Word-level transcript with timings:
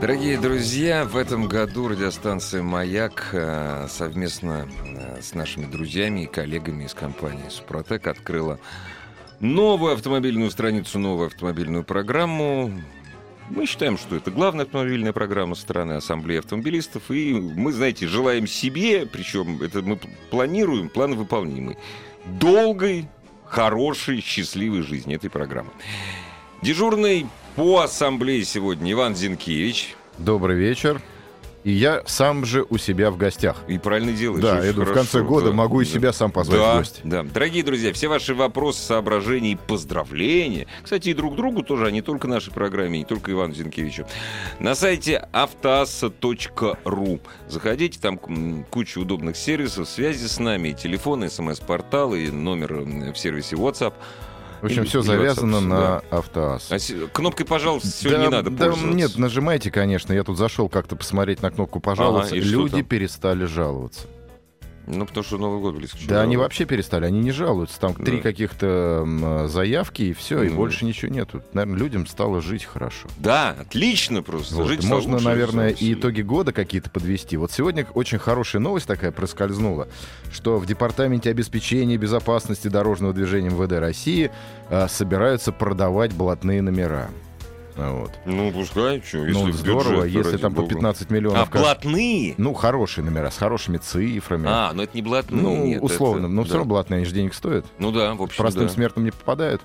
Дорогие 0.00 0.38
друзья, 0.38 1.04
в 1.04 1.16
этом 1.16 1.48
году 1.48 1.88
радиостанция 1.88 2.62
«Маяк» 2.62 3.30
э, 3.32 3.86
совместно 3.88 4.68
э, 4.84 5.22
с 5.22 5.34
нашими 5.34 5.66
друзьями 5.66 6.24
и 6.24 6.26
коллегами 6.26 6.84
из 6.84 6.94
компании 6.94 7.48
«Супротек» 7.48 8.06
открыла 8.06 8.58
новую 9.40 9.94
автомобильную 9.94 10.50
страницу, 10.50 10.98
новую 10.98 11.28
автомобильную 11.28 11.84
программу. 11.84 12.72
Мы 13.48 13.66
считаем, 13.66 13.96
что 13.96 14.16
это 14.16 14.30
главная 14.30 14.64
автомобильная 14.64 15.12
программа 15.12 15.54
страны 15.54 15.92
Ассамблеи 15.92 16.38
автомобилистов. 16.38 17.10
И 17.10 17.32
мы, 17.32 17.72
знаете, 17.72 18.06
желаем 18.06 18.46
себе, 18.46 19.06
причем 19.06 19.62
это 19.62 19.80
мы 19.80 19.98
планируем, 20.30 20.88
план 20.88 21.14
выполнимый, 21.14 21.78
долгой, 22.26 23.08
хорошей, 23.46 24.20
счастливой 24.20 24.82
жизни 24.82 25.14
этой 25.14 25.30
программы. 25.30 25.70
Дежурный 26.64 27.26
по 27.56 27.80
ассамблее 27.80 28.42
сегодня 28.42 28.92
Иван 28.92 29.14
Зинкевич. 29.14 29.94
Добрый 30.16 30.56
вечер. 30.56 31.02
И 31.62 31.70
я 31.70 32.02
сам 32.06 32.46
же 32.46 32.64
у 32.70 32.78
себя 32.78 33.10
в 33.10 33.18
гостях. 33.18 33.58
И 33.68 33.76
правильно 33.76 34.12
делаешь. 34.12 34.42
Да, 34.42 34.64
я 34.64 34.72
думаю, 34.72 34.92
в 34.92 34.94
конце 34.94 35.20
года 35.20 35.50
да, 35.50 35.52
могу 35.52 35.82
и 35.82 35.84
да. 35.84 35.90
себя 35.90 36.12
сам 36.14 36.32
позвать 36.32 36.58
да, 36.58 36.74
в 36.74 36.78
гости. 36.78 37.00
Да, 37.04 37.22
дорогие 37.22 37.64
друзья, 37.64 37.92
все 37.92 38.08
ваши 38.08 38.34
вопросы, 38.34 38.80
соображения 38.80 39.52
и 39.52 39.56
поздравления, 39.56 40.66
кстати, 40.82 41.10
и 41.10 41.12
друг 41.12 41.36
другу 41.36 41.62
тоже, 41.62 41.86
а 41.86 41.90
не 41.90 42.00
только 42.00 42.28
нашей 42.28 42.50
программе, 42.50 43.00
не 43.00 43.04
только 43.04 43.30
Ивану 43.32 43.52
Зинкевичу, 43.52 44.06
на 44.58 44.74
сайте 44.74 45.28
автоасса.ру. 45.32 47.20
Заходите, 47.46 48.00
там 48.00 48.16
куча 48.70 48.96
удобных 48.96 49.36
сервисов, 49.36 49.86
связи 49.86 50.26
с 50.26 50.38
нами, 50.38 50.68
и 50.68 50.74
телефон, 50.74 51.24
и 51.24 51.28
смс-портал, 51.28 52.14
и 52.14 52.30
номер 52.30 52.76
в 53.12 53.16
сервисе 53.16 53.56
WhatsApp. 53.56 53.92
В 54.64 54.66
общем, 54.66 54.84
И- 54.84 54.86
все 54.86 55.00
и 55.00 55.02
завязано 55.02 55.60
на 55.60 55.98
автоасс. 56.10 56.72
А 56.72 56.78
с- 56.78 56.90
кнопкой, 57.12 57.44
пожалуйста, 57.44 57.88
сегодня 57.88 58.18
да, 58.18 58.24
не 58.24 58.30
надо 58.30 58.50
да, 58.50 58.64
пользоваться. 58.64 58.96
нет, 58.96 59.18
нажимайте, 59.18 59.70
конечно. 59.70 60.14
Я 60.14 60.24
тут 60.24 60.38
зашел 60.38 60.70
как-то 60.70 60.96
посмотреть 60.96 61.42
на 61.42 61.50
кнопку 61.50 61.80
пожаловаться. 61.80 62.34
Ага, 62.34 62.42
Люди 62.42 62.80
перестали 62.80 63.44
жаловаться. 63.44 64.08
Ну, 64.86 65.06
потому 65.06 65.24
что 65.24 65.38
Новый 65.38 65.60
год 65.60 65.76
близко. 65.76 65.98
Да, 66.06 66.20
они 66.22 66.36
вообще 66.36 66.64
перестали, 66.66 67.06
они 67.06 67.20
не 67.20 67.30
жалуются. 67.30 67.80
Там 67.80 67.94
три 67.94 68.18
Да. 68.18 68.22
каких-то 68.22 69.00
м, 69.06 69.48
заявки, 69.48 70.02
и 70.02 70.12
все, 70.12 70.42
и 70.42 70.50
Ну. 70.50 70.56
больше 70.56 70.84
ничего 70.84 71.10
нету. 71.12 71.42
Наверное, 71.52 71.78
людям 71.78 72.06
стало 72.06 72.42
жить 72.42 72.64
хорошо. 72.64 73.08
Да, 73.18 73.56
отлично 73.58 74.22
просто. 74.22 74.54
Вот, 74.56 74.68
Жить 74.68 74.84
Можно, 74.84 75.14
лучше, 75.14 75.24
наверное, 75.24 75.70
и 75.70 75.94
итоги 75.94 76.22
года 76.22 76.52
какие-то 76.52 76.90
подвести. 76.90 77.36
Вот 77.36 77.50
сегодня 77.52 77.86
очень 77.94 78.18
хорошая 78.18 78.60
новость 78.60 78.86
такая 78.86 79.10
проскользнула, 79.10 79.88
что 80.32 80.58
в 80.58 80.66
Департаменте 80.66 81.30
обеспечения 81.30 81.96
безопасности 81.96 82.68
дорожного 82.68 83.12
движения 83.14 83.48
МВД 83.50 83.72
России 83.78 84.30
а, 84.70 84.88
собираются 84.88 85.50
продавать 85.52 86.12
блатные 86.12 86.60
номера. 86.62 87.08
А, 87.76 88.00
Вот. 88.00 88.12
Ну, 88.24 88.52
пускай, 88.52 89.02
что, 89.06 89.18
если 89.26 89.32
ну, 89.32 89.52
здорово, 89.52 90.04
бюджет, 90.04 90.26
если 90.26 90.38
там 90.38 90.54
по 90.54 90.62
бога. 90.62 90.74
15 90.74 91.10
миллионов. 91.10 91.38
А, 91.40 91.46
каждый- 91.46 91.60
блатные? 91.62 92.34
Ну, 92.38 92.54
хорошие 92.54 93.04
номера, 93.04 93.30
с 93.30 93.36
хорошими 93.36 93.78
цифрами. 93.78 94.46
А, 94.48 94.72
но 94.72 94.84
это 94.84 94.96
не 94.96 95.02
блатные. 95.02 95.42
ну, 95.42 95.64
нет, 95.64 95.82
условно, 95.82 96.26
это- 96.26 96.28
но 96.28 96.42
да. 96.42 96.46
все 96.46 96.54
равно 96.58 96.68
блатные, 96.68 96.96
они 96.98 97.06
же 97.06 97.12
денег 97.12 97.34
стоят. 97.34 97.66
Ну 97.78 97.90
да, 97.92 98.14
в 98.14 98.22
общем, 98.22 98.42
Простым 98.42 98.66
да. 98.66 98.72
смертным 98.72 99.04
не 99.04 99.10
попадают. 99.10 99.60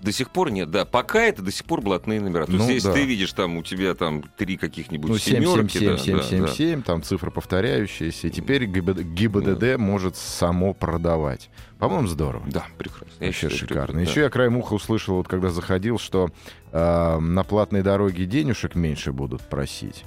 До 0.00 0.12
сих 0.12 0.30
пор 0.30 0.50
нет, 0.50 0.70
да. 0.70 0.84
Пока 0.84 1.22
это 1.22 1.42
до 1.42 1.50
сих 1.50 1.64
пор 1.64 1.80
блатные 1.80 2.20
номера. 2.20 2.46
То 2.46 2.52
есть, 2.52 2.64
Ну, 2.64 2.70
если 2.70 2.88
да. 2.88 2.94
ты 2.94 3.04
видишь 3.04 3.32
там 3.32 3.56
у 3.56 3.62
тебя 3.62 3.94
там 3.94 4.22
три 4.36 4.56
каких-нибудь 4.56 5.10
Ну, 5.10 5.18
семерки, 5.18 5.72
777, 5.78 5.86
да, 6.16 6.22
да, 6.22 6.22
да. 6.22 6.28
777, 6.28 6.82
там 6.82 7.02
цифры 7.02 7.30
повторяющиеся. 7.30 8.28
И 8.28 8.30
теперь 8.30 8.64
ГИБД, 8.66 9.00
ГИБДД 9.00 9.76
может 9.78 10.16
само 10.16 10.72
продавать. 10.74 11.50
По-моему, 11.78 12.06
здорово. 12.06 12.44
Да, 12.48 12.64
прекрасно. 12.76 13.06
Я 13.20 13.26
Вообще 13.26 13.48
считаю, 13.50 13.58
шикарно. 13.58 13.86
прекрасно, 13.86 14.10
Еще 14.10 14.20
я 14.20 14.30
краем 14.30 14.56
уха 14.56 14.74
услышал, 14.74 15.16
вот 15.16 15.28
когда 15.28 15.50
заходил, 15.50 15.98
что 15.98 16.30
э, 16.72 17.18
на 17.18 17.42
платной 17.44 17.82
дороге 17.82 18.24
денежек 18.26 18.74
меньше 18.74 19.12
будут 19.12 19.42
просить. 19.42 20.04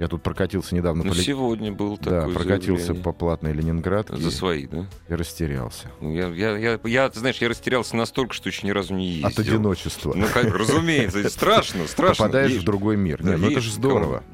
Я 0.00 0.08
тут 0.08 0.22
прокатился 0.22 0.74
недавно 0.74 1.04
Ну, 1.04 1.10
по 1.10 1.16
сегодня 1.16 1.70
был 1.70 1.98
Да, 1.98 2.20
такой 2.22 2.32
прокатился 2.34 2.84
заявление. 2.86 3.04
по 3.04 3.12
платной 3.12 3.52
Ленинградке 3.52 4.16
За 4.16 4.30
свои, 4.30 4.66
да? 4.66 4.86
и 5.10 5.14
растерялся. 5.14 5.90
Ну, 6.00 6.14
я, 6.14 6.28
я, 6.28 6.56
я, 6.56 6.80
я, 6.84 7.10
ты 7.10 7.18
знаешь, 7.20 7.36
я 7.36 7.50
растерялся 7.50 7.94
настолько, 7.96 8.32
что 8.32 8.48
еще 8.48 8.66
ни 8.66 8.70
разу 8.70 8.94
не 8.94 9.08
ездил. 9.10 9.28
От 9.28 9.38
одиночества. 9.38 10.14
Ну, 10.16 10.26
как- 10.32 10.54
разумеется, 10.54 11.28
страшно, 11.28 11.86
страшно. 11.86 12.24
Попадаешь 12.24 12.54
в 12.54 12.64
другой 12.64 12.96
мир. 12.96 13.22
Да, 13.22 13.32
Не, 13.32 13.36
ну 13.36 13.50
это 13.50 13.60
же 13.60 13.70
здорово. 13.70 14.24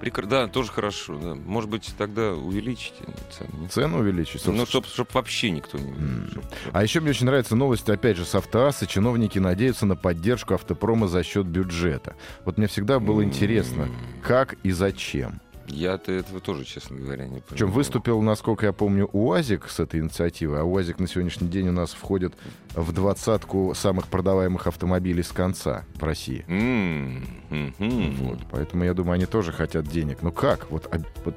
Прекра- 0.00 0.26
Да, 0.26 0.46
тоже 0.48 0.70
хорошо. 0.70 1.18
Да. 1.18 1.34
Может 1.34 1.70
быть, 1.70 1.94
тогда 1.98 2.32
увеличите 2.32 3.04
цену. 3.36 3.68
Цену 3.68 3.98
увеличить. 3.98 4.44
Ну, 4.46 4.66
чтобы 4.66 4.86
вообще 5.12 5.50
никто 5.50 5.78
не... 5.78 6.28
Чтоб- 6.30 6.44
А 6.72 6.82
еще 6.82 7.00
мне 7.00 7.10
очень 7.10 7.26
нравится 7.26 7.56
новость, 7.56 7.88
опять 7.88 8.16
же, 8.16 8.24
с 8.24 8.34
автоасса. 8.34 8.86
Чиновники 8.86 9.38
надеются 9.38 9.86
на 9.86 9.96
поддержку 9.96 10.54
автопрома 10.54 11.08
за 11.08 11.22
счет 11.22 11.46
бюджета. 11.46 12.16
Вот 12.44 12.58
мне 12.58 12.66
всегда 12.66 12.98
было 13.00 13.20
М. 13.20 13.28
интересно, 13.28 13.88
как 14.22 14.54
и 14.62 14.70
зачем. 14.72 15.40
Я-то 15.66 16.12
этого 16.12 16.40
тоже, 16.40 16.64
честно 16.64 16.96
говоря, 16.96 17.22
не 17.24 17.28
понимаю. 17.40 17.44
Причем 17.48 17.70
выступил, 17.70 18.20
насколько 18.22 18.66
я 18.66 18.72
помню, 18.72 19.08
УАЗик 19.12 19.68
с 19.68 19.80
этой 19.80 20.00
инициативой. 20.00 20.60
А 20.60 20.64
УАЗик 20.64 20.98
на 20.98 21.08
сегодняшний 21.08 21.48
день 21.48 21.68
у 21.68 21.72
нас 21.72 21.92
входит 21.92 22.34
в 22.74 22.92
двадцатку 22.92 23.72
самых 23.74 24.08
продаваемых 24.08 24.66
автомобилей 24.66 25.22
с 25.22 25.32
конца 25.32 25.84
в 25.94 26.02
России. 26.04 26.44
Мгм. 26.48 28.14
Вот, 28.16 28.38
поэтому 28.50 28.84
я 28.84 28.94
думаю, 28.94 29.14
они 29.14 29.26
тоже 29.26 29.52
хотят 29.52 29.86
денег. 29.86 30.18
Ну 30.22 30.32
как? 30.32 30.70
Вот, 30.70 30.86
а- 30.92 31.00
вот 31.24 31.34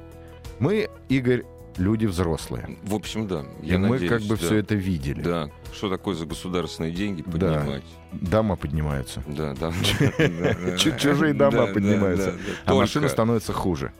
мы, 0.58 0.88
Игорь, 1.08 1.44
люди 1.76 2.06
взрослые. 2.06 2.76
В 2.82 2.94
общем, 2.94 3.28
да. 3.28 3.44
И 3.62 3.68
Я 3.68 3.78
мы 3.78 3.90
надеюсь, 3.90 4.10
как 4.10 4.22
бы 4.22 4.36
да. 4.36 4.36
все 4.36 4.56
это 4.56 4.74
видели. 4.74 5.22
Да. 5.22 5.50
Что 5.72 5.88
такое 5.88 6.14
за 6.16 6.26
государственные 6.26 6.92
деньги 6.92 7.22
Да. 7.26 7.30
поднимать? 7.60 7.84
Дома 8.12 8.56
поднимаются. 8.56 9.22
Да, 9.28 9.54
да. 9.54 9.72
Чужие 10.76 11.34
дома 11.34 11.66
поднимаются. 11.68 12.34
А 12.64 12.74
машина 12.74 13.08
становится 13.08 13.52
хуже. 13.52 13.92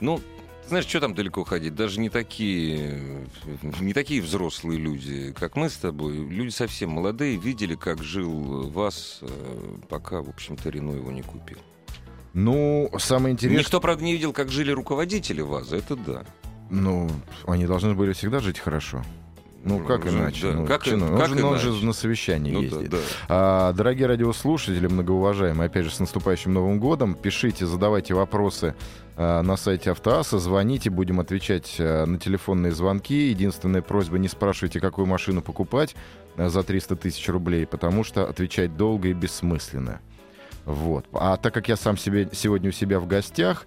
Ну, 0.00 0.20
знаешь, 0.68 0.86
что 0.86 1.00
там 1.00 1.14
далеко 1.14 1.44
ходить? 1.44 1.74
Даже 1.74 1.98
не 1.98 2.10
такие, 2.10 3.26
не 3.80 3.94
такие 3.94 4.20
взрослые 4.20 4.78
люди, 4.78 5.32
как 5.38 5.56
мы 5.56 5.70
с 5.70 5.76
тобой. 5.76 6.16
Люди 6.16 6.50
совсем 6.50 6.90
молодые, 6.90 7.36
видели, 7.36 7.74
как 7.74 8.02
жил 8.02 8.68
вас, 8.70 9.20
э, 9.22 9.28
пока, 9.88 10.20
в 10.20 10.28
общем-то, 10.28 10.68
Рено 10.68 10.92
его 10.92 11.10
не 11.10 11.22
купил. 11.22 11.58
Ну, 12.34 12.90
самое 12.98 13.32
интересное... 13.32 13.60
Никто, 13.60 13.80
правда, 13.80 14.04
не 14.04 14.12
видел, 14.12 14.34
как 14.34 14.50
жили 14.50 14.70
руководители 14.70 15.40
ВАЗа, 15.40 15.76
это 15.76 15.96
да. 15.96 16.24
Ну, 16.70 17.10
они 17.46 17.66
должны 17.66 17.94
были 17.94 18.12
всегда 18.12 18.40
жить 18.40 18.58
хорошо. 18.58 19.02
Ну, 19.64 19.84
как 19.84 20.04
Уже, 20.04 20.16
иначе? 20.18 20.52
да. 20.52 20.58
Ну, 20.58 20.66
Как 20.66 20.86
и- 20.86 20.90
чино- 20.90 21.12
он, 21.12 21.18
как 21.18 21.28
же, 21.28 21.44
он 21.44 21.58
же 21.58 21.68
иначе? 21.70 21.84
на 21.86 21.92
совещании 21.92 22.52
Ну 22.52 22.60
да, 22.60 22.64
ездит. 22.66 22.90
да. 22.90 22.98
А, 23.28 23.72
дорогие 23.72 24.06
радиослушатели, 24.06 24.86
многоуважаемые, 24.86 25.66
опять 25.66 25.84
же, 25.84 25.90
с 25.90 25.98
наступающим 26.00 26.52
Новым 26.54 26.78
годом, 26.78 27.14
пишите, 27.14 27.66
задавайте 27.66 28.14
вопросы 28.14 28.74
а, 29.16 29.42
на 29.42 29.56
сайте 29.56 29.90
Автоаса, 29.90 30.38
звоните, 30.38 30.90
будем 30.90 31.18
отвечать 31.20 31.76
а, 31.80 32.06
на 32.06 32.18
телефонные 32.18 32.72
звонки. 32.72 33.28
Единственная 33.30 33.82
просьба, 33.82 34.18
не 34.18 34.28
спрашивайте, 34.28 34.80
какую 34.80 35.06
машину 35.06 35.42
покупать 35.42 35.96
а, 36.36 36.48
за 36.48 36.62
300 36.62 36.94
тысяч 36.96 37.28
рублей, 37.28 37.66
потому 37.66 38.04
что 38.04 38.26
отвечать 38.28 38.76
долго 38.76 39.08
и 39.08 39.12
бессмысленно. 39.12 40.00
Вот. 40.66 41.06
А 41.12 41.36
так 41.36 41.52
как 41.52 41.68
я 41.68 41.76
сам 41.76 41.96
себе 41.96 42.28
сегодня 42.32 42.68
у 42.68 42.72
себя 42.72 43.00
в 43.00 43.06
гостях, 43.08 43.66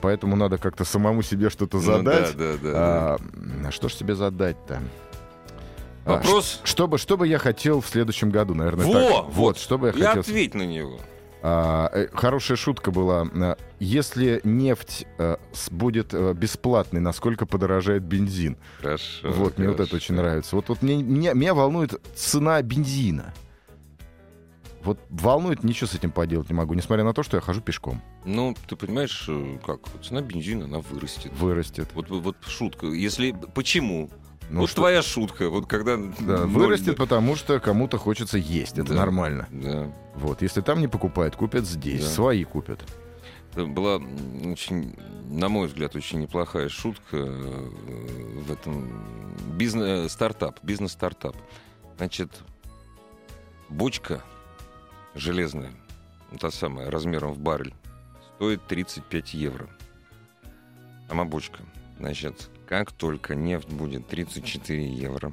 поэтому 0.00 0.36
надо 0.36 0.58
как-то 0.58 0.84
самому 0.84 1.22
себе 1.22 1.50
что-то 1.50 1.78
Ну 1.78 1.82
задать. 1.82 2.36
да, 2.36 2.52
да, 2.52 2.52
да, 2.62 2.72
да. 2.72 2.72
А, 2.74 3.16
м, 3.66 3.70
что 3.72 3.88
ж 3.88 3.94
тебе 3.94 4.14
задать-то? 4.14 4.80
А, 6.04 6.10
Вопрос. 6.12 6.60
ш- 6.62 6.66
Что 6.66 6.88
бы, 6.88 6.96
что 6.98 7.16
бы 7.16 7.26
я 7.28 7.38
хотел 7.38 7.80
в 7.80 7.86
следующем 7.86 8.30
году, 8.30 8.54
наверное, 8.54 8.86
Во, 8.86 8.92
так. 8.94 9.02
вот, 9.10 9.26
Вот, 9.34 9.58
что 9.58 9.78
бы 9.78 9.88
я 9.88 9.92
И 9.92 10.00
хотел. 10.00 10.20
ответь 10.20 10.54
на 10.54 10.62
него. 10.62 10.98
А, 11.42 11.88
э, 11.92 12.08
хорошая 12.14 12.56
шутка 12.56 12.90
была. 12.90 13.26
А, 13.34 13.56
Если 13.78 14.40
нефть 14.42 15.06
э, 15.18 15.36
с- 15.52 15.70
будет 15.70 16.12
э, 16.12 16.32
бесплатной, 16.34 17.00
насколько 17.00 17.46
подорожает 17.46 18.02
бензин? 18.02 18.56
Хорошо. 18.80 19.30
вот, 19.30 19.58
мне 19.58 19.68
вот 19.68 19.74
это 19.74 19.84
хорошо. 19.90 19.96
очень 19.96 20.14
нравится. 20.16 20.56
Вот, 20.56 20.68
вот 20.68 20.82
мне, 20.82 20.96
меня, 21.02 21.34
меня 21.34 21.54
волнует 21.54 21.94
цена 22.16 22.60
бензина. 22.62 23.32
Вот 24.88 25.00
волнует, 25.10 25.62
ничего 25.64 25.86
с 25.86 25.94
этим 25.94 26.10
поделать 26.10 26.48
не 26.48 26.54
могу, 26.54 26.72
несмотря 26.72 27.04
на 27.04 27.12
то, 27.12 27.22
что 27.22 27.36
я 27.36 27.42
хожу 27.42 27.60
пешком. 27.60 28.00
Ну, 28.24 28.56
ты 28.66 28.74
понимаешь, 28.74 29.26
э, 29.28 29.58
как 29.66 29.80
цена 30.02 30.22
бензина, 30.22 30.64
она 30.64 30.78
вырастет. 30.78 31.30
Вырастет. 31.34 31.90
Вот, 31.92 32.08
вот 32.08 32.36
шутка. 32.46 32.86
Если 32.86 33.32
почему? 33.54 34.08
Ну, 34.48 34.60
вот 34.60 34.70
что- 34.70 34.80
твоя 34.80 35.02
шутка. 35.02 35.50
Вот 35.50 35.66
когда 35.66 35.98
Да, 36.20 36.46
вырастет, 36.46 36.96
потому 36.96 37.36
что 37.36 37.60
кому-то 37.60 37.98
хочется 37.98 38.38
есть. 38.38 38.78
Это 38.78 38.94
Да. 38.94 38.94
нормально. 38.94 39.46
Да. 39.50 39.92
Вот, 40.14 40.40
если 40.40 40.62
там 40.62 40.80
не 40.80 40.88
покупают, 40.88 41.36
купят 41.36 41.66
здесь. 41.66 42.00
Да. 42.00 42.10
Свои 42.10 42.44
купят. 42.44 42.80
Это 43.52 43.66
была 43.66 43.96
очень, 44.50 44.96
на 45.28 45.50
мой 45.50 45.66
взгляд, 45.66 45.94
очень 45.96 46.20
неплохая 46.20 46.70
шутка 46.70 47.18
э, 47.18 47.70
в 48.46 48.50
этом 48.50 49.04
бизнес 49.58 50.10
стартап, 50.12 50.60
бизнес-стартап. 50.62 51.36
Значит, 51.98 52.30
бочка 53.68 54.22
железная, 55.18 55.72
та 56.38 56.50
самая, 56.50 56.90
размером 56.90 57.32
в 57.32 57.38
баррель, 57.38 57.74
стоит 58.36 58.66
35 58.66 59.34
евро. 59.34 59.68
Сама 61.08 61.24
бочка. 61.24 61.62
Значит, 61.98 62.48
как 62.66 62.92
только 62.92 63.34
нефть 63.34 63.68
будет 63.68 64.06
34 64.06 64.86
евро, 64.86 65.32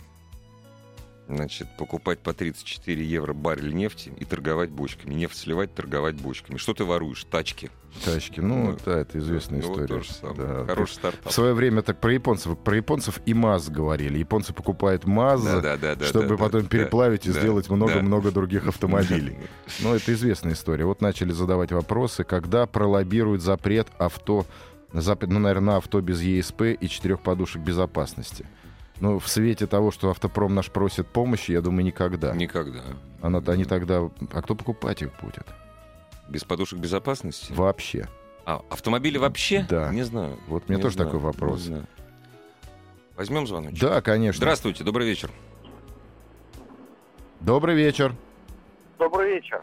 значит, 1.27 1.67
покупать 1.77 2.19
по 2.19 2.33
34 2.33 3.05
евро 3.05 3.33
баррель 3.33 3.73
нефти 3.73 4.11
и 4.17 4.25
торговать 4.25 4.71
бочками. 4.71 5.13
Нефть 5.13 5.37
сливать, 5.37 5.75
торговать 5.75 6.15
бочками. 6.15 6.57
Что 6.57 6.73
ты 6.73 6.85
воруешь? 6.85 7.23
Тачки. 7.25 7.69
Тачки. 8.03 8.39
Ну, 8.39 8.71
Ну, 8.71 8.77
да, 8.85 8.99
это 8.99 9.17
известная 9.19 9.61
Ну, 9.61 9.67
вот 9.69 9.81
история. 9.81 10.03
самое. 10.03 10.35
Да. 10.35 10.65
Хороший 10.65 10.93
стартап. 10.93 11.31
В 11.31 11.33
свое 11.33 11.53
время 11.53 11.81
так 11.81 11.99
про 11.99 12.13
японцев, 12.13 12.57
про 12.57 12.75
японцев 12.75 13.19
и 13.25 13.33
МАЗ 13.33 13.69
говорили. 13.69 14.17
Японцы 14.19 14.53
покупают 14.53 15.05
МАЗ, 15.05 15.43
Да-да-да-да, 15.43 16.05
чтобы 16.05 16.29
да, 16.29 16.37
потом 16.37 16.63
да, 16.63 16.67
переплавить 16.67 17.25
и 17.25 17.31
да, 17.31 17.39
сделать 17.39 17.67
да. 17.67 17.75
много-много 17.75 18.31
других 18.31 18.67
автомобилей. 18.67 19.37
Но 19.81 19.95
это 19.95 20.13
известная 20.13 20.53
история. 20.53 20.85
Вот 20.85 21.01
начали 21.01 21.31
задавать 21.31 21.71
вопросы, 21.71 22.23
когда 22.23 22.65
пролоббируют 22.65 23.41
запрет 23.41 23.87
авто, 23.97 24.45
запрет, 24.93 25.31
ну, 25.31 25.39
наверное, 25.39 25.73
на 25.73 25.77
авто 25.77 26.01
без 26.01 26.21
ЕСП 26.21 26.61
и 26.79 26.87
четырех 26.87 27.21
подушек 27.21 27.61
безопасности. 27.61 28.45
Ну, 29.01 29.19
в 29.19 29.27
свете 29.27 29.67
того, 29.67 29.91
что 29.91 30.09
автопром 30.09 30.55
наш 30.55 30.71
просит 30.71 31.07
помощи, 31.07 31.51
я 31.51 31.61
думаю, 31.61 31.83
никогда. 31.85 32.33
Никогда. 32.33 32.81
Она, 33.21 33.41
они 33.47 33.65
тогда... 33.65 34.09
А 34.31 34.41
кто 34.41 34.55
покупать 34.55 35.01
их 35.01 35.09
будет? 35.21 35.45
Без 36.29 36.43
подушек 36.43 36.79
безопасности? 36.79 37.51
Вообще. 37.53 38.07
А, 38.45 38.61
автомобили 38.69 39.17
вообще? 39.17 39.65
Да. 39.69 39.89
Не 39.91 40.03
знаю. 40.03 40.37
Вот 40.47 40.63
у 40.63 40.69
меня 40.69 40.77
Не 40.77 40.81
тоже 40.83 40.95
знаю, 40.95 41.09
такой 41.11 41.19
вопрос. 41.23 41.69
Возьмем 43.15 43.47
звоночек? 43.47 43.79
Да, 43.79 44.01
конечно. 44.01 44.37
Здравствуйте, 44.39 44.83
добрый 44.83 45.07
вечер. 45.07 45.31
Добрый 47.39 47.75
вечер. 47.75 48.13
Добрый 48.97 49.35
вечер. 49.35 49.61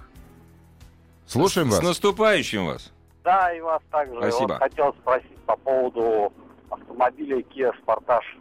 Слушаем 1.26 1.70
С 1.70 1.76
вас. 1.76 1.82
наступающим 1.82 2.66
вас. 2.66 2.92
Да, 3.24 3.52
и 3.54 3.60
вас 3.60 3.82
также. 3.90 4.16
Спасибо. 4.18 4.48
Вот 4.52 4.58
хотел 4.58 4.94
спросить 4.94 5.36
по 5.46 5.56
поводу 5.56 6.32
автомобиля 6.70 7.38
Kia 7.40 7.72
Sportage. 7.84 8.40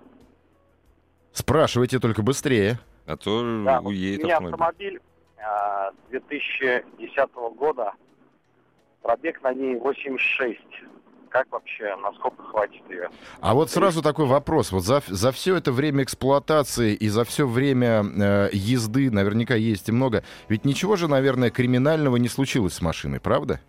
Спрашивайте 1.33 2.00
только 2.00 2.21
быстрее. 2.24 2.79
А 3.06 3.17
то 3.17 3.41
Да, 3.65 3.79
уедет 3.81 4.21
у 4.24 4.25
меня 4.25 4.38
автомобиль. 4.38 4.97
автомобиль 4.97 5.01
а, 5.44 5.91
2010 6.09 7.33
года. 7.57 7.94
Пробег 9.01 9.42
на 9.42 9.53
ней 9.53 9.75
86. 9.77 10.59
Как 11.30 11.50
вообще, 11.50 11.95
насколько 11.95 12.44
хватит 12.44 12.81
ее? 12.89 13.09
А 13.39 13.53
вот 13.53 13.71
сразу 13.71 14.01
такой 14.01 14.25
вопрос. 14.25 14.74
Вот 14.74 14.83
за, 14.83 15.01
за 15.07 15.31
все 15.31 15.56
это 15.56 15.71
время 15.71 16.03
эксплуатации 16.03 16.94
и 16.94 17.07
за 17.07 17.24
все 17.24 17.48
время 17.48 18.03
э, 18.03 18.50
езды, 18.51 19.09
наверняка 19.09 19.56
ездите 19.56 19.94
много, 19.94 20.24
ведь 20.50 20.65
ничего 20.65 20.98
же, 20.98 21.07
наверное, 21.07 21.50
криминального 21.50 22.18
не 22.18 22.27
случилось 22.27 22.74
с 22.74 22.81
машиной, 22.81 23.21
правда? 23.21 23.62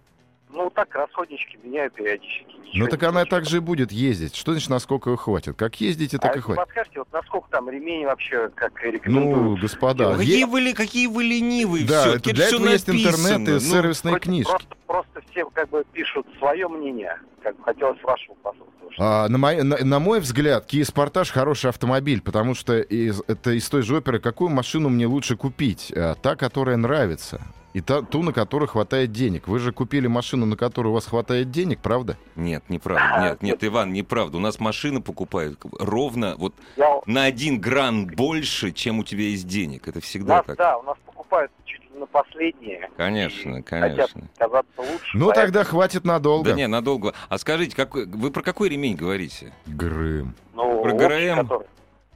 Ну, 1.23 1.37
так, 1.37 1.39
расходнички 1.39 1.59
меняю 1.63 1.91
периодически. 1.91 2.47
ничего 2.67 2.85
Ну 2.85 2.87
так 2.91 3.03
она 3.05 3.25
так 3.25 3.45
же 3.45 3.59
и 3.59 3.61
будет 3.61 3.93
ездить. 3.93 4.35
Что 4.35 4.53
значит, 4.53 4.71
насколько 4.71 5.11
ее 5.11 5.17
хватит? 5.17 5.57
Как 5.57 5.81
ездите, 5.81 6.17
А 6.17 6.21
так 6.21 6.33
и 6.35 6.39
если 6.39 6.47
хватит. 6.47 6.65
подскажете, 6.65 6.99
вот 6.99 7.09
насколько 7.13 7.49
там 7.51 7.71
ремень 7.71 8.05
вообще, 8.05 8.49
как 8.55 8.73
Ну, 8.85 8.91
рекомендуют? 8.93 9.61
господа, 9.61 10.17
Какие 10.17 10.41
е- 10.41 10.47
вы, 10.47 10.73
какие 10.75 11.07
вы 11.07 11.23
ленивые 11.25 11.87
да, 11.87 12.03
все. 12.03 12.15
это 12.17 12.33
для 12.35 12.47
этого 12.47 12.67
есть 12.67 12.89
интернет 12.89 13.49
и 13.49 13.53
Ну, 13.53 13.61
сервисные 13.61 14.19
книжки. 14.19 14.51
Просто, 14.51 14.77
просто 14.87 15.21
все 15.31 15.45
как 15.51 15.69
бы 15.71 15.85
пишут 15.93 16.27
свое 16.39 16.69
мнение. 16.69 17.19
Как 17.43 17.57
бы 17.57 17.65
хотелось 17.65 18.03
вашего 18.03 18.35
послушать. 18.37 18.69
А, 18.99 19.29
на, 19.29 19.39
мой, 19.39 19.63
на, 19.63 19.79
на 19.85 19.99
мой 20.01 20.21
взгляд, 20.21 20.71
Kia 20.73 20.83
Sportage 20.83 21.33
хороший 21.33 21.71
автомобиль, 21.71 22.21
потому 22.21 22.55
что 22.55 22.79
из, 22.79 23.23
это 23.27 23.53
из 23.53 23.69
той 23.69 23.83
же 23.83 23.97
оперы, 23.97 24.19
какую 24.21 24.51
машину 24.51 24.89
мне 24.91 25.07
лучше 25.07 25.37
купить? 25.37 25.93
А, 25.97 26.15
та, 26.15 26.37
которая 26.37 26.77
нравится. 26.77 27.41
И 27.75 27.81
та, 27.81 28.03
ту, 28.03 28.23
на 28.23 28.33
которую 28.33 28.69
хватает 28.69 29.13
денег. 29.13 29.49
Вы 29.49 29.59
же 29.59 29.73
купили 29.73 30.07
машину, 30.07 30.45
на 30.45 30.57
которую 30.57 30.93
у 30.93 30.95
вас 30.95 31.07
хватает 31.07 31.51
денег, 31.51 31.79
правда? 31.81 32.19
Нет, 32.37 32.65
неправда. 32.69 33.23
Нет, 33.31 33.43
нет, 33.43 33.65
Иван, 33.65 33.93
неправда. 33.93 34.37
У 34.37 34.41
нас 34.41 34.61
машины 34.61 35.01
покупают 35.01 35.59
ровно 35.79 36.35
вот 36.37 36.55
Я, 36.77 37.01
на 37.07 37.25
один 37.25 37.61
гран 37.61 38.07
больше, 38.07 38.73
чем 38.73 38.99
у 38.99 39.05
тебя 39.05 39.23
есть 39.23 39.47
денег. 39.47 39.89
Это 39.89 40.01
всегда 40.01 40.37
нас, 40.39 40.47
так. 40.47 40.59
да, 40.59 40.77
у 40.77 40.83
нас 40.83 40.97
покупают 41.07 41.51
чуть 41.65 41.81
ли 41.91 41.99
на 41.99 42.05
последние. 42.07 42.91
Конечно, 42.99 43.57
И 43.57 43.63
конечно. 43.63 44.21
Хотят 44.21 44.39
казаться 44.39 44.81
лучше. 44.81 45.17
Ну, 45.17 45.27
поэтому- 45.27 45.35
тогда 45.47 45.65
хватит 45.65 46.05
надолго. 46.05 46.51
Да 46.51 46.57
не, 46.57 46.67
надолго. 46.69 47.15
А 47.31 47.39
скажите, 47.39 47.75
какой, 47.75 48.05
вы 48.07 48.31
про 48.31 48.43
какой 48.43 48.69
ремень 48.69 48.97
говорите? 48.97 49.55
Грым. 49.67 50.35
Ну, 50.53 50.83
про 50.83 50.93
ГРМ? 50.93 51.39
который- 51.39 51.67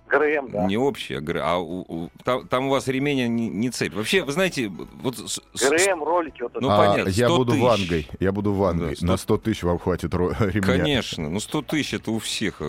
ГРМ, 0.08 0.50
да. 0.50 0.64
Не 0.67 0.76
общий, 0.76 1.14
а, 1.14 1.23
а 1.43 1.56
у- 1.58 1.85
у- 1.88 2.11
там, 2.25 2.47
там 2.49 2.67
у 2.67 2.70
вас 2.70 2.87
ремень 2.88 3.26
не, 3.35 3.49
не 3.49 3.70
цель. 3.70 3.93
Вообще, 3.94 4.23
вы 4.23 4.32
знаете, 4.32 4.69
вот 4.69 5.17
с- 5.19 5.41
с- 5.55 5.69
ГРМ, 5.70 6.03
ролики, 6.05 6.43
вот 6.43 6.53
это. 6.53 6.61
Ну, 6.61 6.70
А, 6.70 6.76
понятно, 6.76 7.11
я 7.11 7.26
100 7.29 7.37
буду 7.37 7.53
тысяч. 7.53 7.64
вангой. 7.64 8.08
Я 8.20 8.32
буду 8.32 8.53
вангой. 8.53 8.91
Да, 8.91 8.97
100 8.97 9.06
На 9.06 9.17
100 9.17 9.38
тысяч 9.38 9.62
вам 9.64 9.79
хватит 9.79 10.14
ремня. 10.14 10.61
Конечно, 10.62 11.29
ну 11.29 11.41
100 11.41 11.62
тысяч 11.62 11.94
это 11.94 12.11
у 12.12 12.19
всех, 12.19 12.61
э, 12.61 12.64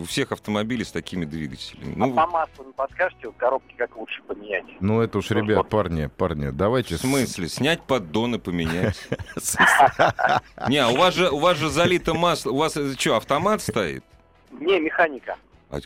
у 0.00 0.04
всех 0.04 0.32
автомобилей 0.32 0.84
с 0.84 0.92
такими 0.92 1.24
двигателями. 1.24 1.94
А 1.94 1.98
Ну, 1.98 2.14
по 2.14 2.26
маслу 2.26 2.64
не 2.64 2.72
подскажете, 2.72 3.26
вот 3.26 3.34
коробки 3.36 3.74
как 3.76 3.96
лучше 3.96 4.22
поменять? 4.22 4.64
Ну, 4.80 5.00
это 5.00 5.18
уж, 5.18 5.28
Ну, 5.30 5.36
ребят, 5.42 5.56
вот. 5.58 5.68
парни, 5.68 6.06
парни, 6.16 6.50
давайте... 6.50 6.96
в 6.96 7.00
смысле, 7.00 7.48
снять 7.48 7.82
поддон 7.82 8.36
и 8.36 8.38
поменять. 8.38 8.96
Не, 10.68 10.78
а 10.78 10.88
у 10.88 10.96
вас 10.96 11.14
же, 11.14 11.30
у 11.30 11.38
вас 11.38 11.56
же 11.58 11.68
залито 11.68 12.14
масло, 12.14 12.50
у 12.52 12.56
вас 12.56 12.76
что, 12.98 13.16
автомат 13.16 13.60
стоит? 13.62 14.04
Не, 14.52 14.78
механика. 14.80 15.36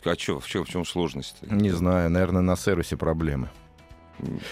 А, 0.05 0.09
а 0.11 0.15
что, 0.19 0.39
в 0.39 0.47
чем, 0.47 0.65
в 0.65 0.69
чем 0.69 0.85
сложность? 0.85 1.37
Не 1.41 1.71
знаю, 1.71 2.09
наверное, 2.09 2.41
на 2.41 2.55
сервисе 2.55 2.97
проблемы. 2.97 3.49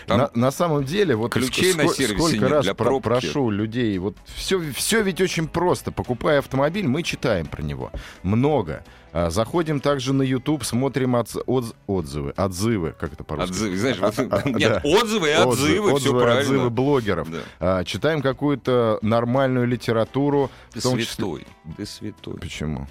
Там 0.07 0.17
на, 0.17 0.31
на 0.33 0.51
самом 0.51 0.83
деле, 0.83 1.15
вот 1.15 1.31
ключей 1.31 1.73
ск- 1.73 1.77
на 1.77 1.87
сервисе 1.93 2.15
сколько 2.17 2.37
нет 2.39 2.49
раз 2.51 2.63
для 2.65 2.73
про- 2.73 2.85
пробки. 2.85 3.07
прошу 3.07 3.51
людей, 3.51 3.95
вот 3.99 4.15
все, 4.25 4.59
все 4.71 5.03
ведь 5.03 5.21
очень 5.21 5.47
просто. 5.47 5.91
Покупая 5.91 6.39
автомобиль, 6.39 6.87
мы 6.87 7.03
читаем 7.03 7.45
про 7.45 7.61
него 7.61 7.91
много. 8.23 8.83
А, 9.11 9.29
заходим 9.29 9.79
также 9.79 10.11
на 10.13 10.23
YouTube, 10.23 10.63
смотрим 10.63 11.15
отз- 11.15 11.43
отз- 11.45 11.75
отзывы, 11.85 12.31
отзывы, 12.35 12.95
как 12.99 13.13
это 13.13 13.23
по-русски? 13.23 13.51
Отзывы, 13.51 13.77
знаешь, 13.77 13.97
вот- 13.99 14.19
А, 14.19 14.41
а, 14.43 14.49
нет, 14.49 14.59
да. 14.59 14.81
отзывы 14.83 15.29
и 15.29 15.35
отзывы, 15.35 15.71
все 15.87 15.93
отзывы, 15.93 16.19
правильно. 16.21 16.41
отзывы 16.41 16.69
блогеров. 16.71 17.31
Да. 17.31 17.39
А, 17.59 17.83
читаем 17.83 18.21
какую-то 18.23 18.97
нормальную 19.03 19.67
литературу. 19.67 20.49
Ты 20.73 20.79
в 20.79 20.83
том 20.83 20.97
числе- 20.97 21.05
святой, 21.05 21.47
ты 21.77 21.85
святой. 21.85 22.35
Почему? 22.39 22.87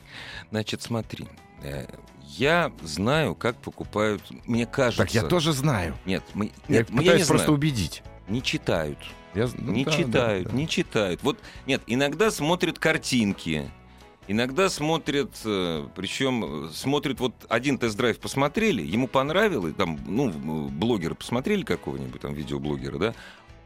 Значит, 0.50 0.82
смотри, 0.82 1.26
э, 1.62 1.86
я 2.38 2.72
знаю, 2.82 3.34
как 3.34 3.56
покупают, 3.56 4.22
мне 4.46 4.66
кажется... 4.66 5.04
Так 5.04 5.14
я 5.14 5.22
тоже 5.22 5.52
знаю. 5.52 5.96
Нет, 6.06 6.22
мы, 6.34 6.46
Я 6.68 6.78
нет, 6.78 6.90
мы- 6.90 6.98
пытаюсь 7.02 7.22
не 7.22 7.26
просто 7.26 7.46
знаю. 7.46 7.58
убедить. 7.58 8.02
Не 8.28 8.42
читают. 8.42 8.98
Я 9.34 9.48
ну 9.56 9.72
не 9.72 9.84
да, 9.84 9.90
да, 9.90 9.96
читают, 9.96 10.48
да. 10.48 10.54
не 10.56 10.68
читают. 10.68 11.22
Вот 11.22 11.38
нет, 11.66 11.82
иногда 11.86 12.30
смотрят 12.30 12.78
картинки, 12.78 13.70
иногда 14.26 14.68
смотрят, 14.70 15.30
э, 15.44 15.86
причем 15.94 16.66
э, 16.66 16.70
смотрят 16.72 17.20
вот 17.20 17.34
один 17.48 17.78
тест-драйв 17.78 18.18
посмотрели, 18.18 18.82
ему 18.82 19.06
понравилось, 19.06 19.74
там, 19.76 19.98
ну, 20.06 20.68
блогера 20.68 21.14
посмотрели 21.14 21.62
какого-нибудь, 21.62 22.20
там, 22.20 22.34
видеоблогера, 22.34 22.98
да, 22.98 23.14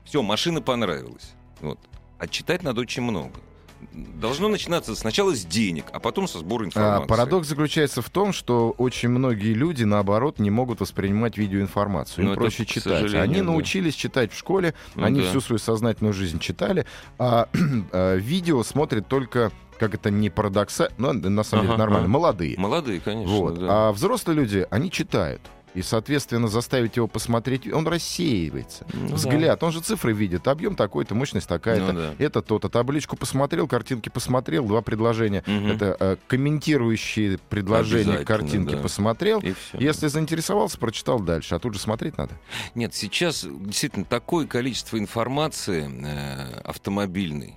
все, 0.05 0.23
машина 0.23 0.61
понравилась. 0.61 1.33
Вот. 1.61 1.79
А 2.19 2.27
читать 2.27 2.63
надо 2.63 2.81
очень 2.81 3.03
много. 3.03 3.41
Должно 3.93 4.49
начинаться 4.49 4.95
сначала 4.95 5.35
с 5.35 5.45
денег, 5.45 5.87
а 5.93 5.99
потом 6.01 6.29
со 6.29 6.39
сбора 6.39 6.65
А, 6.65 6.67
информации. 6.67 7.09
парадокс 7.09 7.49
заключается 7.49 8.01
в 8.03 8.11
том, 8.11 8.33
что 8.33 8.71
очень 8.79 9.09
многие 9.09 9.53
люди, 9.55 9.85
наоборот, 9.85 10.39
не 10.39 10.51
могут 10.51 10.81
воспринимать 10.81 11.37
видеоинформацию. 11.37 12.23
Им 12.23 12.27
Ну, 12.27 12.33
это, 12.33 12.41
проще 12.41 12.65
к 12.65 12.69
читать. 12.69 13.13
Они 13.15 13.37
да. 13.39 13.43
научились 13.45 13.95
читать 13.95 14.33
в 14.33 14.39
школе, 14.39 14.75
Ну 14.95 15.05
они 15.05 15.21
да. 15.21 15.29
всю 15.29 15.41
свою 15.41 15.59
сознательную 15.59 16.13
жизнь 16.13 16.39
читали, 16.39 16.87
а 17.19 17.49
э, 17.93 18.19
видео 18.21 18.63
смотрят 18.63 19.09
только, 19.09 19.51
как 19.79 19.95
это 19.95 20.11
не 20.11 20.31
парадокса, 20.31 20.93
но 20.99 21.13
на 21.13 21.43
самом 21.43 21.63
деле 21.65 21.75
Ага, 21.75 21.79
нормально, 21.83 22.05
ага. 22.07 22.13
молодые. 22.13 22.59
Молодые, 22.59 23.01
конечно. 23.01 23.35
Вот. 23.35 23.59
да. 23.59 23.89
А 23.89 23.93
взрослые 23.93 24.37
люди, 24.37 24.67
они 24.71 24.91
читают. 24.91 25.41
И, 25.75 25.81
соответственно, 25.81 26.49
заставить 26.49 26.97
его 26.97 27.09
посмотреть, 27.09 27.73
он 27.73 27.87
рассеивается. 27.89 28.87
Ну 28.93 29.09
да. 29.09 29.15
Взгляд, 29.15 29.63
он 29.63 29.73
же 29.73 29.81
цифры 29.81 30.13
видит, 30.13 30.47
объем 30.47 30.77
такой-то, 30.77 31.15
мощность 31.15 31.49
такая-то. 31.49 31.93
Ну 31.93 31.99
да. 31.99 32.15
Это 32.19 32.43
то-то. 32.43 32.69
Табличку 32.69 33.17
посмотрел, 33.17 33.67
картинки 33.67 34.11
посмотрел, 34.11 34.67
два 34.67 34.83
предложения. 34.83 35.43
Мгм. 35.47 35.67
Это 35.69 35.97
э, 35.99 36.17
комментирующие 36.27 37.39
предложения 37.39 38.19
картинки 38.19 38.75
да. 38.75 38.83
посмотрел. 38.83 39.41
И 39.41 39.53
всё. 39.53 39.79
Если 39.79 40.09
заинтересовался, 40.09 40.79
прочитал 40.79 41.21
дальше. 41.21 41.55
А 41.55 41.59
тут 41.59 41.75
же 41.75 41.81
смотреть 41.81 42.19
надо. 42.19 42.35
Нет, 42.75 42.95
сейчас 42.95 43.47
действительно 43.49 44.05
такое 44.05 44.47
количество 44.47 44.99
информации 44.99 45.91
э, 45.91 46.61
автомобильной, 46.65 47.55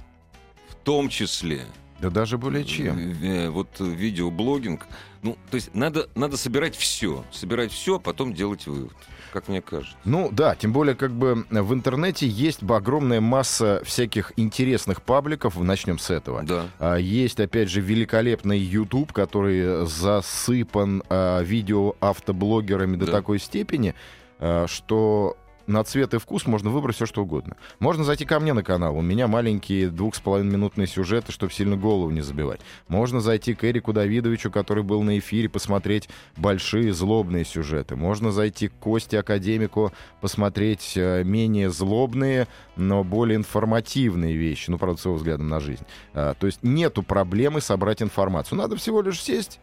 в 0.69 0.75
том 0.75 1.09
числе 1.09 1.65
Да 2.09 2.21
даже 2.21 2.37
более 2.37 2.63
чем. 2.63 2.97
э, 3.23 3.49
вот 3.49 3.69
э, 3.79 3.83
видеоблогинг. 3.83 4.85
Ну, 5.21 5.37
то 5.49 5.55
есть 5.55 5.73
надо, 5.73 6.07
надо 6.15 6.37
собирать 6.37 6.75
все. 6.75 7.23
Собирать 7.31 7.71
все, 7.71 7.95
а 7.95 7.99
потом 7.99 8.33
делать 8.33 8.67
вывод. 8.67 8.93
Как 9.33 9.47
мне 9.49 9.61
кажется. 9.61 9.97
Ну 10.05 10.29
да, 10.31 10.55
тем 10.55 10.71
более 10.71 10.95
как 10.95 11.11
бы 11.11 11.45
в 11.49 11.73
интернете 11.73 12.25
есть 12.27 12.61
огромная 12.63 13.19
масса 13.19 13.81
всяких 13.83 14.31
интересных 14.37 15.01
пабликов, 15.01 15.57
начнем 15.59 15.99
с 15.99 16.09
этого. 16.09 16.43
Да. 16.43 16.67
А, 16.79 16.95
Есть, 16.95 17.39
опять 17.41 17.69
же, 17.69 17.81
великолепный 17.81 18.59
YouTube, 18.59 19.11
который 19.11 19.85
засыпан 19.85 21.03
а, 21.09 21.41
видео 21.41 21.95
автоблогерами 21.99 22.95
до 22.95 23.07
Да. 23.07 23.11
такой 23.11 23.39
степени, 23.39 23.93
а, 24.39 24.67
что 24.67 25.35
на 25.67 25.83
цвет 25.83 26.13
и 26.13 26.17
вкус 26.17 26.45
можно 26.45 26.69
выбрать 26.69 26.95
все, 26.95 27.05
что 27.05 27.23
угодно. 27.23 27.55
Можно 27.79 28.03
зайти 28.03 28.25
ко 28.25 28.39
мне 28.39 28.53
на 28.53 28.63
канал. 28.63 28.97
У 28.97 29.01
меня 29.01 29.27
маленькие 29.27 29.89
двух 29.89 30.15
с 30.15 30.19
половиной 30.19 30.53
минутные 30.53 30.87
сюжеты, 30.87 31.31
чтобы 31.31 31.51
сильно 31.51 31.75
голову 31.75 32.09
не 32.11 32.21
забивать. 32.21 32.61
Можно 32.87 33.21
зайти 33.21 33.53
к 33.53 33.63
Эрику 33.63 33.93
Давидовичу, 33.93 34.51
который 34.51 34.83
был 34.83 35.01
на 35.03 35.17
эфире, 35.19 35.49
посмотреть 35.49 36.09
большие 36.37 36.93
злобные 36.93 37.45
сюжеты. 37.45 37.95
Можно 37.95 38.31
зайти 38.31 38.67
к 38.67 38.73
Косте 38.79 39.19
Академику, 39.19 39.91
посмотреть 40.21 40.93
э, 40.95 41.23
менее 41.23 41.69
злобные, 41.69 42.47
но 42.75 43.03
более 43.03 43.37
информативные 43.37 44.35
вещи. 44.35 44.69
Ну, 44.69 44.77
правда, 44.77 45.01
с 45.01 45.05
его 45.05 45.15
взглядом 45.15 45.49
на 45.49 45.59
жизнь. 45.59 45.85
А, 46.13 46.33
то 46.33 46.45
есть 46.47 46.59
нету 46.63 47.03
проблемы 47.03 47.61
собрать 47.61 48.01
информацию. 48.01 48.57
Надо 48.57 48.75
всего 48.75 49.01
лишь 49.01 49.21
сесть 49.21 49.59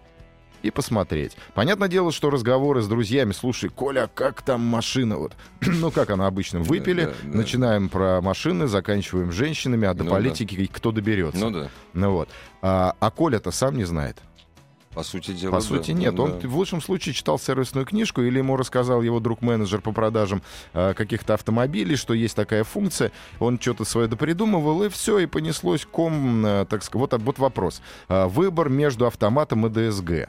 и 0.63 0.71
посмотреть. 0.71 1.37
Понятное 1.55 1.89
дело, 1.89 2.13
что 2.13 2.31
разговоры 2.31 2.83
с 2.83 2.89
друзьями, 2.89 3.33
слушай, 3.33 3.69
Коля, 3.69 4.11
как 4.13 4.43
там 4.43 4.61
машина? 4.61 5.19
Вот, 5.19 5.33
ну, 5.61 5.91
как 5.91 6.11
она 6.11 6.27
обычно, 6.27 6.61
выпили, 6.61 7.07
да, 7.07 7.13
да. 7.23 7.39
начинаем 7.39 7.89
про 7.89 8.21
машины, 8.21 8.67
заканчиваем 8.67 9.33
женщинами, 9.33 9.87
а 9.87 9.95
до 9.95 10.05
Ну 10.05 10.11
политики 10.11 10.67
кто 10.73 10.93
доберется. 10.93 11.41
Ну 11.41 11.51
да. 11.51 11.69
Ну 11.93 12.13
вот. 12.13 12.29
А, 12.61 12.95
а 12.99 13.11
Коля-то 13.11 13.51
сам 13.51 13.77
не 13.77 13.85
знает. 13.85 14.19
По 14.95 15.03
сути 15.03 15.33
дела. 15.33 15.53
По 15.53 15.57
да. 15.59 15.63
сути, 15.63 15.93
нет. 15.93 16.15
Ну 16.15 16.25
Он 16.25 16.41
да. 16.41 16.49
в 16.49 16.57
лучшем 16.57 16.83
случае 16.83 17.15
читал 17.15 17.39
сервисную 17.39 17.87
книжку 17.87 18.21
или 18.23 18.39
ему 18.39 18.57
рассказал 18.57 19.01
его 19.01 19.21
друг-менеджер 19.21 19.81
по 19.81 19.93
продажам 19.93 20.43
э, 20.75 20.93
каких-то 20.95 21.35
автомобилей, 21.35 21.97
что 21.97 22.13
есть 22.13 22.37
такая 22.37 22.65
функция. 22.65 23.11
Он 23.39 23.59
что-то 23.59 23.85
свое 23.85 24.07
допридумывал, 24.07 24.83
и 24.83 24.89
все, 24.91 25.19
и 25.19 25.27
понеслось 25.27 25.87
ком, 25.91 26.45
э, 26.45 26.67
так 26.69 26.83
сказать. 26.83 27.13
Вот, 27.13 27.23
вот 27.23 27.39
вопрос. 27.39 27.81
А, 28.09 28.29
выбор 28.29 28.69
между 28.69 29.07
автоматом 29.07 29.67
и 29.67 29.71
ДСГ. 29.71 30.29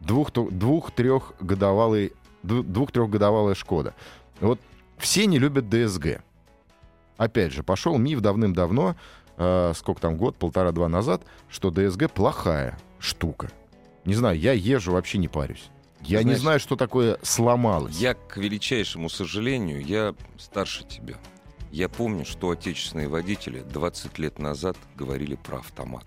Двух, 0.00 0.32
двух-трехгодовалый, 0.32 2.12
двух-трехгодовалая 2.42 3.54
Шкода. 3.54 3.94
Вот 4.40 4.60
все 4.98 5.26
не 5.26 5.38
любят 5.38 5.68
ДСГ. 5.68 6.22
Опять 7.16 7.52
же, 7.52 7.62
пошел 7.62 7.96
миф 7.96 8.20
давным-давно, 8.20 8.94
э, 9.36 9.72
сколько 9.74 10.00
там, 10.00 10.16
год, 10.16 10.36
полтора-два 10.36 10.88
назад, 10.88 11.22
что 11.48 11.70
ДСГ 11.70 12.10
плохая 12.10 12.78
штука. 12.98 13.50
Не 14.04 14.14
знаю, 14.14 14.38
я 14.38 14.52
езжу, 14.52 14.92
вообще 14.92 15.18
не 15.18 15.28
парюсь. 15.28 15.70
Я 16.02 16.18
не 16.18 16.24
Знаешь, 16.24 16.40
знаю, 16.40 16.60
что 16.60 16.76
такое 16.76 17.18
сломалось. 17.22 17.96
Я, 17.96 18.14
к 18.14 18.36
величайшему 18.36 19.08
сожалению, 19.08 19.84
я 19.84 20.14
старше 20.38 20.84
тебя. 20.84 21.16
Я 21.72 21.88
помню, 21.88 22.24
что 22.24 22.50
отечественные 22.50 23.08
водители 23.08 23.60
20 23.60 24.18
лет 24.18 24.38
назад 24.38 24.76
говорили 24.94 25.34
про 25.34 25.58
автомат. 25.58 26.06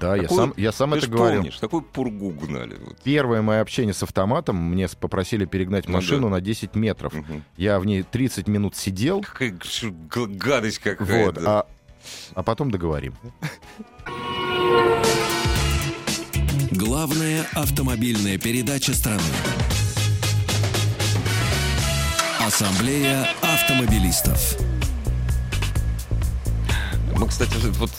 Да, 0.00 0.16
я 0.16 0.22
Какую- 0.22 0.38
сам, 0.40 0.54
я 0.56 0.72
сам 0.72 0.92
Ты 0.92 0.98
это 0.98 1.08
говорил. 1.08 1.40
помнишь, 1.42 1.58
такую 1.58 1.82
пургу 1.82 2.30
гнали. 2.30 2.78
Вот. 2.82 2.96
Первое 3.04 3.42
мое 3.42 3.60
общение 3.60 3.92
с 3.92 4.02
автоматом, 4.02 4.56
мне 4.56 4.88
попросили 4.98 5.44
перегнать 5.44 5.86
Ну 5.88 5.94
машину 5.94 6.28
да. 6.28 6.36
на 6.36 6.40
10 6.40 6.74
метров. 6.74 7.12
Мгм. 7.12 7.44
Я 7.58 7.78
в 7.78 7.84
ней 7.84 8.02
30 8.02 8.48
минут 8.48 8.74
сидел, 8.76 9.20
Какая 9.20 9.54
гадость 10.26 10.78
какая 10.78 11.26
вот, 11.26 11.38
а, 11.44 11.66
а 12.34 12.42
потом 12.42 12.70
договорим. 12.70 13.14
Главная 16.70 17.44
автомобильная 17.52 18.38
передача 18.38 18.94
страны. 18.94 19.20
Ассамблея 22.40 23.28
автомобилистов. 23.42 24.56
Мы, 27.20 27.28
кстати, 27.28 27.52
вот, 27.78 27.90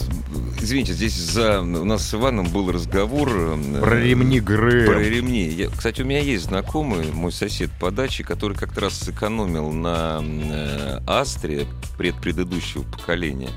извините, 0.59 0.93
здесь 0.93 1.13
за, 1.13 1.61
у 1.61 1.85
нас 1.85 2.07
с 2.07 2.13
Иваном 2.15 2.49
был 2.49 2.71
разговор... 2.71 3.29
э, 3.31 3.79
Про 3.79 3.99
ремни 4.01 4.39
ГРМ. 4.39 4.87
Про 4.87 4.99
ремни. 4.99 5.47
Я- 5.47 5.69
кстати, 5.69 6.01
у 6.01 6.05
меня 6.05 6.21
есть 6.21 6.45
знакомый, 6.45 7.05
мой 7.11 7.31
сосед 7.31 7.69
по 7.79 7.91
даче, 7.91 8.23
который 8.23 8.57
как-то 8.57 8.81
раз 8.81 8.95
сэкономил 8.97 9.69
на 9.71 10.21
э, 10.23 10.99
Астре 11.05 11.67
предпредыдущего 11.99 12.81
поколения. 12.81 13.49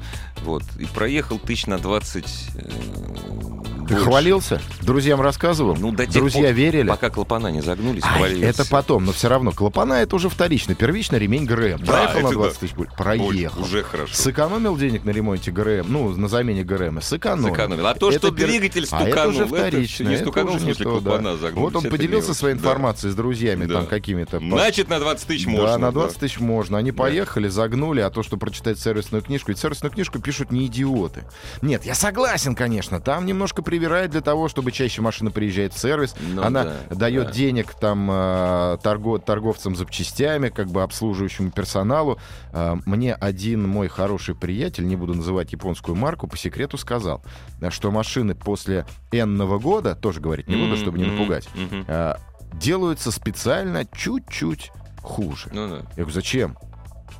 Вот. 0.42 0.64
И 0.78 0.84
проехал 0.84 1.38
тысяч 1.38 1.66
на 1.66 1.78
20 1.78 2.24
э, 2.56 2.58
Ты 2.58 3.94
больше. 3.94 4.04
хвалился? 4.04 4.60
Друзьям 4.82 5.22
рассказывал? 5.22 5.76
Ну, 5.76 5.92
до 5.92 6.04
тех 6.04 6.16
Друзья 6.16 6.42
пор, 6.48 6.52
верили? 6.52 6.88
Пока 6.88 7.08
клапана 7.08 7.48
не 7.48 7.62
загнулись, 7.62 8.02
Ай, 8.04 8.18
хвалился. 8.18 8.46
это 8.46 8.64
потом, 8.68 9.06
но 9.06 9.12
все 9.12 9.28
равно. 9.28 9.52
Клапана 9.52 9.94
это 9.94 10.16
уже 10.16 10.28
вторично. 10.28 10.74
Первично 10.74 11.16
ремень 11.16 11.46
ГРМ. 11.46 11.82
Да, 11.84 11.92
Проехал 12.10 12.20
на 12.20 12.26
это 12.26 12.34
20 12.34 12.60
да. 12.60 12.66
тысяч 12.66 12.74
Проехал. 12.98 13.62
Уже 13.62 13.82
хорошо. 13.82 14.14
Сэкономил 14.14 14.76
денег 14.76 15.04
на 15.04 15.10
ремонте 15.10 15.50
ГРМ, 15.54 15.86
ну, 15.88 16.10
на 16.16 16.28
замене 16.28 16.64
ГРМ. 16.64 17.00
Сэкономил. 17.00 17.54
Сэкономил. 17.54 17.86
А 17.86 17.94
то, 17.94 18.10
Это 18.10 18.18
что 18.18 18.28
пер- 18.28 18.46
двигатель 18.46 18.86
А 18.90 19.00
это 19.02 19.06
стуканул, 19.06 19.30
уже 19.34 19.44
это 19.44 19.54
вторично. 19.56 20.04
не 20.08 20.14
это 20.14 20.24
стуканул, 20.24 20.54
уже 20.56 20.58
в 20.64 20.66
не 20.66 20.74
смысле, 20.74 20.84
то, 20.84 21.00
да. 21.00 21.36
загнулись, 21.36 21.54
Вот 21.54 21.76
он 21.76 21.82
это 21.82 21.90
поделился 21.90 22.26
мелочь. 22.28 22.38
своей 22.38 22.54
Да. 22.56 22.60
информацией 22.60 23.12
с 23.12 23.14
друзьями, 23.14 23.64
Да. 23.66 23.74
там 23.74 23.86
какими-то. 23.86 24.38
Значит, 24.40 24.88
на 24.90 24.98
20 24.98 25.26
тысяч 25.26 25.46
можно. 25.46 25.66
да, 25.66 25.78
на 25.78 25.86
да. 25.86 25.92
20 25.92 26.18
тысяч 26.18 26.40
можно. 26.40 26.76
Они 26.78 26.92
поехали, 26.92 27.48
загнули, 27.48 28.00
а 28.00 28.10
то, 28.10 28.22
что 28.22 28.36
прочитать 28.36 28.78
сервисную 28.78 29.22
книжку, 29.22 29.50
ведь 29.52 29.58
сервисную 29.58 29.92
книжку 29.92 30.18
пишут 30.18 30.50
не 30.52 30.66
идиоты. 30.66 31.24
Нет, 31.62 31.84
я 31.86 31.94
согласен, 31.94 32.54
конечно, 32.54 33.00
там 33.00 33.24
немножко 33.26 33.62
привирает 33.62 34.10
для 34.10 34.20
того, 34.20 34.48
чтобы 34.48 34.72
чаще 34.72 35.00
машина 35.00 35.30
приезжает 35.30 35.72
в 35.72 35.78
сервис, 35.78 36.14
Ну 36.34 36.42
она 36.42 36.64
да, 36.64 36.94
дает 36.96 37.26
да. 37.26 37.32
денег 37.32 37.72
там 37.78 38.10
э, 38.10 38.78
торго- 38.82 39.18
торговцам 39.24 39.76
запчастями, 39.76 40.48
как 40.48 40.68
бы 40.68 40.82
обслуживающему 40.82 41.50
персоналу. 41.50 42.18
Э, 42.52 42.76
Мне 42.86 43.14
один 43.14 43.66
мой 43.68 43.88
хороший 43.88 44.34
приятель, 44.34 44.86
не 44.86 44.96
буду 44.96 45.14
называть 45.14 45.43
японскую 45.52 45.94
марку, 45.96 46.26
по 46.26 46.36
секрету 46.36 46.78
сказал, 46.78 47.22
э, 47.60 47.70
что 47.70 47.90
машины 47.90 48.34
после 48.34 48.86
энного 49.12 49.58
года, 49.58 49.94
тоже 49.94 50.20
говорить 50.20 50.48
не 50.48 50.56
буду, 50.56 50.76
чтобы 50.76 50.98
не 50.98 51.04
напугать, 51.06 51.48
э, 51.88 52.14
делаются 52.54 53.10
специально 53.10 53.84
чуть-чуть 53.84 54.70
хуже. 55.02 55.48
Ну 55.52 55.68
да. 55.68 55.76
Я 55.76 55.82
говорю, 55.96 56.10
зачем? 56.10 56.56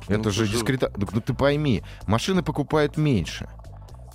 Ну, 0.07 0.15
Это 0.15 0.29
же 0.31 0.47
дискрета... 0.47 0.91
Ну, 0.97 1.07
ну, 1.11 1.21
ты 1.21 1.33
пойми, 1.33 1.83
машины 2.07 2.43
покупают 2.43 2.95
меньше. 2.97 3.47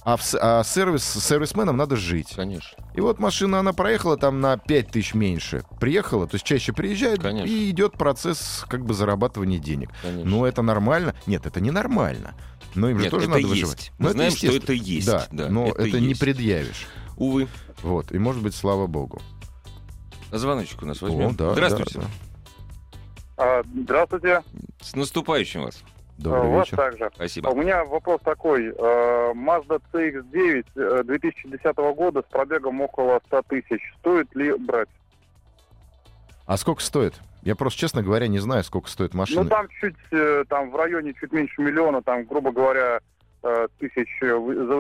А, 0.03 0.17
в 0.17 0.23
с- 0.23 0.39
а 0.41 0.65
сервис, 0.65 1.05
с 1.05 1.23
сервисменом 1.27 1.77
надо 1.77 1.95
жить. 1.97 2.33
Конечно. 2.35 2.79
И 2.95 3.01
вот 3.03 3.19
машина, 3.19 3.59
она 3.59 3.73
проехала 3.75 4.17
там 4.17 4.41
на 4.41 4.57
5 4.57 4.91
тысяч 4.91 5.13
меньше. 5.15 5.63
Приехала, 5.79 6.27
то 6.27 6.37
есть 6.37 6.47
чаще 6.47 6.73
приезжает, 6.73 7.21
Конечно. 7.21 7.47
и 7.47 7.69
идет 7.71 7.93
процесс 7.93 8.65
как 8.69 8.85
бы 8.87 8.95
зарабатывания 8.95 9.59
денег. 9.59 9.91
Конечно. 10.03 10.31
Но 10.31 10.47
это 10.47 10.63
нормально? 10.63 11.15
Нет, 11.27 11.45
это 11.45 11.61
не 11.61 11.71
нормально. 11.71 12.33
Но 12.75 12.89
им 12.91 12.99
же 12.99 13.05
Нет, 13.05 13.11
тоже 13.11 13.25
это 13.25 13.31
надо 13.31 13.41
есть. 13.41 13.51
выживать. 13.51 13.93
Мы 13.99 14.05
Но 14.07 14.13
знаем, 14.13 14.33
что 14.33 14.47
это 14.57 14.73
есть. 14.73 15.07
Да, 15.07 15.27
Да, 15.31 15.49
но 15.49 15.69
это 15.69 15.83
это, 15.89 16.01
не 16.01 16.15
предъявишь. 16.15 16.87
Увы. 17.17 17.49
Вот. 17.83 18.13
И 18.13 18.19
может 18.19 18.43
быть, 18.43 18.55
слава 18.55 18.87
богу. 18.87 19.21
Звоночек 20.31 20.83
у 20.83 20.87
нас 20.87 21.03
О, 21.03 21.07
возьмем. 21.07 21.35
да, 21.35 21.53
Здравствуйте. 21.53 21.99
да, 21.99 22.01
да. 22.03 22.09
А, 23.37 23.63
Здравствуйте. 23.75 24.43
С 24.81 24.95
наступающим 24.95 25.63
вас. 25.63 25.83
Добрый 26.19 26.49
У 26.49 26.53
вас 26.53 26.67
вечер. 26.67 26.77
также. 26.77 27.11
Спасибо. 27.15 27.49
У 27.49 27.57
меня 27.57 27.85
вопрос 27.85 28.21
такой. 28.23 28.67
Э, 28.67 29.33
Mazda 29.35 29.81
CX-9 29.93 30.67
э, 30.77 31.03
2010 31.05 31.77
года 31.97 32.23
с 32.27 32.31
пробегом 32.31 32.81
около 32.83 33.21
100 33.27 33.43
тысяч. 33.49 33.81
Стоит 34.01 34.35
ли 34.37 34.53
брать? 34.59 34.89
А 36.45 36.57
сколько 36.59 36.83
стоит? 36.83 37.15
Я 37.43 37.57
просто, 37.57 37.81
честно 37.81 38.03
говоря, 38.03 38.27
не 38.29 38.39
знаю, 38.39 38.65
сколько 38.65 38.89
стоит 38.89 39.15
машина. 39.15 39.43
Ну, 39.45 39.49
там 39.49 39.69
чуть, 39.81 39.97
э, 40.11 40.45
там 40.49 40.71
в 40.71 40.77
районе 40.77 41.15
чуть 41.19 41.33
меньше 41.33 41.61
миллиона, 41.63 42.03
там, 42.03 42.25
грубо 42.25 42.53
говоря, 42.53 43.01
э, 43.43 43.69
тысяч 43.79 44.09
э, 44.21 44.27
за 44.27 44.75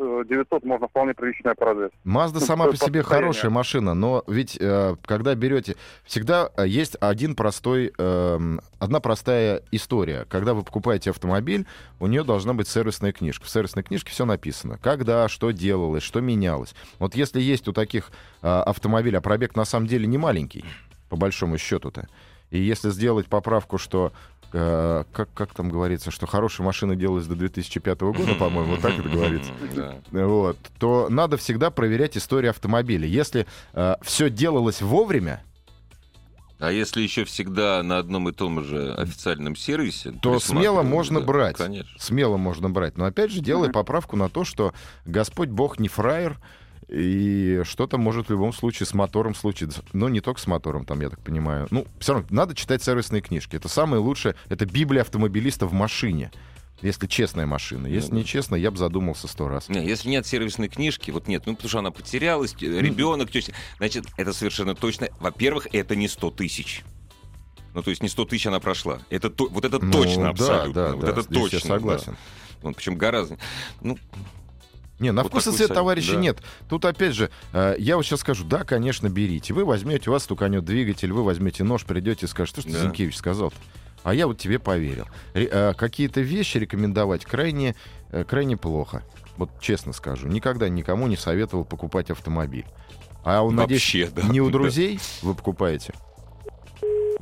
800-900 0.00 0.66
можно 0.66 0.88
вполне 0.88 1.14
приличная 1.14 1.54
продать. 1.54 1.92
Мазда 2.02 2.40
Ну, 2.40 2.46
сама 2.46 2.64
по 2.66 2.72
себе 2.72 3.02
состоянию. 3.02 3.04
хорошая 3.04 3.50
машина, 3.52 3.94
но 3.94 4.24
ведь 4.26 4.58
когда 5.06 5.34
берете, 5.36 5.76
всегда 6.04 6.50
есть 6.64 6.96
один 7.00 7.36
простой, 7.36 7.92
эм, 7.96 8.60
одна 8.80 8.98
простая 8.98 9.62
история. 9.70 10.26
Когда 10.28 10.54
вы 10.54 10.64
покупаете 10.64 11.10
автомобиль, 11.10 11.66
у 12.00 12.08
нее 12.08 12.24
должна 12.24 12.52
быть 12.54 12.66
сервисная 12.66 13.12
книжка. 13.12 13.44
В 13.44 13.48
сервисной 13.48 13.84
книжке 13.84 14.10
все 14.10 14.24
написано. 14.24 14.78
Когда, 14.82 15.28
что 15.28 15.52
делалось, 15.52 16.02
что 16.02 16.20
менялось. 16.20 16.74
Вот 16.98 17.14
если 17.14 17.40
есть 17.40 17.68
у 17.68 17.72
таких 17.72 18.10
автомобилей, 18.40 19.18
а 19.18 19.20
пробег 19.20 19.54
на 19.54 19.64
самом 19.64 19.86
деле 19.86 20.08
не 20.08 20.18
маленький, 20.18 20.64
по 21.12 21.16
большому 21.16 21.58
счету-то, 21.58 22.08
и 22.50 22.58
если 22.58 22.88
сделать 22.88 23.26
поправку, 23.26 23.76
что 23.76 24.14
э, 24.54 25.04
как, 25.12 25.28
как 25.34 25.52
там 25.52 25.68
говорится, 25.68 26.10
что 26.10 26.26
хорошая 26.26 26.64
машина 26.66 26.96
делалась 26.96 27.26
до 27.26 27.34
2005 27.34 28.00
года, 28.00 28.34
по-моему, 28.34 28.70
вот 28.70 28.80
так 28.80 28.98
это 28.98 29.10
говорится 29.10 29.52
вот, 30.10 30.56
то 30.78 31.08
надо 31.10 31.36
всегда 31.36 31.70
проверять 31.70 32.16
историю 32.16 32.48
автомобиля. 32.48 33.06
Если 33.06 33.46
все 34.00 34.30
делалось 34.30 34.80
вовремя, 34.80 35.42
А 36.58 36.72
если 36.72 37.02
еще 37.02 37.24
всегда 37.24 37.82
на 37.82 37.98
одном 37.98 38.30
и 38.30 38.32
том 38.32 38.64
же 38.64 38.94
официальном 38.94 39.54
сервисе, 39.54 40.12
то 40.12 40.40
смело 40.40 40.80
можно 40.82 41.20
да, 41.20 41.26
брать. 41.26 41.56
Конечно. 41.58 41.90
Смело 41.98 42.38
можно 42.38 42.70
брать. 42.70 42.96
Но 42.96 43.04
опять 43.04 43.30
же, 43.32 43.42
делая 43.42 43.64
Мгм. 43.64 43.74
поправку 43.74 44.16
на 44.16 44.30
то, 44.30 44.44
что 44.44 44.72
Господь 45.04 45.50
Бог 45.50 45.78
не 45.78 45.88
фраер, 45.88 46.38
и 46.92 47.62
что-то 47.64 47.96
может 47.98 48.26
в 48.28 48.30
любом 48.30 48.52
случае 48.52 48.86
с 48.86 48.92
мотором 48.94 49.34
случиться. 49.34 49.82
Но 49.92 50.08
не 50.08 50.20
только 50.20 50.40
с 50.40 50.46
мотором, 50.46 50.84
там, 50.84 51.00
я 51.00 51.08
так 51.08 51.20
понимаю. 51.20 51.66
Ну, 51.70 51.86
все 51.98 52.12
равно, 52.14 52.28
надо 52.30 52.54
читать 52.54 52.82
сервисные 52.82 53.22
книжки. 53.22 53.56
Это 53.56 53.68
самое 53.68 54.02
лучшее. 54.02 54.34
Это 54.48 54.66
Библия 54.66 55.02
автомобилиста 55.02 55.66
в 55.66 55.72
машине. 55.72 56.30
Если 56.82 57.06
честная 57.06 57.46
машина. 57.46 57.86
Если 57.86 58.08
Да-да. 58.10 58.20
нечестно, 58.20 58.54
я 58.56 58.70
бы 58.72 58.76
задумался 58.76 59.28
сто 59.28 59.48
раз. 59.48 59.68
Не, 59.68 59.86
если 59.86 60.08
нет 60.08 60.26
сервисной 60.26 60.68
книжки, 60.68 61.12
вот 61.12 61.28
нет, 61.28 61.44
ну 61.46 61.54
потому 61.54 61.68
что 61.68 61.78
она 61.78 61.92
потерялась, 61.92 62.54
ребенок, 62.60 63.30
теща, 63.30 63.52
значит, 63.78 64.04
это 64.16 64.32
совершенно 64.32 64.74
точно. 64.74 65.08
Во-первых, 65.20 65.68
это 65.72 65.94
не 65.94 66.08
100 66.08 66.30
тысяч. 66.32 66.82
Ну, 67.74 67.82
то 67.82 67.90
есть 67.90 68.02
не 68.02 68.08
100 68.08 68.24
тысяч 68.26 68.46
она 68.48 68.58
прошла. 68.60 68.98
Это 69.10 69.30
то- 69.30 69.48
вот 69.48 69.64
это 69.64 69.78
Ну, 69.78 69.92
точно 69.92 70.24
да, 70.24 70.30
абсолютно. 70.30 70.72
Да, 70.74 70.92
вот 70.96 71.04
да, 71.04 71.10
это 71.12 71.22
точно. 71.24 71.56
я 71.56 71.60
согласен. 71.62 72.12
Да. 72.12 72.18
Вот, 72.62 72.76
причем 72.76 72.96
гораздо. 72.96 73.38
Ну, 73.80 73.96
Не, 75.02 75.10
на 75.10 75.24
Вот 75.24 75.32
вкус 75.32 75.48
и 75.48 75.50
цвет, 75.50 75.74
товарищи, 75.74 76.12
да. 76.12 76.20
нет. 76.20 76.38
Тут, 76.68 76.84
опять 76.84 77.12
же, 77.14 77.28
э, 77.52 77.74
я 77.78 77.96
вот 77.96 78.04
сейчас 78.06 78.20
скажу, 78.20 78.44
да, 78.44 78.62
конечно, 78.62 79.08
берите. 79.08 79.52
Вы 79.52 79.64
возьмете, 79.64 80.10
у 80.10 80.12
вас 80.12 80.22
стуканет 80.22 80.64
двигатель, 80.64 81.12
вы 81.12 81.24
возьмете 81.24 81.64
нож, 81.64 81.84
придете 81.84 82.26
и 82.26 82.28
скажете, 82.28 82.60
что, 82.60 82.70
что 82.70 82.78
Да. 82.78 82.84
Зинкевич 82.84 83.16
сказал-то? 83.16 83.56
А 84.04 84.14
я 84.14 84.28
вот 84.28 84.38
тебе 84.38 84.60
поверил. 84.60 85.06
Э, 85.34 85.74
какие-то 85.76 86.20
вещи 86.20 86.58
рекомендовать 86.58 87.24
крайне, 87.24 87.74
э, 88.12 88.22
крайне 88.24 88.56
плохо. 88.56 89.02
Вот 89.36 89.50
честно 89.60 89.92
скажу. 89.92 90.28
Никогда 90.28 90.68
никому 90.68 91.08
не 91.08 91.16
советовал 91.16 91.64
покупать 91.64 92.10
автомобиль. 92.10 92.66
А 93.24 93.42
он, 93.42 93.56
надеюсь, 93.56 93.80
вообще, 93.82 94.08
да. 94.14 94.22
не 94.28 94.40
у 94.40 94.46
Да. 94.46 94.52
друзей 94.52 95.00
вы 95.22 95.34
покупаете? 95.34 95.94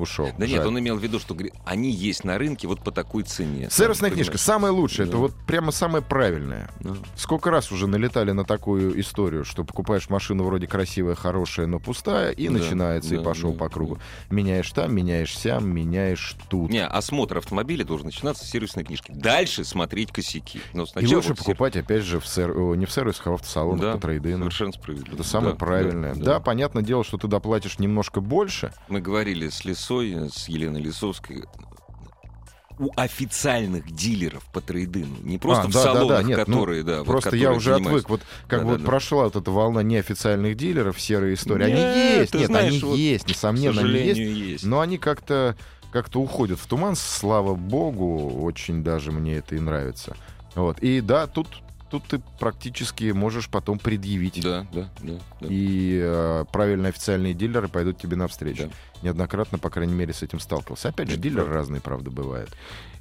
Ушел. 0.00 0.28
Да 0.38 0.46
нет, 0.46 0.58
Жаль. 0.58 0.66
он 0.68 0.78
имел 0.78 0.96
в 0.96 1.02
виду, 1.02 1.18
что 1.18 1.34
говорит, 1.34 1.54
они 1.64 1.90
есть 1.90 2.24
на 2.24 2.38
рынке 2.38 2.66
вот 2.66 2.82
по 2.82 2.90
такой 2.90 3.22
цене. 3.22 3.68
Сервисная 3.70 4.10
книжка 4.10 4.38
самая 4.38 4.72
лучшая. 4.72 5.06
Да. 5.06 5.10
Это 5.10 5.18
вот 5.18 5.34
прямо 5.46 5.72
самое 5.72 6.02
правильное. 6.02 6.70
Да. 6.80 6.94
Сколько 7.16 7.50
раз 7.50 7.70
уже 7.72 7.86
налетали 7.86 8.30
на 8.32 8.44
такую 8.44 8.98
историю, 9.00 9.44
что 9.44 9.64
покупаешь 9.64 10.08
машину 10.10 10.44
вроде 10.44 10.66
красивая, 10.66 11.14
хорошая, 11.14 11.66
но 11.66 11.78
пустая, 11.78 12.30
и 12.32 12.48
Да, 12.48 12.54
начинается, 12.54 13.14
и 13.14 13.18
да, 13.18 13.22
пошел 13.24 13.52
да, 13.52 13.58
по 13.58 13.68
кругу. 13.68 13.98
Меняешь 14.30 14.70
там, 14.70 14.94
меняешь 14.94 15.36
сям, 15.36 15.68
меняешь 15.68 16.36
тут. 16.48 16.70
Не, 16.70 16.86
осмотр 16.86 17.38
автомобиля 17.38 17.84
должен 17.84 18.06
начинаться 18.06 18.44
с 18.44 18.48
сервисной 18.50 18.84
книжки. 18.84 19.12
Дальше 19.14 19.64
смотреть 19.64 20.12
косяки. 20.12 20.60
Но 20.72 20.84
и 20.98 21.06
лучше 21.06 21.30
вот 21.30 21.38
покупать, 21.38 21.76
опять 21.76 22.02
же, 22.04 22.20
в 22.20 22.26
сер- 22.26 22.54
не 22.76 22.86
в 22.86 22.92
сервисах, 22.92 23.26
а 23.26 23.30
в 23.32 23.34
автосалонах 23.34 23.80
Да, 23.82 23.92
по 23.94 23.98
трейдину. 23.98 24.38
Совершенно 24.44 24.72
справедливо. 24.72 25.14
Это 25.14 25.24
самое 25.24 25.52
Да, 25.52 25.58
правильное. 25.58 26.14
Да, 26.14 26.20
да, 26.20 26.32
да. 26.34 26.40
понятное 26.40 26.82
дело, 26.82 27.04
что 27.04 27.18
ты 27.18 27.28
доплатишь 27.28 27.78
немножко 27.78 28.20
больше. 28.20 28.72
Мы 28.88 29.00
говорили 29.00 29.48
с 29.48 29.64
Лисой, 29.64 29.80
с 29.98 30.48
Еленой 30.48 30.80
Лисовской. 30.80 31.44
У 32.78 32.88
официальных 32.96 33.90
дилеров 33.90 34.42
по 34.54 34.62
трейдину, 34.62 35.14
не 35.22 35.36
просто 35.36 35.64
А, 35.64 35.66
в 35.68 35.72
да, 35.72 35.84
да, 35.84 35.92
да, 35.92 35.98
салонах, 35.98 36.24
нет, 36.24 36.38
ну, 36.48 36.54
которые, 36.54 36.82
да, 36.82 36.98
вот 36.98 37.06
Просто 37.06 37.24
которые 37.30 37.42
я 37.42 37.52
уже 37.52 37.74
занимаются. 37.74 38.06
отвык. 38.06 38.08
Вот 38.08 38.20
как 38.48 38.60
Да, 38.60 38.64
бы 38.64 38.64
да, 38.64 38.70
вот 38.70 38.80
да. 38.80 38.86
прошла 38.86 39.24
вот 39.24 39.36
эта 39.36 39.50
волна 39.50 39.82
неофициальных 39.82 40.56
дилеров, 40.56 40.98
серая 40.98 41.34
история. 41.34 41.66
Нет, 41.66 41.76
они 41.76 42.20
есть, 42.20 42.34
нет, 42.34 42.46
знаешь, 42.46 42.72
они 42.72 42.80
вот, 42.80 42.96
есть, 42.96 43.28
несомненно, 43.28 43.80
они 43.82 43.98
есть. 43.98 44.18
есть. 44.20 44.64
Но 44.64 44.80
они 44.80 44.96
как-то 44.96 45.56
как-то 45.92 46.20
уходят 46.20 46.58
в 46.58 46.66
туман, 46.66 46.96
слава 46.96 47.54
богу, 47.54 48.40
очень 48.42 48.82
даже 48.82 49.12
мне 49.12 49.36
это 49.36 49.56
и 49.56 49.60
нравится. 49.60 50.16
Вот. 50.54 50.78
И 50.78 51.00
да, 51.02 51.26
тут, 51.26 51.48
тут 51.90 52.04
ты 52.04 52.20
практически 52.38 53.10
можешь 53.12 53.48
потом 53.48 53.78
предъявить. 53.78 54.42
Да, 54.42 54.66
да, 54.72 54.88
да. 55.00 55.14
да. 55.40 55.46
И 55.48 56.00
э, 56.02 56.44
правильные 56.52 56.90
официальные 56.90 57.34
дилеры 57.34 57.68
пойдут 57.68 57.98
тебе 57.98 58.16
навстречу. 58.16 58.64
Да. 58.68 58.70
Неоднократно, 59.02 59.58
по 59.58 59.70
крайней 59.70 59.94
мере, 59.94 60.12
с 60.12 60.22
этим 60.22 60.40
сталкивался. 60.40 60.88
Опять 60.88 61.08
же, 61.08 61.14
Это 61.14 61.22
дилеры 61.22 61.42
правда. 61.44 61.54
разные, 61.54 61.80
правда, 61.80 62.10
бывают. 62.10 62.50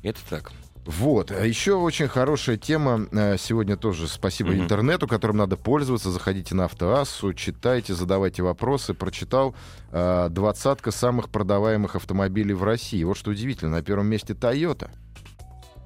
Это 0.04 0.20
так. 0.30 0.52
Вот. 0.86 1.30
А 1.30 1.46
еще 1.46 1.74
очень 1.74 2.08
хорошая 2.08 2.58
тема. 2.58 3.06
э, 3.12 3.38
Сегодня 3.38 3.78
тоже 3.78 4.08
спасибо 4.08 4.52
Мгм. 4.52 4.62
интернету, 4.62 5.08
которым 5.08 5.38
надо 5.38 5.56
пользоваться. 5.58 6.10
Заходите 6.10 6.56
на 6.56 6.66
Автоассу, 6.66 7.34
читайте, 7.34 7.94
задавайте 7.94 8.42
вопросы. 8.44 8.94
Прочитал 8.94 9.54
э, 9.92 10.30
двадцатка 10.32 10.92
самых 10.92 11.30
продаваемых 11.30 11.96
автомобилей 11.96 12.54
в 12.54 12.64
России. 12.64 13.04
Вот 13.04 13.18
что 13.18 13.32
удивительно. 13.32 13.72
На 13.72 13.84
первом 13.84 14.08
месте 14.08 14.34
Toyota. 14.34 14.90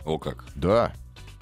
О 0.05 0.17
как. 0.19 0.45
Да. 0.55 0.93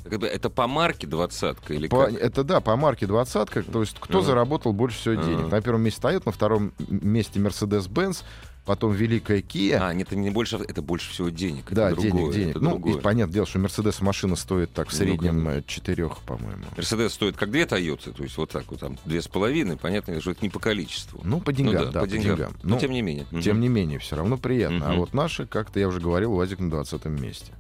Это, 0.10 0.50
по 0.50 0.68
марке 0.68 1.08
двадцатка 1.08 1.74
или 1.74 1.88
По- 1.88 2.06
как? 2.06 2.14
это 2.16 2.44
да, 2.44 2.60
по 2.62 2.76
марке 2.76 3.06
двадцатка. 3.08 3.64
То 3.64 3.82
есть 3.82 3.98
кто 4.00 4.20
Ага. 4.20 4.28
заработал 4.28 4.74
больше 4.74 4.98
всего 5.00 5.16
денег. 5.16 5.40
Ага. 5.46 5.48
На 5.56 5.62
первом 5.62 5.82
месте 5.82 6.02
Toyota, 6.02 6.24
на 6.26 6.32
втором 6.32 6.74
месте 6.90 7.40
Mercedes-Benz, 7.40 8.24
потом 8.66 8.92
Великая 8.94 9.40
Kia. 9.42 9.78
А, 9.82 9.94
нет, 9.94 10.08
это 10.08 10.16
не 10.18 10.30
больше, 10.30 10.58
это 10.58 10.82
больше 10.82 11.10
всего 11.12 11.30
денег. 11.30 11.66
это 11.68 11.76
да, 11.76 11.90
другое, 11.92 12.12
денег, 12.12 12.34
денег. 12.34 12.50
это 12.52 12.60
Ну, 12.60 12.70
другое. 12.72 12.94
и 12.94 13.00
понятное 13.02 13.34
дело, 13.34 13.46
что 13.48 13.60
Mercedes 13.60 14.04
машина 14.04 14.36
стоит 14.36 14.72
так 14.74 14.90
в 14.90 14.92
Ну, 14.92 14.98
среднем 14.98 15.48
э, 15.50 15.64
четырех, 15.66 16.20
по-моему. 16.20 16.64
Мерседес 16.78 17.14
стоит 17.14 17.38
как 17.38 17.50
две 17.52 17.66
Тойоты, 17.66 18.12
то 18.12 18.24
есть 18.24 18.38
вот 18.38 18.52
так 18.52 18.66
вот, 18.70 18.80
там, 18.80 18.98
две 19.06 19.22
с 19.22 19.28
половиной, 19.28 19.78
понятно, 19.78 20.20
что 20.22 20.32
это 20.32 20.40
не 20.44 20.50
по 20.50 20.60
количеству. 20.60 21.20
Ну, 21.24 21.40
по 21.42 21.52
деньгам, 21.52 21.86
Ну 21.86 21.92
да, 21.92 22.00
по 22.02 22.08
деньгам. 22.08 22.54
Но 22.64 22.76
Ну, 22.76 22.80
тем 22.80 22.92
не 22.92 23.02
менее. 23.02 23.26
Тем 23.44 23.60
не 23.60 23.68
менее, 23.68 23.98
все 24.00 24.16
равно 24.16 24.38
приятно. 24.38 24.86
А 24.86 24.90
Мгм. 24.92 25.00
вот 25.00 25.14
наши, 25.14 25.48
как-то 25.48 25.80
я 25.80 25.88
уже 25.88 26.00
говорил, 26.00 26.34
УАЗик 26.34 26.60
на 26.60 26.70
20 26.70 27.06
месте. 27.20 27.52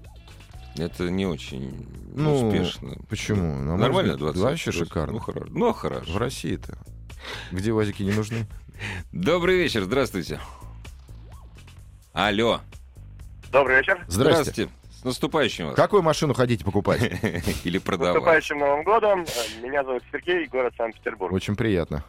Это 0.77 1.09
не 1.09 1.25
очень 1.25 1.87
Ну, 2.13 2.47
успешно. 2.49 2.95
Почему? 3.09 3.55
На 3.61 3.77
Нормально, 3.77 4.13
взгляд, 4.13 4.33
20. 4.35 4.41
Вообще 4.41 4.71
20. 4.71 4.87
шикарно. 4.87 5.13
Ну, 5.13 5.19
хорошо. 5.19 5.47
Ну, 5.49 5.73
хорошо. 5.73 6.11
В 6.13 6.17
России-то. 6.17 6.77
Где 7.51 7.71
УАЗики 7.73 8.03
не 8.03 8.11
нужны? 8.13 8.45
Добрый 9.11 9.57
вечер, 9.57 9.83
здравствуйте. 9.83 10.39
Алло. 12.13 12.61
Добрый 13.51 13.77
вечер. 13.77 14.03
Здрасте. 14.07 14.69
С 14.91 15.03
наступающим 15.03 15.67
вас. 15.67 15.75
Какую 15.75 16.03
машину 16.03 16.33
хотите 16.33 16.63
покупать? 16.63 17.01
Или 17.63 17.77
С 17.79 17.81
продавать. 17.81 18.13
наступающим 18.15 18.59
Новым 18.59 18.83
годом. 18.83 19.25
Меня 19.61 19.83
зовут 19.83 20.03
Сергей, 20.11 20.45
город 20.47 20.73
Санкт-Петербург. 20.77 21.33
Очень 21.33 21.55
приятно. 21.55 22.03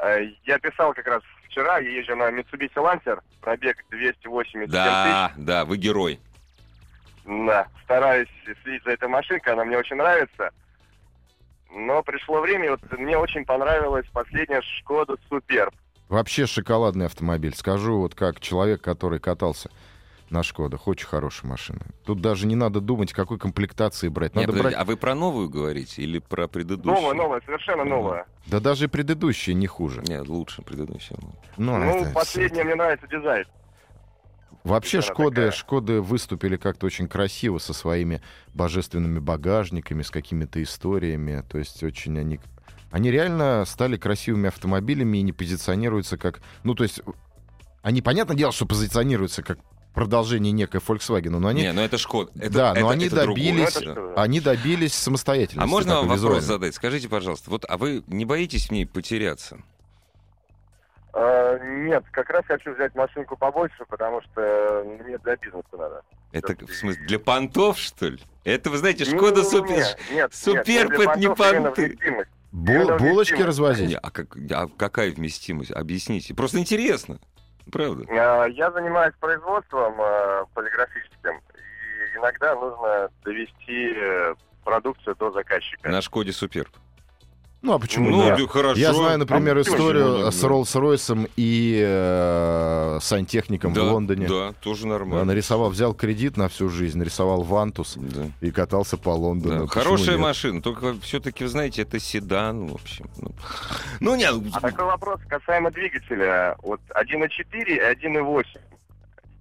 Э, 0.00 0.18
Я 0.44 0.58
писал 0.58 0.94
как 0.94 1.06
раз 1.06 1.22
вчера, 1.48 1.78
я 1.78 1.90
езжу 1.90 2.16
на 2.16 2.30
Mitsubishi 2.30 2.74
Lancer, 2.76 3.18
пробег 3.40 3.76
287 3.90 4.66
Да, 4.68 5.32
да, 5.36 5.64
вы 5.64 5.76
герой. 5.76 6.18
Да, 7.26 7.66
стараюсь 7.84 8.28
следить 8.62 8.84
за 8.84 8.90
этой 8.92 9.08
машинкой, 9.08 9.52
она 9.54 9.64
мне 9.64 9.76
очень 9.76 9.96
нравится. 9.96 10.50
Но 11.70 12.02
пришло 12.02 12.40
время, 12.40 12.70
вот 12.70 12.80
мне 12.98 13.18
очень 13.18 13.44
понравилась 13.44 14.06
последняя 14.12 14.62
Шкода 14.62 15.16
Суперб. 15.28 15.74
Вообще 16.08 16.46
шоколадный 16.46 17.06
автомобиль. 17.06 17.54
Скажу 17.54 17.98
вот 17.98 18.14
как 18.14 18.40
человек, 18.40 18.80
который 18.80 19.18
катался 19.18 19.70
на 20.30 20.44
Шкодах. 20.44 20.86
Очень 20.86 21.06
хорошая 21.06 21.50
машина. 21.50 21.80
Тут 22.04 22.20
даже 22.20 22.46
не 22.46 22.54
надо 22.54 22.80
думать, 22.80 23.12
какой 23.12 23.38
комплектации 23.38 24.08
брать. 24.08 24.34
Нет, 24.36 24.46
Надо 24.46 24.58
подождите, 24.58 24.76
брать... 24.76 24.82
а 24.88 24.90
вы 24.90 24.96
про 24.96 25.14
новую 25.16 25.48
говорите 25.48 26.02
или 26.02 26.20
про 26.20 26.46
предыдущую? 26.46 26.94
Новая, 26.94 27.14
новая, 27.14 27.40
совершенно 27.44 27.84
Ну, 27.84 27.96
новая. 27.96 28.26
Да 28.46 28.60
даже 28.60 28.84
и 28.84 28.88
предыдущие 28.88 29.54
не 29.54 29.66
хуже. 29.66 30.02
Нет, 30.06 30.28
лучше 30.28 30.62
предыдущая. 30.62 31.18
Ну, 31.56 31.76
Ну, 31.76 31.82
это 32.02 32.12
последняя 32.12 32.62
мне 32.62 32.76
нравится 32.76 33.06
дизайн. 33.08 33.44
Вообще 34.66 35.00
Шкоды, 35.00 35.36
такая. 35.36 35.50
Шкоды 35.52 36.00
выступили 36.00 36.56
как-то 36.56 36.86
очень 36.86 37.08
красиво 37.08 37.58
со 37.58 37.72
своими 37.72 38.20
божественными 38.52 39.18
багажниками, 39.20 40.02
с 40.02 40.10
какими-то 40.10 40.62
историями. 40.62 41.44
То 41.48 41.58
есть 41.58 41.82
очень 41.82 42.18
они... 42.18 42.40
Они 42.90 43.10
реально 43.10 43.64
стали 43.66 43.96
красивыми 43.96 44.48
автомобилями 44.48 45.18
и 45.18 45.22
не 45.22 45.32
позиционируются 45.32 46.16
как... 46.16 46.40
Ну, 46.64 46.74
то 46.74 46.84
есть 46.84 47.00
они, 47.82 48.02
понятное 48.02 48.36
дело, 48.36 48.52
что 48.52 48.66
позиционируются 48.66 49.42
как 49.42 49.58
продолжение 49.94 50.52
некой 50.52 50.80
Volkswagen, 50.80 51.30
но 51.38 51.48
они, 51.48 51.62
Не, 51.62 51.72
ну 51.72 51.80
это 51.82 51.96
Шкода. 51.98 52.30
Это- 52.34 52.52
Да, 52.52 52.74
но 52.74 52.80
это- 52.80 52.90
они 52.90 53.06
это 53.06 53.22
другое. 53.22 53.36
добились- 53.36 53.70
что? 53.70 54.12
они 54.16 54.40
добились 54.40 54.94
самостоятельности. 54.94 55.62
А 55.64 55.66
можно 55.66 55.96
вам 55.96 56.08
вопрос 56.08 56.44
задать? 56.44 56.74
Скажите, 56.74 57.08
пожалуйста, 57.08 57.50
вот, 57.50 57.64
а 57.68 57.78
вы 57.78 58.02
не 58.08 58.24
боитесь 58.24 58.66
в 58.68 58.72
ней 58.72 58.84
потеряться? 58.86 59.58
Э, 61.18 61.58
нет, 61.62 62.04
как 62.10 62.28
раз 62.28 62.44
хочу 62.46 62.74
взять 62.74 62.94
машинку 62.94 63.38
побольше, 63.38 63.86
потому 63.88 64.20
что 64.20 64.84
мне 64.84 65.16
для 65.16 65.36
бизнеса 65.36 65.66
надо. 65.72 66.02
Это 66.32 66.54
в 66.66 66.74
смысле 66.74 67.06
для 67.06 67.18
понтов, 67.18 67.78
что 67.78 68.08
ли? 68.08 68.18
Это, 68.44 68.68
вы 68.68 68.76
знаете, 68.76 69.06
Шкода 69.06 69.40
не, 69.40 69.44
Супер. 69.48 69.70
нет, 69.70 69.98
нет, 70.10 70.68
это 70.68 71.18
не 71.18 71.34
понты. 71.34 71.98
Бу- 72.52 72.98
булочки 72.98 73.40
развозить? 73.40 73.96
А, 74.02 74.10
как, 74.10 74.36
а 74.50 74.68
какая 74.68 75.10
вместимость? 75.10 75.70
Объясните. 75.70 76.34
Просто 76.34 76.58
интересно. 76.58 77.18
Правда? 77.72 78.04
Э, 78.08 78.50
Я 78.50 78.70
занимаюсь 78.70 79.14
производством 79.18 79.94
э, 79.98 80.44
полиграфическим, 80.52 81.38
и 81.54 82.18
иногда 82.18 82.54
нужно 82.54 83.08
довести 83.24 83.92
э, 83.96 84.34
продукцию 84.64 85.16
до 85.16 85.30
заказчика. 85.30 85.88
На 85.88 86.02
Шкоде 86.02 86.32
Суперб. 86.32 86.68
Ну, 87.62 87.72
а 87.72 87.78
почему 87.80 88.10
Ну, 88.10 88.22
нет? 88.22 88.38
да, 88.38 88.46
хорошо. 88.46 88.78
Я 88.80 88.92
знаю, 88.94 89.18
например, 89.18 89.56
А 89.58 89.62
историю 89.62 90.30
с? 90.30 90.44
Роллс-Ройсом 90.44 91.28
и 91.36 91.82
э, 91.84 92.98
сантехником 93.00 93.72
да, 93.72 93.82
в 93.82 93.92
Лондоне. 93.92 94.28
Да, 94.28 94.52
тоже 94.60 94.82
Да, 94.82 94.88
нормально. 94.90 95.24
нарисовал, 95.24 95.70
взял 95.70 95.92
кредит 95.94 96.36
на 96.36 96.48
всю 96.48 96.68
жизнь, 96.68 96.98
нарисовал 96.98 97.42
Вантус 97.42 97.94
Да. 97.96 98.26
и 98.40 98.50
катался 98.52 98.96
по 98.98 99.10
Да, 99.12 99.16
Лондону. 99.16 99.66
Почему 99.66 99.82
хорошая 99.84 100.16
нет? 100.16 100.20
машина, 100.20 100.62
только 100.62 100.94
все-таки, 101.00 101.42
вы 101.44 101.50
знаете, 101.50 101.82
это 101.82 101.98
седан, 101.98 102.68
в 102.68 102.74
общем. 102.74 103.06
Ну, 103.20 103.32
ну 104.00 104.14
нет, 104.16 104.34
А 104.52 104.60
такой 104.60 104.84
вопрос 104.84 105.20
касаемо 105.28 105.70
двигателя. 105.72 106.56
Вот 106.62 106.80
1.4 106.90 107.28
и 107.64 107.78
1.8. 107.80 108.44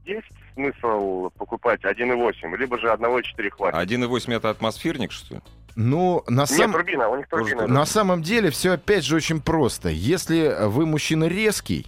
Есть 0.06 0.28
смысл 0.56 1.30
покупать 1.38 1.82
1.8, 1.84 2.58
либо 2.58 2.80
же 2.80 2.88
1.4 2.88 3.50
хватит? 3.52 3.91
1.8 3.91 4.34
это 4.36 4.50
атмосферник, 4.50 5.12
что 5.12 5.36
ли? 5.36 5.41
Ну, 5.76 6.24
на 6.28 6.41
Нет, 6.41 6.50
самом... 6.50 6.72
турбина, 6.72 7.10
у 7.10 7.18
них 7.18 7.28
турбина. 7.28 7.68
На 7.68 7.86
самом 7.86 8.22
деле 8.22 8.50
все 8.50 8.72
опять 8.72 9.04
же 9.04 9.18
очень 9.18 9.41
просто. 9.41 9.89
Если 9.89 10.56
вы 10.68 10.86
мужчина 10.86 11.26
резкий 11.26 11.86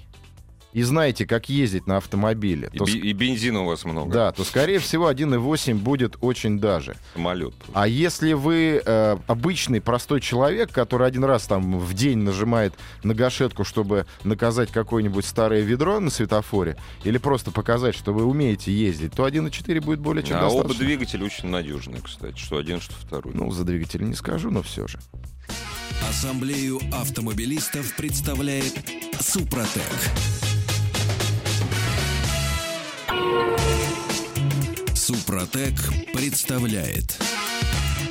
и 0.73 0.83
знаете, 0.83 1.25
как 1.25 1.49
ездить 1.49 1.87
на 1.87 1.97
автомобиле, 1.97 2.69
И, 2.73 2.77
то, 2.77 2.85
и 2.85 3.13
бензина 3.13 3.61
у 3.63 3.65
вас 3.65 3.83
много. 3.85 4.11
да, 4.13 4.31
то 4.31 4.43
скорее 4.43 4.79
всего 4.79 5.09
1.8 5.09 5.75
будет 5.75 6.17
очень 6.21 6.59
даже. 6.59 6.95
Самолет. 7.13 7.53
А 7.73 7.87
если 7.87 8.33
вы 8.33 8.81
э, 8.85 9.17
обычный 9.27 9.81
простой 9.81 10.21
человек, 10.21 10.71
который 10.71 11.07
один 11.07 11.23
раз 11.23 11.45
там 11.47 11.79
в 11.79 11.93
день 11.93 12.19
нажимает 12.19 12.73
на 13.03 13.13
гашетку, 13.13 13.63
чтобы 13.63 14.05
наказать 14.23 14.71
какое-нибудь 14.71 15.25
старое 15.25 15.61
ведро 15.61 15.99
на 15.99 16.09
светофоре, 16.09 16.77
или 17.03 17.17
просто 17.17 17.51
показать, 17.51 17.95
что 17.95 18.13
вы 18.13 18.25
умеете 18.25 18.71
ездить, 18.71 19.13
то 19.13 19.27
1.4 19.27 19.81
будет 19.81 19.99
более 19.99 20.23
чем 20.23 20.37
а 20.37 20.47
оба 20.47 20.63
достаточно. 20.63 20.85
двигателя 20.85 21.25
очень 21.25 21.49
надежные, 21.49 22.01
кстати. 22.01 22.37
Что 22.37 22.57
один, 22.57 22.81
что 22.81 22.93
второй. 22.93 23.33
Ну, 23.33 23.49
за 23.51 23.63
двигатель 23.63 24.03
не 24.03 24.13
скажу, 24.15 24.51
но 24.51 24.61
все 24.61 24.87
же. 24.87 24.99
Ассамблею 26.09 26.79
автомобилистов 26.93 27.95
представляет 27.95 28.73
Супротек. 29.19 29.81
Супротек 34.93 35.73
представляет 36.13 37.17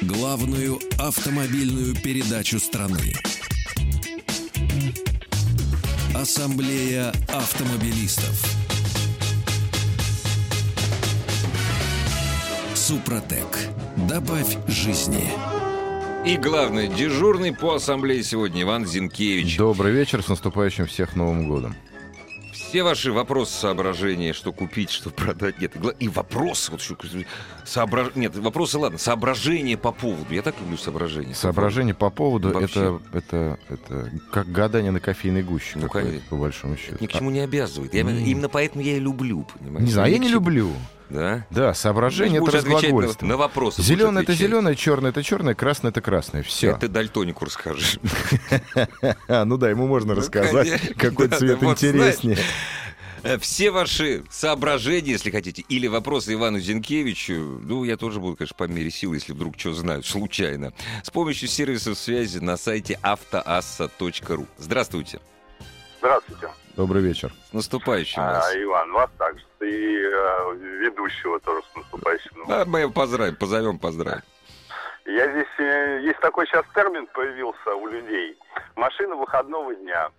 главную 0.03 0.79
автомобильную 0.99 1.95
передачу 1.95 2.59
страны. 2.59 3.13
Ассамблея 6.15 7.13
автомобилистов. 7.29 8.43
Супротек. 12.75 13.47
Добавь 14.09 14.57
жизни. 14.69 15.31
И 16.25 16.37
главное, 16.37 16.89
дежурный 16.89 17.53
по 17.53 17.75
ассамблее 17.75 18.23
сегодня 18.25 18.63
Иван 18.63 18.87
Зинкевич. 18.87 19.57
Добрый 19.57 19.93
вечер, 19.93 20.23
с 20.23 20.29
наступающим 20.29 20.87
всех 20.87 21.15
Новым 21.15 21.49
годом. 21.49 21.77
Все 22.69 22.83
ваши 22.83 23.13
вопросы, 23.13 23.53
соображения, 23.53 24.33
что 24.33 24.53
купить, 24.53 24.91
что 24.91 25.11
продать, 25.11 25.61
нет. 25.61 25.73
И 26.01 26.09
вопросы, 26.09 26.73
вот 26.73 26.81
что, 26.81 26.97
соображ... 27.65 28.09
нет, 28.17 28.35
вопросы, 28.37 28.77
ладно, 28.77 28.99
соображения 28.99 29.77
по 29.77 29.93
поводу. 29.93 30.35
Я 30.35 30.43
так 30.43 30.57
люблю 30.61 30.77
соображения. 30.77 31.33
Соображение 31.35 31.95
по 31.95 32.11
поводу 32.11 32.51
Вообще. 32.51 32.99
это, 33.13 33.19
это, 33.19 33.59
это 33.69 34.11
как 34.33 34.51
гадание 34.51 34.91
на 34.91 34.99
кофейной 34.99 35.45
гуще, 35.45 35.79
Ну, 35.79 35.89
по 35.89 36.37
большому 36.37 36.77
счету. 36.77 36.97
Ни 36.99 37.07
к 37.07 37.13
чему 37.13 37.31
не 37.31 37.41
обязывает. 37.41 37.95
Я, 37.95 38.01
М. 38.01 38.09
Именно 38.09 38.49
поэтому 38.49 38.83
я 38.83 38.97
и 38.97 39.01
люблю, 39.01 39.47
понимаешь? 39.59 39.87
не 39.87 39.93
знаю, 39.93 40.11
я 40.11 40.19
не 40.19 40.29
люблю. 40.29 40.73
Да? 41.09 41.47
Да, 41.51 41.73
соображение 41.75 42.41
Будешь 42.41 42.55
это 42.55 42.63
отвечать 42.63 42.83
на, 42.83 42.87
разглагольство. 42.89 43.27
на 43.27 43.37
вопросы. 43.37 43.83
Зеленое 43.83 44.23
это 44.25 44.35
зеленое, 44.35 44.75
черное 44.75 45.11
это 45.11 45.23
черное, 45.23 45.55
красное 45.55 45.91
это 45.91 46.01
красное. 46.01 46.43
Все. 46.43 46.73
Это 46.73 46.89
дальтонику 46.89 47.45
расскажешь. 47.45 47.99
А, 49.29 49.45
ну 49.45 49.57
да, 49.57 49.71
ему 49.71 49.87
можно 49.87 50.15
Ну, 50.15 50.21
рассказать, 50.21 50.95
какой 50.99 51.29
цвет 51.31 51.63
интереснее. 51.63 52.39
Э, 53.23 53.39
Все 53.39 53.71
ваши 53.71 54.25
соображения, 54.31 55.13
если 55.13 55.31
хотите, 55.31 55.65
или 55.69 55.87
вопросы 55.87 56.33
Ивану 56.35 56.59
Зинкевичу, 56.59 57.61
ну, 57.63 57.85
я 57.85 57.97
тоже 57.97 58.21
буду, 58.21 58.37
конечно, 58.37 58.57
по 58.57 58.65
мере 58.65 58.91
сил, 58.91 59.15
если 59.15 59.33
вдруг 59.33 59.59
что 59.59 59.75
знаю, 59.75 60.03
случайно, 60.03 60.73
с 61.03 61.11
помощью 61.11 61.49
сервисов 61.49 61.99
связи 61.99 62.39
на 62.39 62.57
сайте 62.57 62.99
автоасса.ру. 63.03 64.47
Здравствуйте. 64.59 65.21
Здравствуйте. 65.99 66.49
Добрый 66.77 67.03
вечер. 67.03 67.33
С 67.51 67.53
наступающим 67.55 68.21
А, 68.21 68.33
вас. 68.35 68.55
Иван, 68.57 68.93
вас 68.93 69.11
также. 69.19 69.45
И 69.61 69.97
э, 70.03 70.55
ведущего 70.83 71.41
тоже 71.41 71.63
с 71.73 71.77
наступающим. 71.77 72.45
Да, 72.47 72.65
мы 72.67 72.81
его 72.81 72.93
поздравим, 72.93 73.35
позовем, 73.37 73.79
поздравим. 73.79 74.23
Я 75.07 75.31
здесь, 75.31 75.49
э, 75.59 76.01
есть 76.03 76.21
такой 76.21 76.47
сейчас 76.47 76.65
термин 76.75 77.07
появился 77.07 77.75
у 77.75 77.87
людей. 77.87 78.39
Машина 78.75 79.17
выходного 79.17 79.75
дня. 79.75 80.11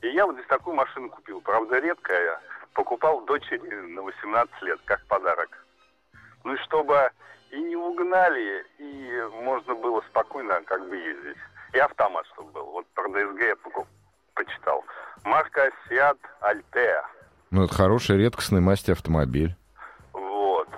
И 0.00 0.08
я 0.08 0.26
вот 0.26 0.34
здесь 0.34 0.46
такую 0.48 0.74
машину 0.74 1.08
купил. 1.08 1.40
Правда, 1.40 1.78
редкая. 1.78 2.40
Покупал 2.74 3.20
дочери 3.24 3.58
на 3.94 4.02
18 4.02 4.62
лет, 4.62 4.80
как 4.84 5.04
подарок. 5.06 5.64
Ну 6.42 6.54
и 6.54 6.58
чтобы 6.64 7.10
и 7.52 7.60
не 7.62 7.76
угнали, 7.76 8.64
и 8.78 9.22
можно 9.42 9.74
было 9.76 10.02
спокойно 10.10 10.60
как 10.62 10.88
бы 10.88 10.96
ездить. 10.96 11.36
И 11.74 11.78
автомат 11.78 12.26
чтобы 12.32 12.50
был. 12.50 12.64
Вот 12.72 12.86
про 12.94 13.08
ДСГ 13.08 13.40
я 13.40 13.54
покуп- 13.54 13.86
почитал. 14.34 14.84
Марка 15.24 15.70
Seat 15.88 16.18
Altea. 16.40 17.02
Ну, 17.50 17.64
это 17.64 17.74
хороший, 17.74 18.16
редкостный 18.16 18.60
мастер 18.60 18.92
автомобиль. 18.94 19.54
Вот. 20.12 20.68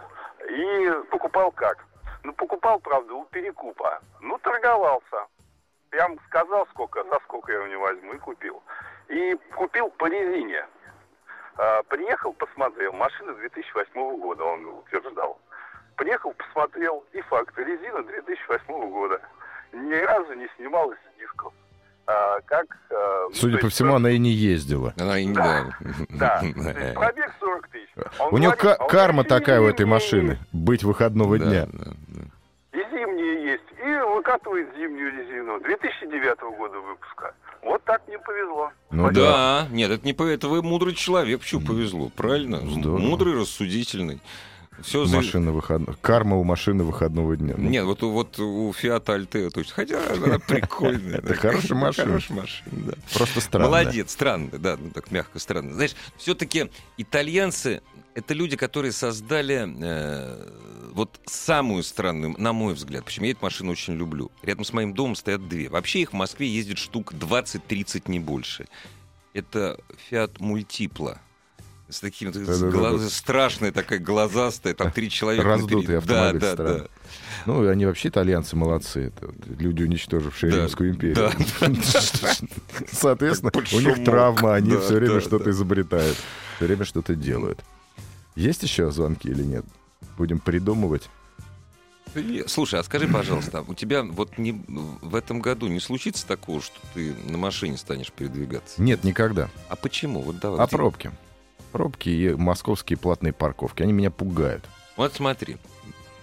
И 0.49 0.91
покупал 1.11 1.53
как? 1.53 1.85
Ну, 2.25 2.33
покупал, 2.33 2.81
правда, 2.81 3.15
у 3.15 3.25
перекупа. 3.27 4.01
Ну, 4.21 4.39
торговался. 4.39 5.27
Прям 5.91 6.19
сказал, 6.27 6.67
сколько, 6.69 7.05
за 7.05 7.21
сколько 7.25 7.53
я 7.53 7.61
у 7.61 7.67
него 7.67 7.83
возьму, 7.83 8.15
и 8.15 8.19
купил. 8.19 8.63
И 9.09 9.39
купил 9.55 9.91
по 9.91 10.07
резине. 10.07 10.67
А, 11.57 11.83
приехал, 11.85 12.33
посмотрел. 12.33 12.93
Машина 12.95 13.35
2008 13.35 14.17
года, 14.19 14.45
он 14.45 14.67
утверждал. 14.67 15.39
Приехал, 15.97 16.33
посмотрел, 16.33 17.05
и 17.13 17.21
факт. 17.23 17.57
Резина 17.57 18.03
2008 18.03 18.91
года. 18.91 19.21
Ни 19.73 19.95
разу 19.95 20.35
не 20.35 20.49
снималась 20.57 20.99
с 20.99 21.19
дисков. 21.19 21.53
А, 22.07 22.41
как... 22.45 22.67
а, 22.91 23.29
ну, 23.29 23.35
Судя 23.35 23.59
по 23.59 23.65
есть, 23.67 23.77
всему, 23.77 23.95
она 23.95 24.11
и 24.11 24.19
не 24.19 24.31
ездила. 24.31 24.93
Она 24.99 25.19
и 25.19 25.25
не 25.25 25.35
Да. 25.35 26.41
Есть 26.43 26.95
пробег 26.95 27.35
40 27.41 27.69
тысяч. 27.69 27.89
Он 28.19 28.35
У 28.35 28.39
нее 28.39 28.51
а 28.51 28.89
карма 28.89 29.25
такая 29.25 29.61
у 29.61 29.65
этой 29.65 29.81
«Зимние 29.81 29.95
машины. 29.95 30.39
Быть 30.53 30.83
выходного 30.83 31.39
дня. 31.39 31.67
И 32.73 32.77
зимние 32.77 33.53
есть. 33.53 33.65
И 33.83 34.15
выкатывает 34.15 34.69
зимнюю 34.77 35.13
резину. 35.13 35.61
2009 35.61 36.41
года 36.59 36.79
выпуска. 36.81 37.35
Вот 37.63 37.83
так 37.85 38.03
мне 38.07 38.19
повезло. 38.19 38.71
Ну 38.91 39.11
да. 39.11 39.67
Нет, 39.71 39.91
это 39.91 40.05
не 40.05 40.13
это 40.13 40.49
вы 40.49 40.63
мудрый 40.63 40.95
человек, 40.95 41.41
почему 41.41 41.63
повезло, 41.63 42.11
правильно? 42.15 42.59
Здорово. 42.59 42.99
Мудрый, 42.99 43.35
рассудительный. 43.41 44.21
Все 44.83 45.05
за... 45.05 45.17
Машина 45.17 45.53
выходного. 45.53 45.97
Карма 46.01 46.37
у 46.37 46.45
машины 46.45 46.85
выходного 46.85 47.37
дня. 47.37 47.55
Ну, 47.57 47.71
Нет, 47.71 47.85
вот, 47.85 48.03
у- 48.03 48.11
вот 48.11 48.39
у 48.39 48.73
Фиата 48.73 49.15
Альтео 49.15 49.51
точно. 49.51 49.75
Хотя 49.75 50.01
она 50.13 50.39
прикольная. 50.39 51.19
Это 51.19 51.35
хорошая 51.35 51.79
машина. 51.79 52.07
Хорошая 52.07 52.37
машина, 52.37 52.71
да. 52.87 52.93
Просто 53.15 53.41
странно. 53.41 53.67
Молодец, 53.69 54.11
странно, 54.11 54.51
да, 54.59 54.77
ну 54.77 54.91
так 54.91 55.11
мягко 55.11 55.39
странно. 55.39 55.73
Знаешь, 55.75 55.95
все-таки 56.17 56.71
итальянцы 56.97 57.83
это 58.15 58.33
люди, 58.35 58.57
которые 58.57 58.93
создали 58.93 59.69
э, 59.83 60.51
вот 60.93 61.21
самую 61.27 61.83
странную, 61.83 62.35
на 62.39 62.53
мой 62.53 62.75
взгляд. 62.75 63.05
Почему 63.05 63.27
я 63.27 63.33
эту 63.33 63.43
машину 63.43 63.73
очень 63.73 63.95
люблю. 63.95 64.31
Рядом 64.43 64.65
с 64.65 64.73
моим 64.73 64.95
домом 64.95 65.17
стоят 65.17 65.49
две. 65.49 65.69
Вообще 65.69 66.03
их 66.03 66.11
в 66.11 66.15
Москве 66.15 66.49
ездит 66.49 66.79
штук 66.79 67.13
20-30, 67.13 68.05
не 68.07 68.21
больше. 68.21 68.67
Это 69.33 69.79
Fiat 70.11 70.39
Multipla. 70.39 71.19
С 71.91 72.01
таким 72.01 72.33
с 72.33 72.37
Да-да-да. 72.37 72.71
глаз- 72.71 73.13
страшная 73.13 73.71
такая 73.71 73.99
глазастая, 73.99 74.73
там 74.75 74.91
три 74.91 75.11
человека. 75.11 75.45
Раздутый 75.47 75.77
наперед. 75.79 75.99
автомобиль 75.99 76.41
Да, 76.41 76.57
да, 76.57 76.79
да. 76.79 76.87
Ну, 77.47 77.69
они 77.69 77.85
вообще 77.85 78.09
итальянцы 78.09 78.57
молодцы. 78.57 79.09
Это 79.15 79.27
вот 79.27 79.37
люди, 79.61 79.83
уничтожившие 79.83 80.51
Да, 80.53 80.59
Римскую 80.63 80.91
империю. 80.91 81.17
да. 81.61 81.69
Соответственно, 82.93 83.53
у 83.55 83.81
них 83.81 84.03
травма, 84.05 84.55
они 84.55 84.71
Да, 84.73 84.81
все 84.81 84.95
время 84.95 85.15
да, 85.15 85.21
что-то 85.21 85.45
да. 85.45 85.51
изобретают. 85.51 86.17
Все 86.57 86.67
время 86.67 86.85
что-то 86.85 87.15
делают. 87.15 87.61
Есть 88.35 88.63
еще 88.63 88.91
звонки 88.91 89.29
или 89.29 89.43
нет? 89.43 89.65
Будем 90.17 90.39
придумывать. 90.39 91.09
Слушай, 92.47 92.79
а 92.81 92.85
скажи, 92.85 93.09
пожалуйста, 93.09 93.63
у 93.67 93.75
тебя 93.75 94.05
вот 94.05 94.39
не, 94.39 94.65
в 95.03 95.15
этом 95.17 95.41
году 95.41 95.67
не 95.67 95.81
случится 95.81 96.25
такого, 96.27 96.61
что 96.63 96.77
ты 96.95 97.13
на 97.25 97.37
машине 97.37 97.77
станешь 97.77 98.13
передвигаться? 98.13 98.81
Нет, 98.81 99.03
никогда. 99.03 99.51
А 99.69 99.75
почему? 99.77 100.23
Вот 100.23 100.39
давай. 100.39 100.61
А 100.61 100.67
где- 100.67 100.77
пробки? 100.77 101.11
Пробки 101.75 102.09
и 102.09 102.35
московские 102.35 102.97
платные 102.97 103.33
парковки. 103.33 103.83
Они 103.83 103.93
меня 103.93 104.13
пугают. 104.13 104.65
Вот 104.97 105.13
смотри, 105.13 105.57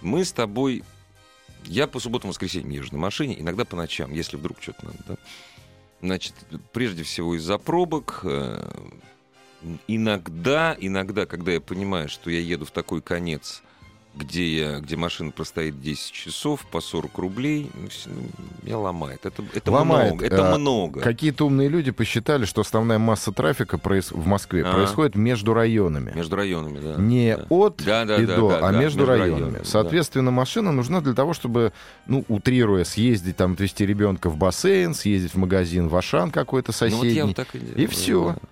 мы 0.00 0.24
с 0.24 0.32
тобой... 0.32 0.82
Я 1.64 1.86
по 1.86 2.00
субботам 2.00 2.30
и 2.30 2.32
воскресеньям 2.32 2.70
езжу 2.70 2.88
на 2.92 2.98
машине, 2.98 3.38
иногда 3.38 3.66
по 3.66 3.76
ночам, 3.76 4.12
если 4.12 4.38
вдруг 4.38 4.56
что-то 4.62 4.86
надо. 4.86 4.98
да. 5.06 5.16
Значит, 6.00 6.34
прежде 6.72 7.02
всего 7.02 7.36
из-за 7.36 7.58
пробок. 7.58 8.20
э, 8.24 8.66
Иногда, 9.86 10.74
иногда, 10.80 11.26
когда 11.26 11.52
я 11.52 11.60
понимаю, 11.60 12.08
что 12.08 12.30
я 12.30 12.40
еду 12.40 12.64
в 12.64 12.70
такой 12.70 13.02
конец, 13.02 13.62
где, 14.14 14.46
я, 14.58 14.78
где 14.80 14.96
машина 14.96 15.30
простоит 15.30 15.80
10 15.80 16.12
часов 16.12 16.66
по 16.70 16.80
40 16.80 17.16
рублей, 17.18 17.70
ну, 17.74 17.88
ну, 18.06 18.22
меня 18.62 18.78
ломает. 18.78 19.24
Это, 19.24 19.42
это 19.54 19.70
Ломает. 19.72 20.08
много. 20.12 20.26
Это 20.26 20.52
А, 20.54 20.58
много. 20.58 21.00
Какие-то 21.00 21.46
умные 21.46 21.68
люди 21.68 21.90
посчитали, 21.92 22.44
что 22.44 22.60
основная 22.60 22.98
масса 22.98 23.32
трафика 23.32 23.78
проис- 23.78 24.12
в 24.14 24.26
Москве 24.26 24.64
А. 24.64 24.72
происходит 24.72 25.14
между 25.14 25.54
районами. 25.54 26.12
Между 26.14 26.36
районами, 26.36 26.78
да. 26.80 26.96
Не 27.00 27.36
да. 27.36 27.46
от 27.48 27.76
Да, 27.84 28.04
да, 28.04 28.16
и 28.16 28.26
да, 28.26 28.36
до, 28.36 28.48
да, 28.50 28.58
а 28.58 28.60
да, 28.60 28.66
между, 28.78 28.80
между 29.00 29.06
районами. 29.06 29.32
районами, 29.34 29.58
да. 29.58 29.64
Соответственно, 29.64 30.30
машина 30.30 30.72
нужна 30.72 31.00
для 31.00 31.14
того, 31.14 31.32
чтобы, 31.32 31.72
ну, 32.06 32.24
утрируя, 32.28 32.84
съездить, 32.84 33.36
там, 33.36 33.52
отвезти 33.52 33.86
ребенка 33.86 34.28
в 34.28 34.36
бассейн, 34.36 34.94
съездить 34.94 35.32
в 35.32 35.38
магазин 35.38 35.88
в 35.88 35.96
Ашан 35.96 36.30
какой-то 36.30 36.72
Ну, 36.82 36.86
вот 36.88 37.04
я 37.04 37.10
соседний. 37.10 37.22
вот 37.22 37.36
так 37.36 37.54
и 37.54 37.58
делаю. 37.58 37.78
И 37.78 37.86
все. 37.86 38.36
Да. 38.40 38.48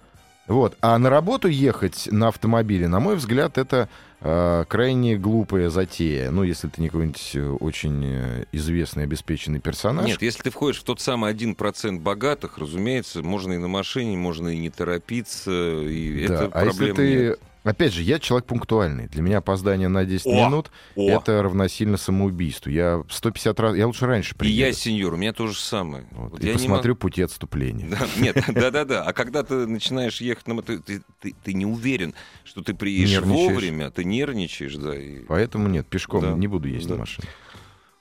Вот. 0.50 0.76
А 0.80 0.98
на 0.98 1.10
работу 1.10 1.46
ехать 1.46 2.08
на 2.10 2.26
автомобиле, 2.26 2.88
на 2.88 2.98
мой 2.98 3.14
взгляд, 3.14 3.56
это 3.56 3.88
э, 4.20 4.64
крайне 4.68 5.16
глупая 5.16 5.70
затея. 5.70 6.32
Ну, 6.32 6.42
если 6.42 6.66
ты 6.66 6.82
не 6.82 6.88
какой-нибудь 6.88 7.30
э, 7.34 7.50
очень 7.60 8.02
э, 8.04 8.44
известный, 8.50 9.04
обеспеченный 9.04 9.60
персонаж. 9.60 10.06
Нет, 10.06 10.22
если 10.22 10.42
ты 10.42 10.50
входишь 10.50 10.80
в 10.80 10.82
тот 10.82 11.00
самый 11.00 11.32
1% 11.32 12.00
богатых, 12.00 12.58
разумеется, 12.58 13.22
можно 13.22 13.52
и 13.52 13.58
на 13.58 13.68
машине, 13.68 14.16
можно 14.16 14.48
и 14.48 14.58
не 14.58 14.70
торопиться. 14.70 15.52
И 15.52 16.26
Да, 16.26 16.34
это 16.34 16.50
а 16.52 16.64
если 16.64 16.92
ты... 16.94 17.14
нет. 17.14 17.40
Опять 17.62 17.92
же, 17.92 18.02
я 18.02 18.18
человек 18.18 18.46
пунктуальный. 18.46 19.06
Для 19.08 19.20
меня 19.22 19.38
опоздание 19.38 19.88
на 19.88 20.04
10 20.06 20.26
О! 20.26 20.46
минут 20.46 20.70
О! 20.96 21.10
это 21.10 21.42
равносильно 21.42 21.98
самоубийству. 21.98 22.70
Я 22.70 23.02
150 23.10 23.60
раз... 23.60 23.76
Я 23.76 23.86
лучше 23.86 24.06
раньше 24.06 24.34
И 24.34 24.38
приеду. 24.38 24.58
я 24.68 24.72
сеньор, 24.72 25.12
у 25.14 25.16
меня 25.18 25.32
то 25.34 25.46
же 25.46 25.58
самое. 25.58 26.06
Вот, 26.12 26.32
Вот 26.32 26.42
и 26.42 26.46
я 26.46 26.52
не 26.52 26.58
посмотрю 26.58 26.96
пути 26.96 27.20
отступления. 27.22 27.86
Да, 27.90 27.98
нет, 28.18 28.36
да-да-да. 28.48 29.02
А 29.04 29.12
когда 29.12 29.42
ты 29.42 29.66
начинаешь 29.66 30.20
ехать 30.22 30.46
на 30.48 30.54
мотоцикле, 30.54 30.98
ты, 30.98 31.02
ты- 31.30 31.34
ты 31.44 31.52
не 31.52 31.66
уверен, 31.66 32.14
что 32.44 32.62
ты 32.62 32.72
приедешь 32.72 33.20
вовремя, 33.20 33.90
ты 33.90 34.04
нервничаешь, 34.04 34.76
да. 34.76 34.96
И... 34.96 35.20
Поэтому 35.26 35.68
нет, 35.68 35.86
пешком 35.86 36.22
Да, 36.22 36.32
не 36.32 36.46
буду 36.46 36.66
ездить 36.68 36.88
да. 36.88 36.94
на 36.94 37.00
машине. 37.00 37.28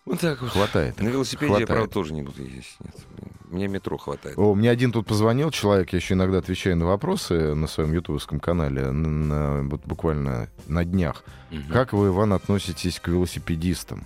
Вот 0.05 0.19
так 0.19 0.41
вот. 0.41 0.51
Хватает. 0.51 0.99
На 0.99 1.07
велосипеде 1.09 1.45
я, 1.45 1.57
Хватает. 1.57 1.67
правда, 1.67 1.93
тоже 1.93 2.13
не 2.13 2.23
буду 2.23 2.41
ездить. 2.41 2.75
Нет. 2.79 2.95
Мне 3.49 3.67
метро 3.67 3.97
хватает. 3.97 4.37
О, 4.37 4.53
мне 4.55 4.69
один 4.69 4.91
тут 4.91 5.07
позвонил 5.07 5.49
человек, 5.51 5.91
я 5.93 5.97
еще 5.97 6.13
иногда 6.13 6.37
отвечаю 6.39 6.77
на 6.77 6.85
вопросы 6.85 7.53
на 7.55 7.67
своем 7.67 7.93
ютубовском 7.93 8.39
канале, 8.39 8.91
на- 8.91 9.09
на- 9.61 9.69
вот 9.69 9.81
буквально 9.85 10.49
на 10.67 10.85
днях. 10.85 11.23
Мгм. 11.51 11.71
Как 11.71 11.93
вы, 11.93 12.07
Иван, 12.07 12.33
относитесь 12.33 12.99
к 12.99 13.07
велосипедистам? 13.07 14.03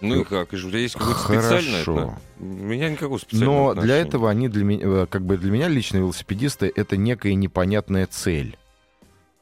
Ну 0.00 0.20
и 0.20 0.24
как? 0.24 0.52
И 0.52 0.56
же 0.56 0.66
У 0.66 0.70
тебя 0.70 0.80
есть 0.80 0.94
какое-то 0.96 1.20
специальное? 1.20 1.84
Хорошо. 1.84 2.14
У 2.40 2.44
меня 2.44 2.90
никакого 2.90 3.18
специального 3.18 3.54
Но 3.54 3.74
для 3.74 3.82
отношения. 3.82 4.08
этого 4.08 4.30
они 4.30 4.48
для 4.48 4.64
меня, 4.64 4.80
э, 4.84 5.06
как 5.08 5.24
бы 5.24 5.36
для 5.36 5.50
меня 5.52 5.68
лично 5.68 5.98
велосипедисты 5.98 6.72
это 6.74 6.96
некая 6.96 7.34
непонятная 7.34 8.06
цель. 8.06 8.56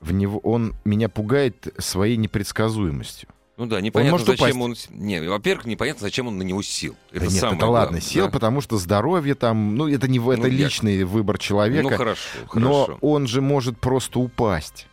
В 0.01 0.13
него 0.13 0.39
он 0.41 0.75
меня 0.85 1.09
пугает 1.09 1.75
своей 1.79 2.17
непредсказуемостью. 2.19 3.29
Ну 3.61 3.67
да, 3.67 3.79
непонятно, 3.83 4.13
может 4.13 4.27
зачем 4.27 4.63
он... 4.63 4.75
Не, 4.89 5.21
во-первых, 5.21 5.67
непонятно, 5.67 6.01
зачем 6.01 6.27
он 6.27 6.39
на 6.39 6.43
него 6.43 6.63
сел. 6.63 6.97
Это 7.11 7.27
Да 7.27 7.31
нет, 7.31 7.41
самое 7.41 7.57
это 7.59 7.67
ладно, 7.67 7.81
главное, 7.89 8.01
сел, 8.01 8.25
да. 8.25 8.31
потому 8.31 8.63
что 8.63 8.79
здоровье 8.79 9.35
там, 9.35 9.75
ну 9.77 9.87
это 9.87 10.09
не 10.09 10.19
это 10.19 10.41
Ну, 10.41 10.47
я- 10.47 10.65
личный 10.65 11.05
выбор 11.05 11.37
человека. 11.37 11.83
Ну 11.83 11.95
хорошо, 11.95 12.21
но 12.55 12.85
хорошо. 12.87 12.99
он 13.03 13.27
же 13.27 13.43
может 13.43 13.79
просто 13.79 14.19
упасть. 14.19 14.87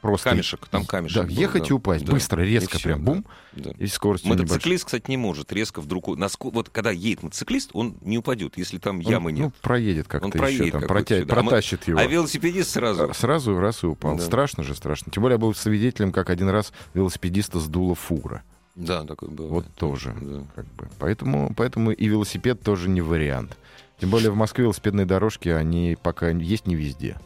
Просто 0.00 0.30
Камешек, 0.30 0.66
там 0.68 0.86
камешек 0.86 1.14
Да, 1.16 1.22
был, 1.24 1.28
ехать 1.30 1.62
да. 1.62 1.68
и 1.68 1.72
упасть 1.72 2.04
Да. 2.06 2.12
быстро, 2.12 2.40
резко, 2.40 2.76
И 2.76 2.78
всё, 2.78 2.88
прям 2.88 3.04
да. 3.04 3.12
бум, 3.12 3.24
Да. 3.52 3.70
и 3.78 3.86
скорость 3.86 4.24
небольшая. 4.24 4.46
Мотоциклист, 4.46 4.84
кстати, 4.86 5.10
не 5.10 5.16
может 5.18 5.52
резко 5.52 5.80
вдруг... 5.82 6.08
наско- 6.08 6.50
Вот 6.50 6.70
когда 6.70 6.90
едет 6.90 7.22
мотоциклист, 7.22 7.70
он 7.74 7.96
не 8.00 8.16
упадет, 8.16 8.56
если 8.56 8.78
там 8.78 8.96
Он, 9.00 9.02
ямы 9.02 9.32
нет. 9.32 9.42
Ну, 9.44 9.52
проедет 9.60 10.08
как-то 10.08 10.24
Он 10.26 10.30
еще, 10.32 10.38
проедет 10.38 10.72
там, 10.72 10.82
протя-. 10.84 11.22
А 11.22 11.26
протащит 11.26 11.86
его. 11.86 11.98
А 11.98 12.06
велосипедист 12.06 12.70
сразу... 12.70 13.10
А, 13.10 13.14
Сразу 13.14 13.58
раз 13.60 13.82
и 13.82 13.86
упал. 13.86 14.16
Да. 14.16 14.22
Страшно 14.22 14.62
же, 14.64 14.74
страшно. 14.74 15.12
Тем 15.12 15.22
более 15.22 15.34
я 15.34 15.38
был 15.38 15.54
свидетелем, 15.54 16.12
как 16.12 16.30
один 16.30 16.48
раз 16.48 16.72
велосипедиста 16.94 17.60
сдуло 17.60 17.94
фура. 17.94 18.42
Да, 18.76 19.04
такое 19.04 19.28
было. 19.28 19.48
Вот 19.48 19.66
тоже. 19.74 20.14
Да. 20.18 20.42
Как 20.54 20.64
бы. 20.74 20.88
поэтому, 20.98 21.52
поэтому 21.54 21.90
и 21.90 22.06
велосипед 22.08 22.62
тоже 22.62 22.88
не 22.88 23.02
вариант. 23.02 23.58
Тем 24.00 24.08
более 24.08 24.30
в 24.30 24.36
Москве 24.36 24.62
велосипедные 24.64 25.04
дорожки, 25.04 25.50
они 25.50 25.98
пока 26.02 26.30
есть 26.30 26.66
не 26.66 26.74
везде. 26.74 27.18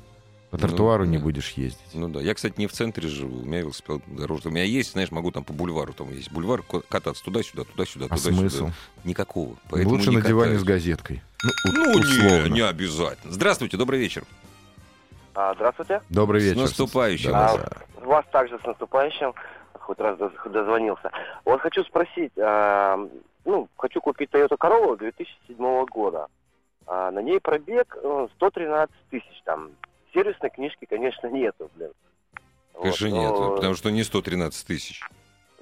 По 0.54 0.60
Ну, 0.60 0.68
тротуару 0.68 1.04
не 1.04 1.18
да. 1.18 1.24
будешь 1.24 1.50
ездить. 1.52 1.80
Ну 1.94 2.08
да. 2.08 2.20
Я, 2.20 2.32
кстати, 2.32 2.54
не 2.58 2.68
в 2.68 2.72
центре 2.72 3.08
живу. 3.08 3.40
У 3.42 3.44
меня 3.44 3.58
велосипед 3.62 4.02
дорожка. 4.06 4.48
У 4.48 4.50
меня 4.52 4.62
есть, 4.62 4.92
знаешь, 4.92 5.10
могу 5.10 5.32
там 5.32 5.42
по 5.42 5.52
бульвару. 5.52 5.92
Там 5.92 6.10
есть 6.12 6.30
бульвар, 6.30 6.62
кататься 6.88 7.24
туда-сюда, 7.24 7.64
туда-сюда, 7.64 8.04
А 8.04 8.08
туда-сюда. 8.10 8.36
смысл? 8.36 8.68
Никакого. 9.02 9.56
Поэтому 9.68 9.96
Лучше 9.96 10.10
не 10.10 10.18
на 10.18 10.22
диване 10.22 10.52
катаюсь. 10.52 10.60
с 10.60 10.64
газеткой. 10.64 11.22
Ну, 11.42 11.50
у- 11.50 11.72
Ну, 11.72 11.98
условно. 12.00 12.44
не, 12.46 12.50
не 12.50 12.60
обязательно. 12.60 13.32
Здравствуйте, 13.32 13.76
добрый 13.76 13.98
вечер. 13.98 14.22
А, 15.34 15.54
здравствуйте. 15.54 16.00
Добрый 16.08 16.40
С 16.40 16.44
вечер. 16.44 16.60
наступающим 16.60 17.32
Да, 17.32 17.52
вас. 17.52 17.56
да. 17.96 18.06
Вас 18.06 18.24
также 18.30 18.56
с 18.60 18.64
наступающим. 18.64 19.34
Хоть 19.72 19.98
раз 19.98 20.16
доз- 20.18 20.48
дозвонился. 20.52 21.10
Вот 21.44 21.60
хочу 21.62 21.82
спросить, 21.84 22.30
а, 22.38 22.96
ну, 23.44 23.68
хочу 23.76 24.00
купить 24.00 24.30
Toyota 24.30 24.56
Corolla 24.56 24.96
2007 24.96 25.84
года. 25.86 26.28
А, 26.86 27.10
на 27.10 27.18
ней 27.20 27.40
пробег 27.40 27.96
э, 28.00 28.28
113 28.36 28.94
тысяч 29.10 29.42
там. 29.44 29.70
Сервисной 30.14 30.50
книжки, 30.50 30.86
конечно, 30.88 31.26
нету, 31.26 31.70
блин. 31.74 31.90
Вот, 32.72 32.82
Конечно, 32.82 33.08
но, 33.08 33.22
нет, 33.22 33.54
потому 33.56 33.74
что 33.74 33.90
не 33.90 34.02
113 34.02 34.66
тысяч. 34.66 35.02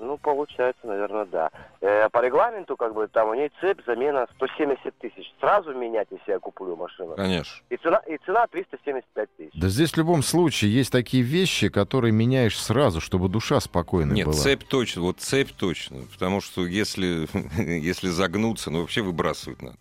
Ну, 0.02 0.18
получается, 0.18 0.84
наверное, 0.84 1.26
да. 1.26 1.50
Э, 1.80 2.08
по 2.08 2.24
регламенту, 2.24 2.76
как 2.76 2.92
бы, 2.92 3.06
там 3.06 3.28
у 3.28 3.34
ней 3.34 3.52
цепь, 3.60 3.78
замена 3.86 4.26
170 4.34 4.98
тысяч. 4.98 5.32
Сразу 5.38 5.72
менять, 5.74 6.08
если 6.10 6.32
я 6.32 6.38
куплю 6.40 6.74
машину. 6.74 7.14
Конечно. 7.14 7.62
И 7.70 7.76
цена, 7.76 7.98
и 8.08 8.18
цена 8.26 8.48
375 8.48 9.28
тысяч. 9.36 9.50
Да 9.54 9.68
здесь 9.68 9.92
в 9.92 9.96
любом 9.96 10.24
случае 10.24 10.74
есть 10.74 10.90
такие 10.90 11.22
вещи, 11.22 11.68
которые 11.68 12.10
меняешь 12.10 12.60
сразу, 12.60 13.00
чтобы 13.00 13.28
душа 13.28 13.60
спокойной 13.60 14.16
Нет, 14.16 14.26
была. 14.26 14.34
цепь 14.34 14.64
точно, 14.64 15.02
вот 15.02 15.20
цепь 15.20 15.52
точно. 15.52 15.98
Потому 16.12 16.40
что 16.40 16.66
если, 16.66 17.28
если 17.62 18.08
загнуться, 18.08 18.72
ну 18.72 18.80
вообще 18.80 19.02
выбрасывать 19.02 19.62
надо. 19.62 19.76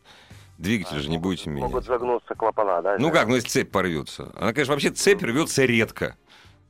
Двигатель 0.62 1.00
же 1.00 1.10
не 1.10 1.17
будете 1.17 1.50
менять. 1.50 1.63
Могут 1.69 1.86
загнуться 1.86 2.36
клапана, 2.36 2.82
да? 2.84 2.95
Ну 3.00 3.08
да? 3.10 3.13
как, 3.19 3.28
ну 3.28 3.36
если 3.36 3.50
цепь 3.50 3.71
порвется? 3.71 4.32
Она, 4.39 4.54
конечно, 4.54 4.74
вообще 4.74 4.91
цепь 4.91 5.24
рвется 5.24 5.65
редко. 5.65 6.15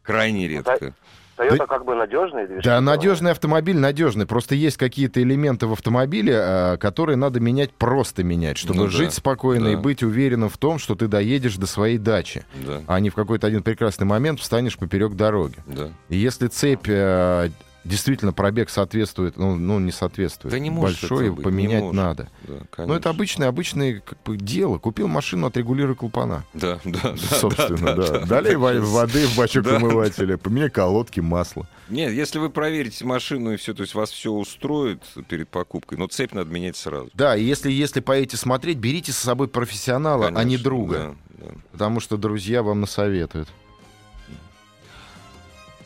Крайне 0.02 0.48
редко. 0.48 0.94
Toyota 1.38 1.58
Да- 1.58 1.66
как 1.68 1.86
бы 1.86 1.96
надежный 1.96 2.46
движок. 2.48 2.64
Да, 2.64 2.80
надежный 2.82 3.32
автомобиль 3.32 3.78
надежный. 3.78 4.26
Просто 4.26 4.54
есть 4.56 4.78
какие-то 4.78 5.22
элементы 5.22 5.66
в 5.68 5.74
автомобиле, 5.74 6.36
а, 6.38 6.78
которые 6.78 7.16
надо 7.18 7.40
менять, 7.40 7.74
просто 7.74 8.24
менять, 8.24 8.58
чтобы 8.58 8.76
Ну 8.80 8.84
да, 8.86 8.92
жить 8.92 9.14
спокойно 9.14 9.70
и 9.70 9.76
да. 9.76 9.82
быть 9.82 10.04
уверенным 10.04 10.50
в 10.50 10.58
том, 10.58 10.78
что 10.80 10.96
ты 10.96 11.08
доедешь 11.08 11.56
до 11.58 11.66
своей 11.68 11.98
дачи, 11.98 12.46
Да, 12.66 12.82
а 12.88 13.00
не 13.00 13.10
в 13.10 13.16
какой-то 13.16 13.48
один 13.48 13.64
прекрасный 13.64 14.06
момент 14.06 14.40
встанешь 14.40 14.78
поперек 14.78 15.14
дороги. 15.16 15.56
да. 15.66 15.90
И 16.10 16.18
если 16.18 16.48
цепь 16.48 16.88
э, 16.88 17.50
действительно 17.84 18.32
пробег 18.34 18.70
соответствует, 18.70 19.38
ну, 19.38 19.56
ну, 19.56 19.80
не 19.80 19.92
соответствует, 19.92 20.52
Да 20.54 20.60
не 20.60 20.70
может 20.70 21.00
большой, 21.02 21.32
быть, 21.32 21.44
поменять 21.44 21.82
может. 21.82 21.96
надо. 21.96 22.30
да 22.48 22.54
Ну, 22.54 22.62
конечно. 22.70 22.94
это 22.94 23.10
обычное, 23.10 23.48
обычное 23.48 24.00
как 24.02 24.22
бы, 24.24 24.38
дело. 24.38 24.78
Купил 24.78 25.08
машину, 25.08 25.48
отрегулируй 25.48 25.96
клапана. 25.96 26.44
Да, 26.54 26.80
да, 26.86 27.00
да. 27.04 27.18
Собственно, 27.18 27.96
да, 27.96 28.08
да. 28.08 28.26
да, 28.26 28.42
да. 28.44 28.58
во- 28.60 28.80
воды 28.80 29.26
в 29.26 29.36
бачок 29.36 29.64
Да. 29.66 29.78
омывателя, 29.78 30.38
поменяй 30.38 30.70
колодки, 30.70 31.20
масло. 31.22 31.68
Нет, 31.90 32.14
если 32.14 32.38
вы 32.40 32.50
проверите 32.50 33.04
машину 33.04 33.54
и 33.54 33.58
все, 33.58 33.74
то 33.74 33.82
есть 33.82 33.96
вас 33.96 34.12
все 34.12 34.32
устроит 34.32 35.02
перед 35.28 35.50
покупкой, 35.50 35.98
но 35.98 36.08
цепь 36.08 36.34
надо 36.34 36.50
менять 36.52 36.78
сразу. 36.78 37.10
Да, 37.14 37.36
и 37.36 37.44
если, 37.44 37.72
если 37.72 38.00
поедете 38.00 38.38
смотреть, 38.38 38.78
берите 38.78 39.12
с 39.12 39.18
собой 39.18 39.48
профессионала, 39.48 40.28
а 40.28 40.30
не 40.30 40.36
Конечно, 40.36 40.64
друга. 40.64 41.16
да, 41.32 41.46
да. 41.48 41.52
Потому 41.72 42.00
что 42.00 42.16
друзья 42.18 42.62
вам 42.64 42.82
насоветуют. 42.82 43.50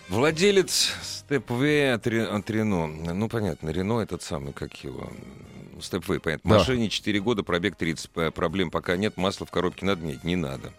Владелец 0.10 0.94
Степ-В 1.26 1.94
от, 1.94 2.08
Ре- 2.08 2.28
от 2.28 2.50
Рено. 2.50 2.88
Ну, 2.88 3.30
понятно, 3.30 3.70
Рено 3.70 4.00
этот 4.00 4.22
самый, 4.22 4.54
как 4.54 4.76
его... 4.84 5.12
Степ-В, 5.82 6.20
понятно. 6.20 6.50
Да. 6.52 6.58
Машине 6.60 6.90
4 6.90 7.20
года, 7.20 7.44
пробег 7.44 7.76
30, 7.76 8.10
п- 8.12 8.32
проблем 8.32 8.72
пока 8.72 8.96
нет, 8.96 9.18
масло 9.18 9.46
в 9.46 9.52
коробке 9.52 9.86
надо 9.86 10.02
менять, 10.04 10.24
не 10.24 10.36
надо. 10.36 10.72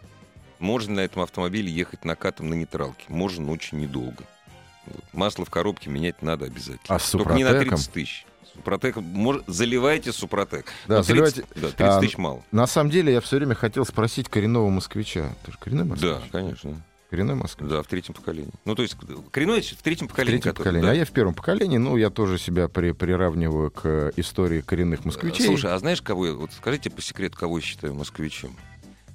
Можно 0.59 0.95
на 0.95 1.01
этом 1.01 1.23
автомобиле 1.23 1.71
ехать 1.71 2.05
накатом 2.07 2.49
на 2.49 2.55
нейтралке, 2.55 3.05
можно, 3.09 3.45
но 3.45 3.53
очень 3.53 3.79
недолго. 3.79 4.25
Вот. 4.87 5.05
Масло 5.13 5.45
в 5.45 5.51
коробке 5.51 5.91
менять 5.91 6.23
надо 6.23 6.47
обязательно. 6.47 6.79
А 6.89 6.99
с 6.99 7.11
Только 7.11 7.35
не 7.35 7.43
на 7.45 7.51
Супротеком? 7.51 7.77
30 7.79 7.93
тысяч. 7.93 8.27
Супротек, 8.55 8.97
мож- 8.97 9.45
заливайте 9.49 10.13
Супротек. 10.13 10.67
Да, 10.87 10.99
Но 10.99 11.03
30 11.03 11.07
заливайте. 11.07 11.45
да, 11.57 11.61
30 11.61 11.81
А, 11.81 12.01
тысяч 12.01 12.17
мало. 12.17 12.43
На 12.53 12.67
самом 12.67 12.89
деле, 12.91 13.13
я 13.13 13.21
все 13.21 13.37
время 13.37 13.55
хотел 13.55 13.85
спросить 13.85 14.31
коренного 14.31 14.71
москвича. 14.71 15.35
Ты 15.45 15.53
же 15.53 15.59
коренной 15.59 15.85
москвич? 15.85 16.11
Да, 16.11 16.23
конечно. 16.33 16.81
Коренной 17.17 17.35
москвич. 17.35 17.71
Да, 17.71 17.83
в 17.83 17.87
третьем 17.87 18.13
поколении. 18.15 18.51
Ну, 18.67 18.75
то 18.75 18.83
есть, 18.83 18.95
коренной 19.31 19.63
в 19.63 19.83
третьем 19.83 20.07
поколении. 20.07 20.39
Третье 20.39 20.51
который- 20.51 20.65
поколение. 20.65 20.87
да. 20.87 20.93
А 20.93 20.95
я 20.95 21.05
в 21.07 21.11
первом 21.13 21.33
поколении. 21.33 21.79
Ну, 21.79 21.97
я 21.97 22.11
тоже 22.11 22.39
себя 22.39 22.69
при, 22.69 22.93
приравниваю 22.93 23.71
к 23.71 23.81
э, 23.87 24.13
истории 24.17 24.61
коренных 24.61 25.07
москвичей. 25.07 25.47
Слушай, 25.47 25.73
а 25.73 25.79
знаешь, 25.79 26.03
кого. 26.03 26.27
Вот 26.35 26.53
скажите 26.53 26.91
по 26.91 27.01
секрету, 27.01 27.39
кого 27.39 27.57
я 27.57 27.65
считаю 27.65 27.95
москвичом? 27.95 28.55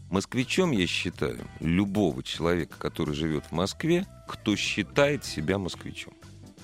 Москвичом 0.10 0.72
я 0.72 0.88
считаю 0.88 1.48
любого 1.60 2.24
человека, 2.24 2.76
который 2.80 3.14
живет 3.14 3.46
в 3.46 3.52
Москве, 3.52 4.08
кто 4.28 4.56
считает 4.56 5.24
себя 5.24 5.60
москвичом. 5.60 6.14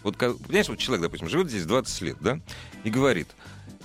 Вот, 0.02 0.18
понимаешь, 0.18 0.70
вот 0.70 0.80
человек, 0.80 1.04
допустим, 1.04 1.30
живет 1.30 1.50
здесь 1.50 1.66
20 1.66 2.02
лет, 2.02 2.18
да, 2.20 2.40
и 2.84 2.90
говорит, 2.90 3.28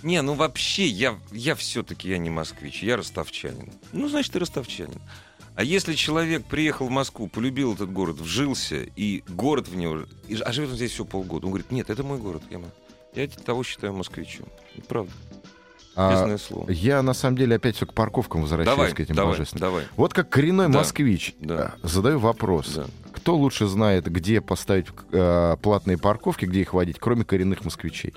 не, 0.02 0.20
ну 0.22 0.34
вообще 0.34 0.86
я, 0.86 1.18
я 1.32 1.54
все-таки 1.54 2.08
я 2.08 2.18
не 2.18 2.30
москвич, 2.30 2.82
я 2.82 2.96
ростовчанин. 2.96 3.70
Ну, 3.92 4.08
значит, 4.08 4.32
ты 4.32 4.38
ростовчанин. 4.38 5.00
А 5.54 5.64
если 5.64 5.94
человек 5.94 6.44
приехал 6.46 6.86
в 6.86 6.90
Москву, 6.90 7.28
полюбил 7.28 7.74
этот 7.74 7.92
город, 7.92 8.16
вжился, 8.16 8.76
и 8.96 9.22
город 9.28 9.68
в 9.68 9.76
него... 9.76 10.04
и 10.28 10.36
а 10.36 10.52
живет 10.52 10.70
он 10.70 10.76
здесь 10.76 10.92
всего 10.92 11.06
полгода, 11.06 11.46
он 11.46 11.52
говорит, 11.52 11.70
нет, 11.70 11.90
это 11.90 12.02
мой 12.02 12.18
город, 12.18 12.42
я, 12.50 12.60
я 13.14 13.28
того 13.28 13.62
считаю 13.62 13.92
москвичом. 13.92 14.46
И 14.74 14.80
Правда, 14.80 15.12
А, 15.94 16.38
слово. 16.38 16.70
я 16.70 17.02
на 17.02 17.12
самом 17.12 17.36
деле 17.36 17.56
опять 17.56 17.76
все 17.76 17.86
к 17.86 17.92
парковкам 17.92 18.42
возвращаюсь 18.42 18.76
Давай, 18.76 18.92
к 18.92 19.00
этим 19.00 19.14
давай, 19.14 19.32
божественным. 19.34 19.60
давай. 19.60 19.84
Вот 19.96 20.14
как 20.14 20.30
коренной 20.30 20.68
Да, 20.68 20.78
москвич, 20.78 21.34
да. 21.38 21.74
э, 21.82 21.86
задаю 21.86 22.18
вопрос. 22.18 22.72
Да. 22.74 22.86
Кто 23.12 23.36
лучше 23.36 23.66
знает, 23.66 24.10
где 24.10 24.40
поставить 24.40 24.86
э, 25.12 25.56
платные 25.62 25.98
парковки, 25.98 26.46
где 26.46 26.62
их 26.62 26.72
водить, 26.72 26.96
кроме 26.98 27.24
коренных 27.26 27.62
москвичей? 27.62 28.14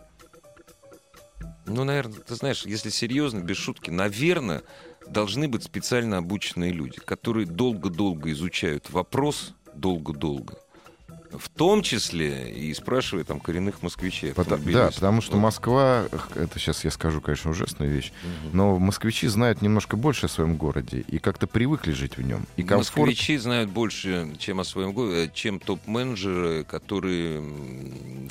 Ну, 1.67 1.83
наверное, 1.83 2.19
ты 2.19 2.35
знаешь, 2.35 2.65
если 2.65 2.89
серьезно, 2.89 3.39
без 3.39 3.57
шутки, 3.57 3.89
наверное, 3.89 4.61
должны 5.07 5.47
быть 5.47 5.63
специально 5.63 6.17
обученные 6.17 6.71
люди, 6.71 6.99
которые 6.99 7.45
долго-долго 7.45 8.31
изучают 8.31 8.89
вопрос, 8.91 9.53
долго-долго. 9.73 10.55
В 11.31 11.49
том 11.49 11.81
числе 11.81 12.49
и 12.53 12.73
спрашивая 12.73 13.25
там 13.25 13.41
коренных 13.41 13.81
москвичей. 13.81 14.31
Пота- 14.33 14.57
да, 14.57 14.89
потому 14.91 15.19
что 15.19 15.33
Вот. 15.33 15.41
Москва, 15.41 16.05
это 16.33 16.59
сейчас 16.59 16.85
я 16.85 16.91
скажу, 16.91 17.19
конечно, 17.19 17.51
ужасную 17.51 17.91
вещь, 17.91 18.13
Мгм. 18.23 18.57
но 18.57 18.79
москвичи 18.79 19.27
знают 19.27 19.61
немножко 19.61 19.97
больше 19.97 20.27
о 20.27 20.29
своем 20.29 20.55
городе 20.55 21.03
и 21.05 21.17
как-то 21.19 21.45
привыкли 21.45 21.91
жить 21.91 22.15
в 22.15 22.21
нем. 22.21 22.45
И 22.55 22.63
комфорт... 22.63 22.95
Москвичи 23.09 23.35
знают 23.37 23.69
больше, 23.69 24.33
чем 24.39 24.61
о 24.61 24.63
своем 24.63 24.93
городе, 24.93 25.29
чем 25.33 25.59
топ-менеджеры, 25.59 26.63
которые, 26.63 27.43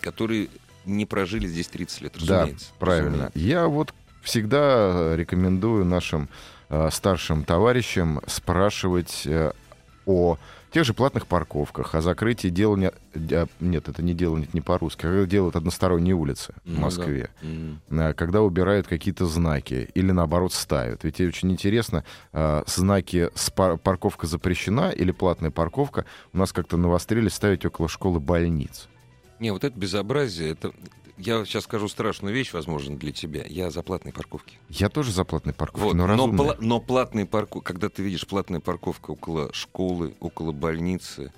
которые 0.01 0.49
не 0.87 1.05
прожили 1.05 1.47
здесь 1.47 1.67
30 1.69 2.01
лет, 2.01 2.13
Да, 2.27 2.41
разумеется. 2.41 2.67
правильно. 2.79 3.11
разумеется. 3.11 3.39
Я 3.39 3.67
вот 3.67 3.93
всегда 4.23 5.15
рекомендую 5.17 5.85
нашим 5.85 6.29
старшим 6.91 7.45
товарищам 7.45 8.21
спрашивать 8.27 9.23
э, 9.27 9.53
о 10.07 10.37
тех 10.71 10.85
же 10.85 10.93
платных 10.93 11.27
парковках, 11.29 11.95
о 11.95 12.01
закрытии 12.03 12.49
делания... 12.49 12.93
э, 13.15 13.47
Нет, 13.61 13.89
это 13.89 14.03
не 14.03 14.13
делают 14.13 14.55
не 14.55 14.61
по-русски, 14.61 15.03
когда 15.03 15.25
делают 15.25 15.55
односторонние 15.57 16.15
улицы 16.15 16.53
в 16.65 16.69
Ну 16.71 16.75
да. 16.77 16.81
Москве. 16.83 17.31
Мгм. 17.43 17.81
э, 17.91 18.13
когда 18.15 18.43
убирают 18.43 18.87
какие-то 18.89 19.27
знаки 19.27 19.89
или 19.95 20.11
наоборот 20.11 20.53
ставят. 20.53 21.05
Ведь 21.05 21.21
очень 21.21 21.53
интересно, 21.53 22.05
э, 22.33 22.63
знаки 22.67 23.31
парковка 23.85 24.27
запрещена 24.27 24.91
или 24.91 25.13
платная 25.13 25.51
парковка 25.53 26.05
у 26.33 26.39
нас 26.39 26.53
как-то 26.53 26.77
навострили 26.77 27.29
ставить 27.29 27.65
около 27.65 27.89
школы 27.89 28.19
больниц. 28.19 28.89
Не, 29.39 29.53
вот 29.53 29.63
это 29.65 29.79
безобразие, 29.79 30.53
это... 30.53 30.73
Я 31.17 31.45
сейчас 31.45 31.65
скажу 31.65 31.89
страшную 31.89 32.35
вещь, 32.35 32.53
возможно, 32.53 32.97
для 32.97 33.13
тебя. 33.13 33.45
Я 33.47 33.71
за 33.71 33.83
платные 33.83 34.13
парковки. 34.13 34.59
Я 34.69 34.89
тоже 34.89 35.13
за 35.13 35.25
платные 35.25 35.55
парковки, 35.55 35.85
Вот, 35.85 35.95
но 35.95 36.07
но, 36.07 36.13
разумные. 36.13 36.49
пла- 36.49 36.57
но 36.61 36.81
платные 36.81 37.25
парковки, 37.27 37.65
когда 37.65 37.89
ты 37.89 38.03
видишь 38.03 38.27
платная 38.27 38.61
парковка 38.61 39.13
около 39.13 39.53
школы, 39.53 40.17
около 40.21 40.51
больницы, 40.53 41.33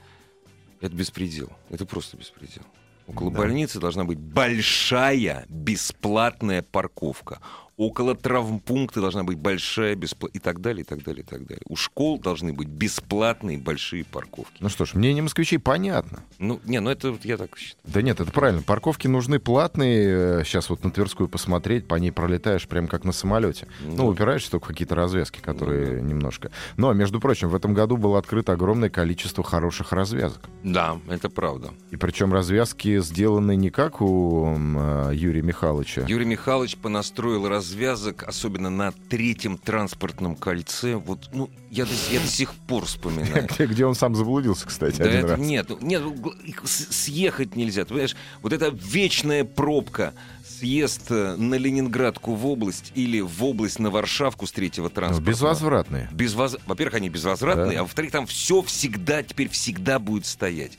это 0.81 0.95
беспредел. 0.95 1.51
Это 1.69 1.85
просто 1.85 2.17
беспредел. 2.17 2.63
Около 3.07 3.31
Да. 3.31 3.39
больницы 3.39 3.79
должна 3.79 4.05
быть 4.05 4.19
большая 4.19 5.45
бесплатная 5.49 6.63
парковка. 6.63 7.41
Около 7.77 8.15
травмпункта 8.15 9.01
должна 9.03 9.23
быть 9.23 9.39
большая 9.39 9.95
бесплатная... 9.97 10.37
И 10.37 10.39
так 10.39 10.61
далее, 10.61 10.83
и 10.83 10.85
так 10.85 11.03
далее, 11.03 11.23
и 11.23 11.27
так 11.27 11.47
далее. 11.47 11.63
У 11.69 11.77
школ 11.77 12.19
должны 12.19 12.53
быть 12.55 12.69
бесплатные 12.69 13.59
большие 13.59 14.05
парковки. 14.05 14.57
Ну 14.61 14.69
что 14.71 14.87
ж, 14.87 14.95
мнение 14.95 15.23
москвичей 15.23 15.59
понятно. 15.59 16.23
Ну, 16.39 16.59
не, 16.65 16.81
ну 16.81 16.89
это 16.91 17.11
вот 17.13 17.25
я 17.25 17.37
так 17.37 17.57
считаю. 17.59 17.83
Да 17.85 18.01
нет, 18.03 18.19
это 18.21 18.33
правильно. 18.33 18.63
Парковки 18.63 19.09
нужны 19.09 19.39
платные. 19.39 20.43
Сейчас 20.45 20.71
вот 20.71 20.85
на 20.85 20.91
Тверскую 20.91 21.29
посмотреть, 21.29 21.87
по 21.87 21.97
ней 21.97 22.11
пролетаешь 22.13 22.67
прям 22.67 22.89
как 22.89 23.05
на 23.05 23.13
самолете. 23.13 23.67
Ну, 23.83 23.97
Да. 23.97 24.05
упираешься 24.05 24.51
только 24.51 24.65
в 24.65 24.69
какие-то 24.69 24.95
развязки, 24.95 25.41
которые 25.41 26.01
немножко. 26.01 26.51
Но, 26.79 26.93
между 26.95 27.21
прочим, 27.21 27.51
в 27.51 27.55
этом 27.55 27.75
году 27.75 27.97
было 27.99 28.19
открыто 28.19 28.53
огромное 28.53 28.89
количество 28.89 29.45
хороших 29.45 29.93
развязок. 29.93 30.41
Да, 30.65 30.99
это 31.09 31.29
правда. 31.29 31.71
И 31.91 31.97
причем 31.97 32.33
развязки 32.33 33.01
сделаны 33.01 33.55
не 33.55 33.69
как 33.71 34.01
у 34.01 34.57
э, 34.57 35.11
Юрия 35.15 35.43
Михайловича. 35.43 36.05
Юрий 36.09 36.25
Михайлович 36.25 36.77
понастроил 36.79 37.47
развязок, 37.67 38.23
особенно 38.23 38.71
на 38.71 38.93
третьем 38.93 39.59
транспортном 39.59 40.37
кольце. 40.37 40.95
Вот, 40.97 41.29
ну, 41.33 41.51
я 41.71 41.85
до, 41.85 41.91
я 42.11 42.21
до 42.21 42.27
сих 42.27 42.55
пор 42.55 42.85
вспоминаю. 42.87 43.47
Где, 43.51 43.67
где 43.73 43.87
он 43.87 43.95
сам 43.95 44.15
заблудился, 44.15 44.67
кстати, 44.67 44.97
Да 44.99 45.05
один 45.05 45.19
это 45.19 45.29
раз. 45.29 45.39
нет, 45.41 45.67
ну, 45.69 45.79
нет, 45.81 46.03
ну, 46.03 46.35
съехать 46.65 47.57
нельзя. 47.57 47.83
Ты 47.85 47.89
понимаешь, 47.89 48.17
вот 48.43 48.53
эта 48.53 48.69
вечная 48.69 49.45
пробка, 49.45 50.15
съезд 50.59 51.11
э, 51.11 51.37
на 51.37 51.57
Ленинградку 51.57 52.35
в 52.35 52.47
область 52.47 52.93
или 52.95 53.21
в 53.21 53.45
область 53.45 53.79
на 53.79 53.91
Варшавку 53.91 54.47
с 54.47 54.53
третьего 54.53 54.85
Ну, 54.85 54.91
транспорта. 54.91 55.31
безвозвратные. 55.31 56.09
Безвоз... 56.13 56.57
Во-первых, 56.67 56.95
они 56.95 57.09
безвозвратные, 57.11 57.73
Да. 57.73 57.81
а 57.81 57.83
во-вторых, 57.83 58.11
там 58.13 58.27
все 58.27 58.63
всегда, 58.63 59.23
теперь 59.23 59.49
всегда 59.51 59.99
будет 59.99 60.25
стоять. 60.25 60.79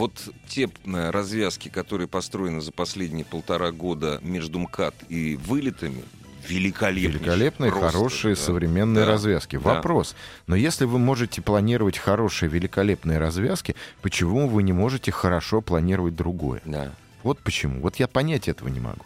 Вот 0.00 0.30
те 0.48 0.70
э, 0.86 1.10
развязки, 1.10 1.68
которые 1.68 2.08
построены 2.08 2.62
за 2.62 2.72
последние 2.72 3.26
полтора 3.26 3.70
года 3.70 4.18
между 4.22 4.58
МКАД 4.58 4.94
и 5.10 5.36
вылетами, 5.36 6.02
великолепные. 6.48 7.18
Великолепные, 7.18 7.70
Просто, 7.70 7.90
хорошие, 7.90 8.34
да. 8.34 8.40
современные 8.40 9.04
Да. 9.04 9.12
развязки. 9.12 9.56
Да. 9.56 9.74
Вопрос. 9.74 10.16
Но 10.46 10.56
если 10.56 10.86
вы 10.86 10.98
можете 10.98 11.42
планировать 11.42 11.98
хорошие, 11.98 12.48
великолепные 12.48 13.18
развязки, 13.18 13.76
почему 14.00 14.48
вы 14.48 14.62
не 14.62 14.72
можете 14.72 15.12
хорошо 15.12 15.60
планировать 15.60 16.16
другое? 16.16 16.62
Да. 16.64 16.94
Вот 17.22 17.38
почему. 17.40 17.82
Вот 17.82 17.96
я 17.96 18.08
понять 18.08 18.48
этого 18.48 18.68
не 18.68 18.80
могу. 18.80 19.04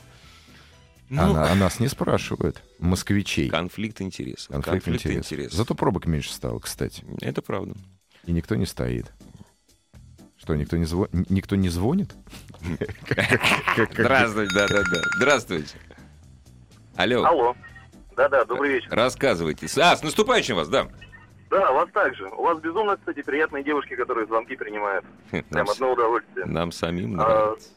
Ну, 1.08 1.34
а, 1.34 1.50
а 1.50 1.54
нас 1.56 1.80
не 1.80 1.88
спрашивают. 1.88 2.62
Москвичей. 2.78 3.50
конфликт 3.50 4.00
интересов. 4.00 4.62
Конфликт, 4.62 4.86
интерес. 4.86 5.26
интересов. 5.26 5.54
Зато 5.54 5.74
пробок 5.74 6.06
меньше 6.06 6.32
стало, 6.32 6.60
кстати. 6.60 7.04
Это 7.20 7.42
правда. 7.42 7.74
И 8.26 8.30
никто 8.30 8.54
не 8.54 8.64
стоит. 8.64 9.12
Что, 10.44 10.54
никто 10.56 10.76
не, 10.76 10.84
зво... 10.84 11.08
никто 11.30 11.56
не 11.56 11.70
звонит? 11.70 12.14
Здравствуйте, 13.98 14.52
да-да-да. 14.54 15.00
Здравствуйте. 15.16 15.74
Алло, 16.96 17.24
Алло. 17.24 17.56
Да-да, 18.14 18.44
добрый 18.44 18.74
вечер. 18.74 18.88
рассказывайте. 18.90 19.66
А, 19.80 19.96
с 19.96 20.02
наступающим 20.02 20.56
вас, 20.56 20.68
да. 20.68 20.86
Да, 21.48 21.72
вас 21.72 21.88
также. 21.94 22.26
У 22.26 22.42
вас 22.42 22.60
безумно, 22.60 22.98
кстати, 22.98 23.22
приятные 23.22 23.64
девушки, 23.64 23.96
которые 23.96 24.26
звонки 24.26 24.54
принимают. 24.54 25.06
Нам, 25.32 25.42
Прям 25.48 25.70
одно 25.70 25.92
удовольствие. 25.92 26.44
нам 26.44 26.72
самим 26.72 27.18
А, 27.18 27.24
нравится. 27.24 27.70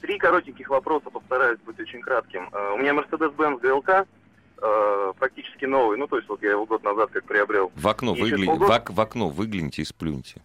Три 0.00 0.18
коротеньких 0.18 0.68
вопроса, 0.68 1.08
постараюсь 1.10 1.60
быть 1.60 1.78
очень 1.78 2.00
кратким. 2.00 2.48
А, 2.50 2.72
У 2.74 2.78
меня 2.78 2.94
Mercedes-Benz 2.94 3.60
GLK, 3.62 5.14
практически 5.20 5.66
новый, 5.66 5.98
ну 5.98 6.08
то 6.08 6.16
есть 6.16 6.28
вот 6.28 6.42
я 6.42 6.50
его 6.50 6.66
год 6.66 6.82
назад 6.82 7.10
как 7.12 7.24
приобрел. 7.26 7.70
В 7.76 7.86
окно, 7.86 8.12
выгля- 8.16 8.56
в, 8.56 8.62
ок- 8.68 8.90
в 8.90 9.00
окно 9.00 9.28
выгляните 9.28 9.82
и 9.82 9.84
сплюньте. 9.84 10.42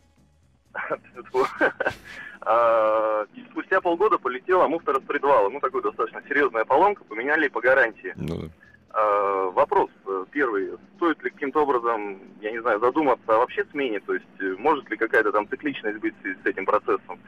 А, 2.44 3.24
и 3.36 3.44
Спустя 3.52 3.80
полгода 3.82 4.18
полетела 4.18 4.68
муфта 4.68 4.94
распредвала. 4.94 5.48
Ну, 5.50 5.60
такой 5.60 5.84
достаточно 5.84 6.24
серьезная 6.28 6.66
поломка, 6.66 7.04
поменяли 7.04 7.48
по 7.48 7.62
гарантии. 7.62 8.14
Ну, 8.16 8.50
А, 8.90 9.52
Вопрос 9.52 9.92
э, 10.08 10.26
первый. 10.32 10.72
Стоит 10.96 11.22
ли 11.24 11.30
каким-то 11.30 11.62
образом, 11.62 12.20
я 12.42 12.52
не 12.52 12.60
знаю, 12.60 12.80
задуматься 12.80 13.36
о 13.36 13.38
вообще 13.38 13.64
смене? 13.66 14.00
То 14.00 14.16
есть 14.16 14.26
э, 14.40 14.56
может 14.58 14.90
ли 14.90 14.98
какая-то 14.98 15.32
там 15.32 15.48
цикличность 15.50 16.00
быть 16.00 16.16
с 16.24 16.46
этим 16.48 16.66
процессом? 16.66 17.20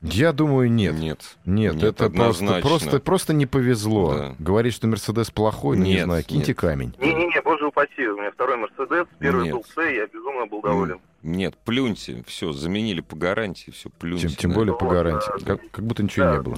Я 0.00 0.32
думаю, 0.32 0.70
нет. 0.70 0.94
нет. 0.94 1.36
Нет, 1.44 1.74
Нет, 1.74 1.82
это 1.82 2.04
просто, 2.04 2.04
однозначно. 2.06 2.68
просто, 2.68 3.00
просто 3.00 3.32
не 3.34 3.46
повезло. 3.46 4.14
Да. 4.16 4.34
Говорить, 4.38 4.74
что 4.74 4.86
Мерседес 4.86 5.30
плохой, 5.32 5.76
ну, 5.76 5.84
не 5.84 5.94
Нет, 5.94 6.04
знаю, 6.04 6.22
киньте 6.22 6.48
нет. 6.52 6.56
камень. 6.58 6.94
Не-не-не, 7.00 7.42
боже 7.42 7.66
упаси, 7.66 8.06
у 8.06 8.16
меня 8.16 8.30
второй 8.30 8.58
Мерседес, 8.58 9.06
первый 9.18 9.44
Нет. 9.46 9.54
был 9.54 9.64
С, 9.64 9.76
я 9.82 10.06
безумно 10.06 10.46
был 10.46 10.62
доволен. 10.62 11.00
Нет, 11.24 11.56
плюньте. 11.64 12.22
Все, 12.28 12.52
заменили 12.52 13.00
по 13.00 13.16
гарантии, 13.16 13.72
все, 13.72 13.90
плюньте. 13.90 14.28
Тем, 14.28 14.36
тем 14.36 14.50
да. 14.50 14.56
более 14.56 14.76
по 14.78 14.84
Вот, 14.84 14.92
гарантии. 14.94 15.32
да. 15.44 15.56
Как, 15.56 15.70
как 15.72 15.84
будто 15.84 16.04
ничего 16.04 16.26
Да. 16.26 16.36
не 16.36 16.42
было. 16.42 16.56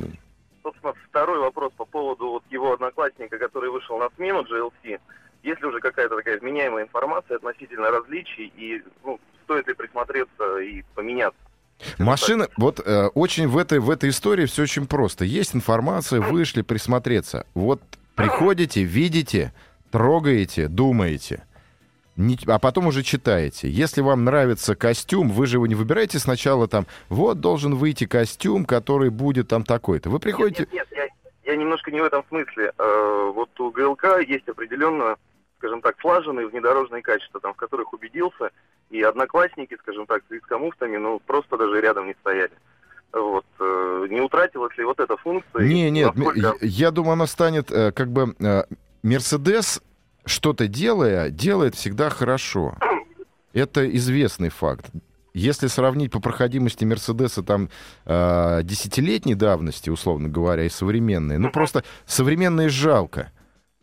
Собственно, 0.63 0.93
второй 1.09 1.39
вопрос 1.39 1.73
по 1.79 1.87
поводу 1.87 2.29
вот 2.33 2.43
его 2.51 2.75
одноклассника, 2.75 3.39
который 3.39 3.71
вышел 3.71 3.97
на 3.99 4.11
смену 4.17 4.43
GLC. 4.43 5.01
Есть 5.43 5.63
ли 5.63 5.67
уже 5.67 5.81
какая-то 5.81 6.17
такая 6.17 6.39
вменяемая 6.39 6.85
информация 6.85 7.37
относительно 7.39 7.91
различий 7.91 8.53
и 8.55 8.83
ну, 9.03 9.19
стоит 9.45 9.67
ли 9.67 9.73
присмотреться 9.73 10.59
и 10.59 10.83
поменяться? 10.95 11.41
Машина, 11.99 12.49
вот 12.57 12.81
э, 12.85 13.07
очень 13.15 13.49
в 13.49 13.57
этой, 13.57 13.79
в 13.79 13.91
этой 13.91 14.11
истории 14.11 14.47
все 14.47 14.63
очень 14.63 14.87
просто. 14.87 15.25
Есть 15.25 15.55
информация, 15.55 16.21
вышли, 16.21 16.63
присмотреться. 16.63 17.47
Вот 17.55 17.81
приходите, 18.15 18.83
видите, 18.83 19.53
трогаете, 19.91 20.69
думаете. 20.69 21.45
Не- 22.17 22.39
а 22.47 22.59
потом 22.59 22.87
уже 22.87 23.03
читаете. 23.03 23.71
Если 23.71 24.03
вам 24.03 24.25
нравится 24.25 24.75
костюм, 24.75 25.31
вы 25.31 25.47
же 25.47 25.57
его 25.57 25.67
не 25.67 25.75
выбираете 25.75 26.19
сначала 26.19 26.69
там, 26.69 26.87
вот 27.09 27.41
должен 27.41 27.77
выйти 27.77 28.07
костюм, 28.07 28.65
который 28.67 29.11
будет 29.11 29.49
там 29.49 29.65
такой-то. 29.65 30.11
Вы 30.11 30.19
приходите... 30.19 30.67
Нет, 30.71 30.73
нет, 30.73 30.87
нет, 30.93 31.11
я, 31.45 31.53
я 31.53 31.57
немножко 31.57 31.91
не 31.91 32.01
в 32.01 32.05
этом 32.05 32.23
смысле. 32.29 32.73
Э, 32.77 33.33
вот 33.35 33.59
у 33.59 33.71
ГЛК 33.71 34.21
есть 34.27 34.49
определенно, 34.49 35.17
скажем 35.61 35.83
так, 35.83 35.95
слаженные 36.01 36.49
внедорожные 36.49 37.03
качества, 37.03 37.39
там, 37.39 37.53
в 37.53 37.57
которых 37.57 37.93
убедился, 37.93 38.51
и 38.89 39.03
одноклассники, 39.03 39.77
скажем 39.83 40.07
так, 40.07 40.23
с 40.27 40.31
вискомуфтами, 40.31 40.97
ну, 40.97 41.21
просто 41.21 41.59
даже 41.59 41.81
рядом 41.81 42.07
не 42.07 42.15
стояли. 42.21 42.53
Вот. 43.13 43.45
э, 43.59 44.07
не 44.09 44.21
утратилась 44.21 44.77
ли 44.79 44.85
вот 44.85 45.01
эта 45.01 45.17
функция? 45.19 45.63
Не, 45.63 45.91
нет, 45.91 46.15
насколько- 46.15 46.57
я, 46.63 46.91
думаю, 46.91 47.13
она 47.13 47.27
станет 47.27 47.71
э, 47.71 47.93
как 47.93 48.09
бы... 48.09 48.35
э, 48.41 48.65
Мерседес, 49.03 49.83
что-то 50.25 50.67
делая, 50.67 51.31
делает 51.31 51.75
всегда 51.75 52.11
хорошо. 52.11 52.77
Это 53.53 53.89
известный 53.97 54.49
факт. 54.51 54.87
Если 55.33 55.67
сравнить 55.69 56.11
по 56.13 56.21
проходимости 56.21 56.85
Мерседеса 56.85 57.43
там 57.43 57.69
э, 58.05 58.61
десятилетней 58.63 59.35
давности, 59.35 59.91
условно 59.91 60.29
говоря, 60.29 60.65
и 60.65 60.69
современные, 60.69 61.39
ну 61.39 61.51
просто 61.51 61.85
современные 62.07 62.69
жалко. 62.69 63.31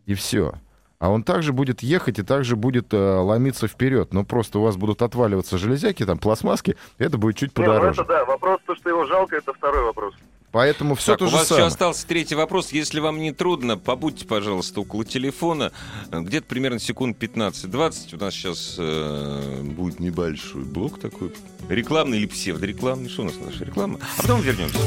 И 0.05 0.13
все. 0.13 0.53
А 0.99 1.09
он 1.09 1.23
также 1.23 1.53
будет 1.53 1.83
ехать 1.83 2.17
и 2.17 2.23
также 2.23 2.55
будет 2.55 2.93
э, 2.93 2.97
ломиться 2.97 3.67
вперед. 3.67 4.13
Но 4.13 4.23
просто 4.23 4.59
у 4.59 4.63
вас 4.63 4.77
будут 4.77 5.01
отваливаться 5.03 5.57
железяки, 5.57 6.05
там, 6.05 6.17
пластмасски, 6.17 6.75
это 6.97 7.17
будет 7.17 7.35
чуть 7.35 7.55
Не, 7.57 7.65
ну 7.65 7.71
подороже. 7.71 8.01
это 8.01 8.09
да, 8.09 8.25
вопрос, 8.25 8.59
то, 8.65 8.75
что 8.75 8.89
его 8.89 9.05
жалко, 9.05 9.35
это 9.35 9.53
второй 9.53 9.83
вопрос. 9.83 10.15
Поэтому 10.51 10.95
все 10.95 11.11
так, 11.11 11.19
то 11.19 11.25
у 11.25 11.27
же 11.27 11.35
вас 11.35 11.47
самое. 11.49 11.65
еще 11.65 11.73
остался 11.73 12.07
третий 12.07 12.33
вопрос. 12.33 12.71
Если 12.71 12.99
вам 12.99 13.19
не 13.19 13.31
трудно, 13.31 13.77
побудьте, 13.77 14.25
пожалуйста, 14.25 14.81
около 14.81 15.05
телефона. 15.05 15.71
Где-то 16.09 16.47
примерно 16.47 16.79
секунд 16.79 17.21
15-20. 17.21 18.15
У 18.15 18.17
нас 18.19 18.33
сейчас 18.33 18.75
э, 18.79 19.61
будет 19.63 19.99
небольшой 19.99 20.63
блок 20.63 20.99
такой. 20.99 21.31
Рекламный 21.69 22.17
или 22.17 22.25
псевдорекламный. 22.25 23.09
Что 23.09 23.23
у 23.23 23.25
нас 23.25 23.35
наша 23.39 23.65
реклама? 23.65 23.99
А 24.17 24.21
потом 24.21 24.41
вернемся. 24.41 24.79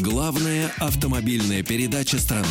Главная 0.00 0.70
автомобильная 0.78 1.62
передача 1.62 2.18
страны. 2.18 2.46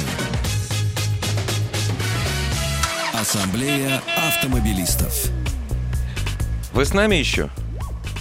Ассамблея 3.11 4.03
автомобилистов. 4.15 5.31
Вы 6.73 6.85
с 6.85 6.93
нами 6.93 7.15
еще? 7.15 7.49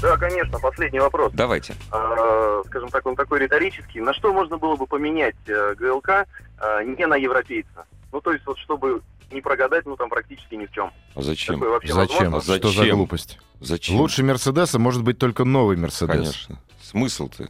Да, 0.01 0.17
конечно, 0.17 0.59
последний 0.59 1.01
вопрос. 1.01 1.33
Давайте. 1.35 1.75
А, 1.91 2.63
скажем 2.69 2.89
так, 2.89 3.05
он 3.05 3.17
такой 3.17 3.41
риторический. 3.41 4.01
На 4.01 4.15
что 4.15 4.33
можно 4.33 4.57
было 4.57 4.77
бы 4.77 4.87
поменять 4.87 5.37
э, 5.47 5.75
ГЛК 5.75 6.27
а, 6.59 6.83
не 6.85 7.07
на 7.07 7.17
европейца? 7.17 7.85
Ну, 8.13 8.23
то 8.23 8.33
есть, 8.33 8.47
вот 8.47 8.57
чтобы 8.59 9.03
не 9.31 9.43
прогадать, 9.43 9.85
ну, 9.85 9.97
там 9.97 10.09
практически 10.09 10.55
ни 10.55 10.65
в 10.65 10.73
чем. 10.73 10.91
А 11.15 11.21
зачем? 11.21 11.63
Зачем? 11.87 12.35
А 12.35 12.41
Что 12.41 12.69
за 12.69 12.79
зачем? 12.79 12.97
глупость? 12.97 13.39
Зачем? 13.61 13.97
Лучше 13.97 14.23
Мерседеса 14.23 14.79
может 14.79 15.03
быть 15.03 15.19
только 15.19 15.45
новый 15.45 15.77
Мерседес. 15.77 16.17
Конечно. 16.17 16.59
Смысл-то? 16.83 17.47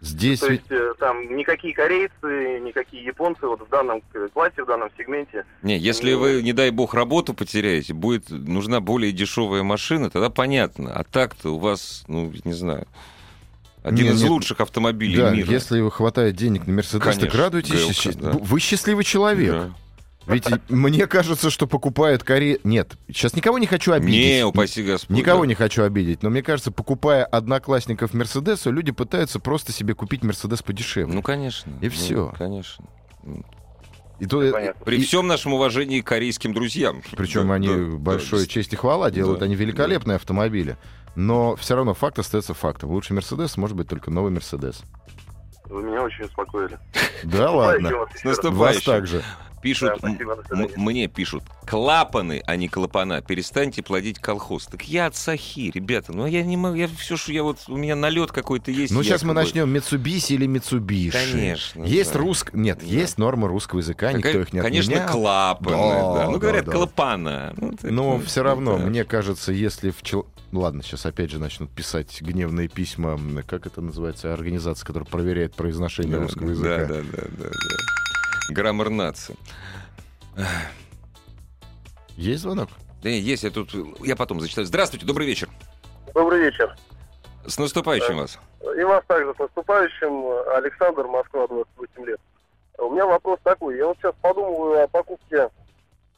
Здесь 0.00 0.40
То 0.40 0.52
есть, 0.52 0.70
э, 0.70 0.92
там 0.98 1.36
никакие 1.36 1.72
корейцы, 1.74 2.60
никакие 2.60 3.02
японцы 3.04 3.46
вот 3.46 3.66
в 3.66 3.70
данном 3.70 4.02
э, 4.14 4.28
классе, 4.32 4.62
в 4.62 4.66
данном 4.66 4.90
сегменте. 4.96 5.44
Не, 5.62 5.78
если 5.78 6.12
Ну, 6.12 6.20
вы, 6.20 6.42
не 6.42 6.52
дай 6.52 6.70
бог, 6.70 6.92
работу 6.94 7.32
потеряете, 7.32 7.94
будет 7.94 8.28
нужна 8.30 8.80
более 8.80 9.10
дешевая 9.12 9.62
машина, 9.62 10.10
тогда 10.10 10.28
понятно. 10.28 10.92
А 10.94 11.02
так-то 11.02 11.54
у 11.54 11.58
вас, 11.58 12.04
ну, 12.08 12.30
не 12.44 12.52
знаю, 12.52 12.86
один 13.82 14.06
Не, 14.06 14.12
из 14.12 14.20
нет. 14.22 14.30
лучших 14.30 14.60
автомобилей 14.60 15.16
Да, 15.16 15.30
мира. 15.30 15.50
если 15.50 15.88
хватает 15.88 16.36
денег 16.36 16.66
на 16.66 16.74
Мерседес, 16.74 17.02
так 17.02 17.14
Конечно, 17.14 17.38
радуйтесь. 17.38 18.16
Да. 18.16 18.32
Вы 18.32 18.60
счастливый 18.60 19.04
человек. 19.04 19.52
Да. 19.52 19.70
Ведь 20.26 20.44
мне 20.68 21.06
кажется, 21.06 21.50
что 21.50 21.66
покупают 21.66 22.22
Коре... 22.24 22.58
Нет, 22.64 22.96
сейчас 23.08 23.34
никого 23.34 23.58
не 23.58 23.66
хочу 23.66 23.92
обидеть. 23.92 24.12
Не, 24.38 24.44
упаси 24.44 24.82
Господь. 24.82 25.16
Никого 25.16 25.42
да. 25.42 25.46
не 25.48 25.54
хочу 25.54 25.82
обидеть, 25.84 26.22
но 26.22 26.30
мне 26.30 26.42
кажется, 26.42 26.72
покупая 26.72 27.24
одноклассников 27.24 28.12
Мерседесу, 28.12 28.72
люди 28.72 28.90
пытаются 28.92 29.38
просто 29.38 29.72
себе 29.72 29.94
купить 29.94 30.24
Мерседес 30.24 30.62
подешевле. 30.62 31.14
Ну, 31.14 31.22
конечно. 31.22 31.70
И 31.80 31.84
Ну, 31.86 31.90
всё. 31.90 32.34
Конечно. 32.36 32.84
и 34.18 34.26
то, 34.26 34.50
Понятно. 34.50 34.84
При 34.84 34.98
и- 34.98 35.04
всем 35.04 35.26
нашем 35.26 35.52
уважении 35.52 36.00
к 36.00 36.06
корейским 36.06 36.52
друзьям. 36.54 37.02
Причем 37.16 37.48
Да, 37.48 37.54
они 37.54 37.68
да, 37.68 37.96
большой 37.96 38.40
да, 38.40 38.46
честь 38.46 38.72
и 38.72 38.76
хвала 38.76 39.10
делают, 39.10 39.40
Да, 39.40 39.44
они 39.46 39.54
великолепные 39.54 40.16
автомобили. 40.16 40.76
Но 41.14 41.54
все 41.56 41.76
равно 41.76 41.94
факт 41.94 42.18
остается 42.18 42.52
фактом. 42.52 42.90
Лучше 42.90 43.14
Мерседес 43.14 43.56
может 43.56 43.76
быть 43.76 43.88
только 43.88 44.10
новый 44.10 44.30
Мерседес. 44.32 44.82
Вы 45.66 45.82
меня 45.82 46.02
очень 46.02 46.24
успокоили. 46.24 46.78
Да 47.24 47.50
ладно. 47.50 47.90
Вас 47.90 48.24
наступающим. 48.24 48.82
также. 48.84 49.22
Пишут, 49.66 49.88
Да, 49.88 49.96
спасибо, 49.98 50.38
мне 50.76 51.08
пишут, 51.08 51.42
клапаны, 51.66 52.40
а 52.46 52.54
не 52.54 52.68
клапана, 52.68 53.20
перестаньте 53.20 53.82
плодить 53.82 54.20
колхоз. 54.20 54.66
Так 54.66 54.84
я 54.84 55.06
от 55.06 55.16
Сахи, 55.16 55.72
ребята, 55.74 56.12
ну 56.12 56.24
я 56.26 56.44
не 56.44 56.56
могу, 56.56 56.76
я 56.76 56.86
все, 56.86 57.16
что 57.16 57.32
я 57.32 57.42
вот, 57.42 57.58
у 57.66 57.76
меня 57.76 57.96
налет 57.96 58.30
какой-то 58.30 58.70
есть. 58.70 58.92
Ну, 58.92 59.02
сейчас 59.02 59.24
мы 59.24 59.30
якобы. 59.30 59.40
начнем 59.44 59.74
Mitsubishi 59.76 60.34
или 60.34 60.46
Mitsubishi. 60.46 61.10
Конечно, 61.10 61.82
Есть 61.82 62.12
да. 62.12 62.18
руск... 62.20 62.54
Нет, 62.54 62.78
Да. 62.80 62.86
есть 62.86 63.18
нормы 63.18 63.48
русского 63.48 63.80
языка, 63.80 64.12
никто 64.12 64.28
Какая- 64.28 64.42
их 64.42 64.52
не 64.52 64.60
Конечно, 64.60 64.92
отменял. 64.94 65.12
клапаны, 65.12 65.76
Да, 65.76 66.14
да. 66.14 66.24
Ну, 66.26 66.32
да, 66.34 66.38
говорят, 66.38 66.64
да. 66.66 66.72
клапана. 66.72 67.54
Ну, 67.56 67.70
так, 67.72 67.90
Но 67.90 68.16
ну, 68.18 68.22
все 68.24 68.44
равно, 68.44 68.78
да. 68.78 68.84
мне 68.86 69.02
кажется, 69.04 69.50
если 69.50 69.90
в 69.90 70.00
чел... 70.02 70.26
Ладно, 70.52 70.84
сейчас 70.84 71.04
опять 71.06 71.32
же 71.32 71.40
начнут 71.40 71.70
писать 71.70 72.22
гневные 72.22 72.68
письма, 72.68 73.18
как 73.48 73.66
это 73.66 73.80
называется, 73.80 74.32
организация, 74.32 74.86
которая 74.86 75.08
проверяет 75.08 75.56
произношение 75.56 76.18
Да, 76.18 76.22
русского 76.22 76.46
да, 76.46 76.52
языка. 76.52 76.86
Да, 76.86 76.94
да, 77.02 77.02
да, 77.12 77.44
да. 77.44 77.50
Граммар 78.48 78.90
нации. 78.90 79.36
Есть 82.16 82.42
звонок? 82.42 82.68
Да 83.02 83.10
не, 83.10 83.18
есть, 83.18 83.44
я 83.44 83.50
тут, 83.50 83.70
я 84.04 84.16
потом 84.16 84.40
зачитаю. 84.40 84.66
Здравствуйте, 84.66 85.06
добрый 85.06 85.26
вечер. 85.26 85.48
Добрый 86.14 86.40
вечер. 86.40 86.74
С 87.46 87.58
наступающим 87.58 88.16
вас. 88.16 88.38
И 88.76 88.82
вас 88.82 89.04
также 89.06 89.32
с 89.34 89.38
наступающим. 89.38 90.26
Александр, 90.56 91.06
Москва, 91.06 91.46
28 91.46 92.04
лет. 92.06 92.20
У 92.78 92.90
меня 92.90 93.06
вопрос 93.06 93.38
такой. 93.42 93.76
Я 93.76 93.86
вот 93.86 93.96
сейчас 93.98 94.14
подумываю 94.20 94.82
о 94.84 94.88
покупке 94.88 95.48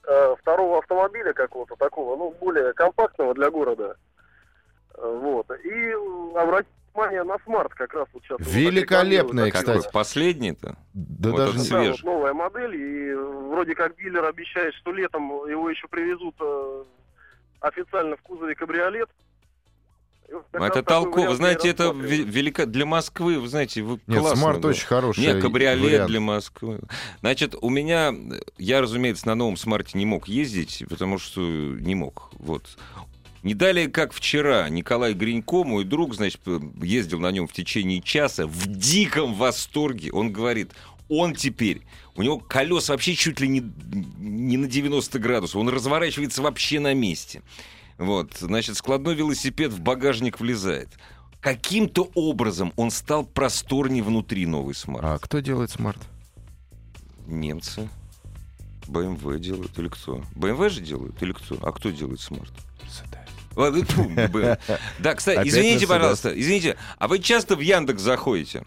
э, 0.06 0.34
второго 0.40 0.78
автомобиля 0.78 1.32
какого-то 1.32 1.76
такого, 1.76 2.16
ну, 2.16 2.34
более 2.40 2.72
компактного 2.72 3.34
для 3.34 3.50
города. 3.50 3.96
Э, 4.94 5.18
Вот. 5.22 5.46
И 5.64 5.92
обратить 6.36 6.72
внимание 6.98 7.22
на 7.24 7.38
смарт 7.44 7.74
как 7.74 7.94
раз 7.94 8.08
вот 8.12 8.22
сейчас. 8.24 8.38
Великолепная. 8.40 9.50
Какой 9.50 9.76
кстати. 9.76 9.92
последний-то? 9.92 10.76
Да 10.94 11.30
Вот 11.30 11.38
даже... 11.38 11.70
Да, 11.70 11.82
вот 11.82 12.02
новая 12.02 12.32
модель, 12.34 12.74
и 12.74 13.14
вроде 13.14 13.74
как 13.74 13.96
дилер 13.96 14.24
обещает, 14.24 14.74
что 14.74 14.92
летом 14.92 15.28
его 15.48 15.70
еще 15.70 15.86
привезут 15.88 16.34
э, 16.40 16.84
официально 17.60 18.16
в 18.16 18.22
кузове 18.22 18.54
кабриолет. 18.54 19.08
Это 20.52 20.82
толково. 20.82 21.28
Вы 21.30 21.36
знаете, 21.36 21.70
это 21.70 21.90
велика 21.90 22.66
для 22.66 22.84
Москвы, 22.84 23.40
вы 23.40 23.48
знаете, 23.48 23.80
вы 23.80 23.98
Нет, 24.06 24.20
классно, 24.20 24.36
смарт 24.36 24.60
да. 24.60 24.68
очень 24.68 24.86
хороший 24.86 25.20
Нет, 25.20 25.40
кабриолет 25.40 25.82
вариант. 25.82 26.10
для 26.10 26.20
Москвы. 26.20 26.80
Значит, 27.20 27.54
у 27.58 27.70
меня, 27.70 28.12
я, 28.58 28.82
разумеется, 28.82 29.26
на 29.26 29.34
новом 29.34 29.56
смарте 29.56 29.96
не 29.96 30.04
мог 30.04 30.28
ездить, 30.28 30.84
потому 30.90 31.18
что 31.18 31.40
не 31.40 31.94
мог. 31.94 32.30
Вот. 32.32 32.76
Не 33.42 33.54
далее, 33.54 33.88
как 33.88 34.12
вчера, 34.12 34.68
Николай 34.68 35.14
Гринько, 35.14 35.64
мой 35.64 35.84
друг, 35.84 36.14
значит, 36.14 36.40
ездил 36.82 37.20
на 37.20 37.30
нем 37.30 37.46
в 37.46 37.52
течение 37.52 38.00
часа 38.00 38.46
в 38.46 38.66
диком 38.66 39.34
восторге. 39.34 40.10
Он 40.12 40.32
говорит, 40.32 40.72
он 41.08 41.34
теперь, 41.34 41.82
у 42.16 42.22
него 42.22 42.38
колеса 42.38 42.92
вообще 42.92 43.14
чуть 43.14 43.40
ли 43.40 43.48
не, 43.48 43.62
не 44.18 44.56
на 44.56 44.66
90 44.66 45.18
градусов, 45.18 45.56
он 45.56 45.68
разворачивается 45.68 46.42
вообще 46.42 46.80
на 46.80 46.94
месте. 46.94 47.42
Вот, 47.96 48.36
значит, 48.38 48.76
складной 48.76 49.14
велосипед 49.14 49.72
в 49.72 49.80
багажник 49.80 50.40
влезает. 50.40 50.88
Каким-то 51.40 52.10
образом 52.14 52.72
он 52.76 52.90
стал 52.90 53.24
просторнее 53.24 54.02
внутри 54.02 54.46
новый 54.46 54.74
смарт. 54.74 55.04
А 55.04 55.18
кто 55.18 55.38
делает 55.38 55.70
смарт? 55.70 56.00
Немцы. 57.26 57.88
BMW 58.88 59.38
делают 59.38 59.78
или 59.78 59.88
кто? 59.88 60.24
BMW 60.34 60.68
же 60.70 60.80
делают 60.80 61.22
или 61.22 61.32
кто? 61.32 61.58
А 61.62 61.72
кто 61.72 61.90
делает 61.90 62.20
смарт? 62.20 62.52
BMW. 62.82 63.27
Да, 64.98 65.14
кстати, 65.14 65.48
извините, 65.48 65.86
пожалуйста, 65.86 66.38
извините, 66.40 66.76
а 66.98 67.08
вы 67.08 67.18
часто 67.18 67.56
в 67.56 67.60
Яндекс 67.60 68.02
заходите? 68.02 68.64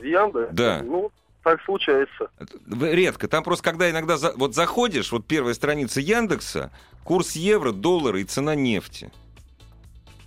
В 0.00 0.02
Яндекс? 0.02 0.52
Да. 0.52 0.82
Ну, 0.84 1.10
так 1.42 1.62
случается. 1.64 2.28
Редко. 2.70 3.28
Там 3.28 3.42
просто, 3.42 3.64
когда 3.64 3.90
иногда 3.90 4.16
за- 4.18 4.34
вот 4.36 4.54
заходишь, 4.54 5.10
вот 5.12 5.26
первая 5.26 5.54
страница 5.54 6.00
Яндекса, 6.00 6.70
курс 7.04 7.32
евро, 7.32 7.72
доллара 7.72 8.20
и 8.20 8.24
цена 8.24 8.54
нефти. 8.54 9.10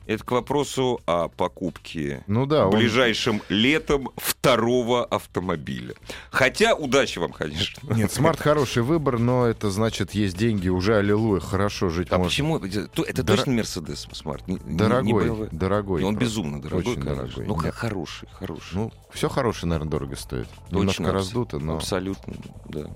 Это 0.05 0.23
к 0.23 0.31
вопросу 0.31 0.99
о 1.05 1.29
покупке 1.29 2.23
Ну 2.27 2.45
да, 2.45 2.67
он... 2.67 2.77
ближайшим 2.77 3.41
летом 3.47 4.09
второго 4.17 5.05
автомобиля. 5.05 5.95
Хотя 6.29 6.75
удачи 6.75 7.19
вам, 7.19 7.31
конечно. 7.31 7.93
Нет, 7.95 8.11
смарт 8.11 8.39
хороший 8.41 8.83
выбор, 8.83 9.17
но 9.17 9.45
это 9.47 9.69
значит, 9.71 10.11
есть 10.13 10.35
деньги, 10.37 10.67
уже 10.67 10.97
аллилуйя, 10.97 11.39
хорошо 11.39 11.89
жить 11.89 12.09
А 12.11 12.17
можно. 12.17 12.29
почему? 12.29 12.59
То- 12.59 13.03
Это 13.03 13.23
Дор- 13.23 13.37
точно 13.37 13.53
Мерседес 13.53 14.07
Смарт? 14.11 14.45
Не- 14.47 14.55
не- 14.65 14.77
Дорогой, 14.77 15.03
не 15.25 15.29
BMW? 15.29 15.49
дорогой. 15.51 16.03
Он 16.03 16.15
просто. 16.15 16.19
безумно 16.25 16.61
дорогой, 16.61 16.91
Очень 16.93 17.01
конечно. 17.01 17.23
дорогой. 17.25 17.45
Ну, 17.47 17.55
как 17.55 17.73
хороший, 17.75 18.27
хороший. 18.33 18.73
Ну, 18.75 18.91
все 19.13 19.29
хорошее, 19.29 19.69
наверное, 19.69 19.91
дорого 19.91 20.15
стоит. 20.17 20.47
Точно, 20.65 20.77
Немножко 20.77 21.11
раздуто, 21.13 21.59
но... 21.59 21.77
Абсолютно, 21.77 22.33
да. 22.67 22.87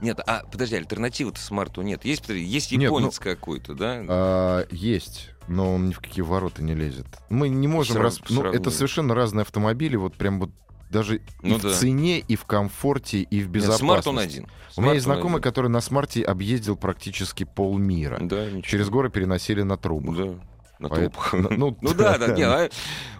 Нет, 0.00 0.20
а 0.26 0.44
подожди, 0.50 0.76
альтернативы-то 0.76 1.40
смарту 1.40 1.82
нет. 1.82 2.04
Есть, 2.04 2.28
есть 2.28 2.72
Нет, 2.72 2.82
японец 2.82 3.18
какой-то, 3.18 3.74
да? 3.74 4.04
А, 4.08 4.66
есть, 4.70 5.30
но 5.48 5.74
он 5.74 5.88
ни 5.88 5.92
в 5.92 6.00
какие 6.00 6.22
ворота 6.22 6.62
не 6.62 6.74
лезет. 6.74 7.06
Мы 7.30 7.48
не 7.48 7.68
можем... 7.68 7.96
Сра- 7.96 8.02
рас- 8.02 8.20
Ну, 8.28 8.42
это 8.44 8.70
совершенно 8.70 9.14
разные 9.14 9.42
автомобили, 9.42 9.96
вот 9.96 10.14
прям 10.14 10.40
вот 10.40 10.50
даже 10.90 11.16
и 11.16 11.20
Ну 11.42 11.56
в 11.58 11.62
да. 11.62 11.72
цене, 11.74 12.18
и 12.20 12.36
в 12.36 12.44
комфорте, 12.44 13.18
и 13.20 13.40
в 13.40 13.46
Нет, 13.46 13.50
безопасности. 13.50 13.84
смарт 13.84 14.06
он 14.06 14.18
один. 14.18 14.44
У 14.44 14.46
меня 14.46 14.52
Смарт 14.72 14.94
есть 14.94 15.04
знакомый, 15.04 15.32
один. 15.34 15.42
который 15.42 15.66
на 15.70 15.80
смарте 15.80 16.22
объездил 16.22 16.76
практически 16.76 17.44
полмира. 17.44 18.18
Да, 18.20 18.46
ничего. 18.46 18.62
Через 18.62 18.88
горы 18.88 19.10
переносили 19.10 19.62
на 19.62 19.76
трубах. 19.76 20.16
Да, 20.16 20.34
на 20.78 20.88
трубах. 20.88 21.34
Ну, 21.50 21.76
Ну 21.80 21.94
да, 21.94 22.16
да, 22.16 22.28
не, 22.34 22.42
а 22.46 22.70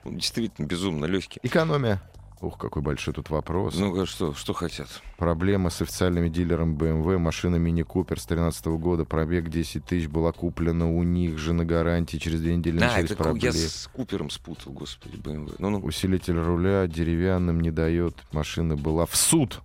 он 0.05 0.17
действительно 0.17 0.67
безумно 0.67 1.05
легкий. 1.07 1.41
Экономия. 1.43 2.01
Ух, 2.41 2.57
какой 2.57 2.83
большой 2.83 3.15
тут 3.15 3.31
вопрос. 3.31 3.77
Ну, 3.77 4.07
что, 4.07 4.33
что 4.33 4.53
хотят? 4.53 4.89
Проблема 5.17 5.71
с 5.71 5.83
официальными 5.83 6.29
дилером 6.29 6.77
BMW. 6.77 7.19
Машина 7.19 7.57
Мини 7.57 7.83
Купер 7.83 8.21
с 8.21 8.27
2013 8.27 8.67
года. 8.79 9.05
Пробег 9.05 9.49
10 9.49 9.85
тысяч 9.85 10.07
была 10.09 10.31
куплена 10.31 10.89
у 10.89 11.03
них 11.03 11.37
же 11.39 11.53
на 11.53 11.65
гарантии. 11.65 12.17
Через 12.19 12.41
две 12.41 12.55
недели 12.55 12.79
А, 12.79 12.87
начались 12.87 13.11
это 13.11 13.23
проблемы. 13.25 13.57
я 13.57 13.69
с 13.69 13.91
Купером 13.93 14.31
спутал, 14.31 14.73
господи, 14.73 15.17
BMW. 15.17 15.57
Ну, 15.59 15.71
ну, 15.71 15.79
Усилитель 15.81 16.39
руля 16.39 16.87
деревянным 16.87 17.61
не 17.61 17.73
дает. 17.73 18.15
Машина 18.31 18.77
была 18.77 19.05
в 19.07 19.17
суд. 19.17 19.61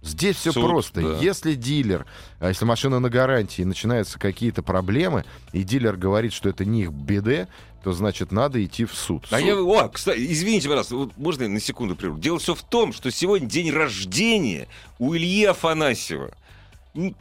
Здесь 0.00 0.36
все 0.36 0.52
Суд, 0.52 0.64
просто. 0.64 1.00
да. 1.00 1.18
Если 1.18 1.54
дилер, 1.54 2.06
а 2.38 2.48
если 2.48 2.64
машина 2.64 3.00
на 3.00 3.10
гарантии, 3.10 3.62
начинаются 3.62 4.18
какие-то 4.18 4.62
проблемы, 4.62 5.24
и 5.52 5.64
дилер 5.64 5.96
говорит, 5.96 6.32
что 6.32 6.48
это 6.48 6.64
не 6.64 6.82
их 6.82 6.92
беде, 6.92 7.48
то 7.82 7.92
значит 7.92 8.30
надо 8.30 8.64
идти 8.64 8.84
в 8.84 8.94
суд. 8.94 9.26
А 9.30 9.38
Суд- 9.38 9.46
я, 9.46 9.56
о, 9.56 9.88
кстати, 9.88 10.20
извините, 10.32 10.68
пожалуйста, 10.68 10.96
вот 10.96 11.16
можно 11.16 11.44
я 11.44 11.48
на 11.48 11.60
секунду 11.60 11.96
прерву? 11.96 12.18
Дело 12.18 12.38
все 12.38 12.54
в 12.54 12.62
том, 12.62 12.92
что 12.92 13.10
сегодня 13.10 13.48
день 13.48 13.70
рождения 13.72 14.68
у 14.98 15.14
Ильи 15.14 15.44
Афанасьева. 15.44 16.32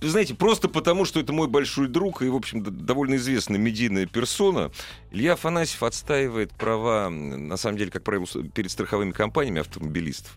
Знаете, 0.01 0.33
просто 0.33 0.69
потому, 0.69 1.05
что 1.05 1.19
это 1.19 1.33
мой 1.33 1.47
большой 1.47 1.87
друг 1.87 2.21
и, 2.21 2.29
в 2.29 2.35
общем, 2.35 2.63
довольно 2.63 3.15
известная 3.15 3.59
медийная 3.59 4.05
персона, 4.05 4.71
Илья 5.11 5.33
Афанасьев 5.33 5.83
отстаивает 5.83 6.51
права, 6.53 7.09
на 7.09 7.57
самом 7.57 7.77
деле, 7.77 7.91
как 7.91 8.03
правило, 8.03 8.25
перед 8.53 8.71
страховыми 8.71 9.11
компаниями 9.11 9.61
автомобилистов. 9.61 10.35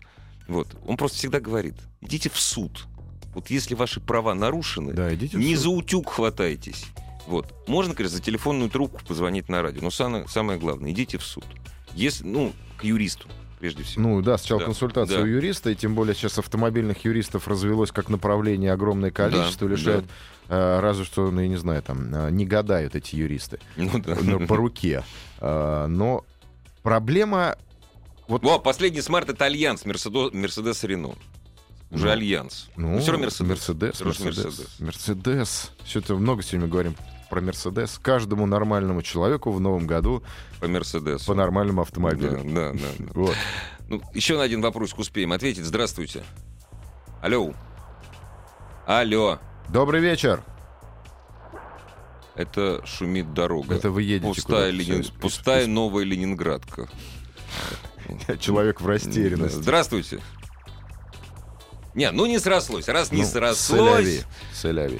Вот. 0.51 0.67
Он 0.85 0.97
просто 0.97 1.17
всегда 1.17 1.39
говорит, 1.39 1.75
идите 2.01 2.29
в 2.29 2.37
суд. 2.37 2.85
Вот 3.33 3.49
если 3.49 3.73
ваши 3.75 4.01
права 4.01 4.33
нарушены, 4.33 4.93
Да, 4.93 5.13
идите 5.13 5.37
не 5.37 5.55
за 5.55 5.69
утюг 5.69 6.09
хватайтесь. 6.09 6.85
Вот. 7.27 7.53
Можно, 7.67 7.95
конечно, 7.95 8.17
за 8.17 8.23
телефонную 8.23 8.69
трубку 8.69 8.99
позвонить 9.07 9.47
на 9.47 9.61
радио. 9.61 9.81
Но 9.81 9.91
самое, 9.91 10.27
самое 10.27 10.59
главное, 10.59 10.91
идите 10.91 11.17
в 11.17 11.23
суд. 11.23 11.45
Если, 11.93 12.25
ну, 12.25 12.51
к 12.77 12.83
юристу, 12.83 13.29
прежде 13.59 13.83
всего. 13.83 14.01
Ну 14.03 14.21
да, 14.21 14.37
сначала 14.37 14.59
Да, 14.59 14.65
консультация 14.65 15.17
да. 15.19 15.23
у 15.23 15.25
юриста, 15.27 15.69
и 15.69 15.75
тем 15.75 15.95
более 15.95 16.15
сейчас 16.15 16.37
автомобильных 16.39 17.05
юристов 17.05 17.47
развелось 17.47 17.91
как 17.91 18.09
направление 18.09 18.73
огромное 18.73 19.11
количество, 19.11 19.69
Да, 19.69 19.75
лишают 19.75 20.05
э, 20.49 20.79
разве 20.81 21.05
что, 21.05 21.31
ну 21.31 21.39
я 21.39 21.47
не 21.47 21.57
знаю, 21.57 21.81
там 21.83 22.13
э, 22.13 22.31
не 22.31 22.45
гадают 22.45 22.95
эти 22.95 23.15
юристы 23.15 23.59
Ну 23.77 23.99
да. 23.99 24.17
ну, 24.21 24.45
по 24.45 24.57
руке. 24.57 25.03
Э, 25.39 25.85
Но 25.87 26.25
проблема 26.83 27.55
вот 28.31 28.45
О, 28.45 28.59
последний 28.59 29.01
смарт 29.01 29.29
это 29.29 29.45
Альянс, 29.45 29.85
Мерседес 29.85 30.83
Рено. 30.83 31.15
Уже 31.89 32.05
Ну, 32.05 32.11
Альянс. 32.11 32.69
Ну, 32.77 32.99
все 32.99 33.11
равно 33.11 33.25
Мерседес. 33.25 33.67
Мерседес, 33.99 34.01
Мерседес. 34.01 34.79
Мерседес. 34.79 35.71
Что-то 35.85 36.15
много 36.15 36.41
сегодня 36.41 36.69
говорим 36.69 36.95
про 37.29 37.41
Мерседес. 37.41 37.99
Каждому 38.01 38.45
нормальному 38.45 39.01
человеку 39.01 39.51
в 39.51 39.59
новом 39.59 39.87
году 39.87 40.23
По 40.61 40.67
Мерседесу. 40.67 41.25
по 41.25 41.33
нормальному 41.33 41.81
автомобилю. 41.81 42.41
да, 42.45 42.71
да, 42.71 42.79
да. 42.97 43.05
Вот. 43.13 43.35
Ну, 43.89 44.01
еще 44.13 44.37
на 44.37 44.43
один 44.43 44.61
вопросик 44.61 44.99
успеем 44.99 45.33
ответить. 45.33 45.65
Здравствуйте. 45.65 46.23
Алло. 47.21 47.53
Алло. 48.87 49.39
Добрый 49.67 49.99
вечер. 49.99 50.43
Это 52.35 52.81
шумит 52.85 53.33
дорога. 53.33 53.75
Это 53.75 53.91
вы 53.91 54.03
едете 54.03 54.27
Пустая, 54.33 54.71
всё, 54.71 55.03
Пустая 55.19 55.67
новая 55.67 56.05
Ленинградка. 56.05 56.89
Человек 58.39 58.81
в 58.81 58.87
растерянности. 58.87 59.57
Здравствуйте. 59.57 60.19
Не, 61.93 62.11
ну 62.11 62.25
не 62.25 62.39
срослось. 62.39 62.87
Раз 62.87 63.11
не 63.11 63.23
Ну, 63.23 63.27
срослось. 63.27 64.25
Селяви. 64.53 64.99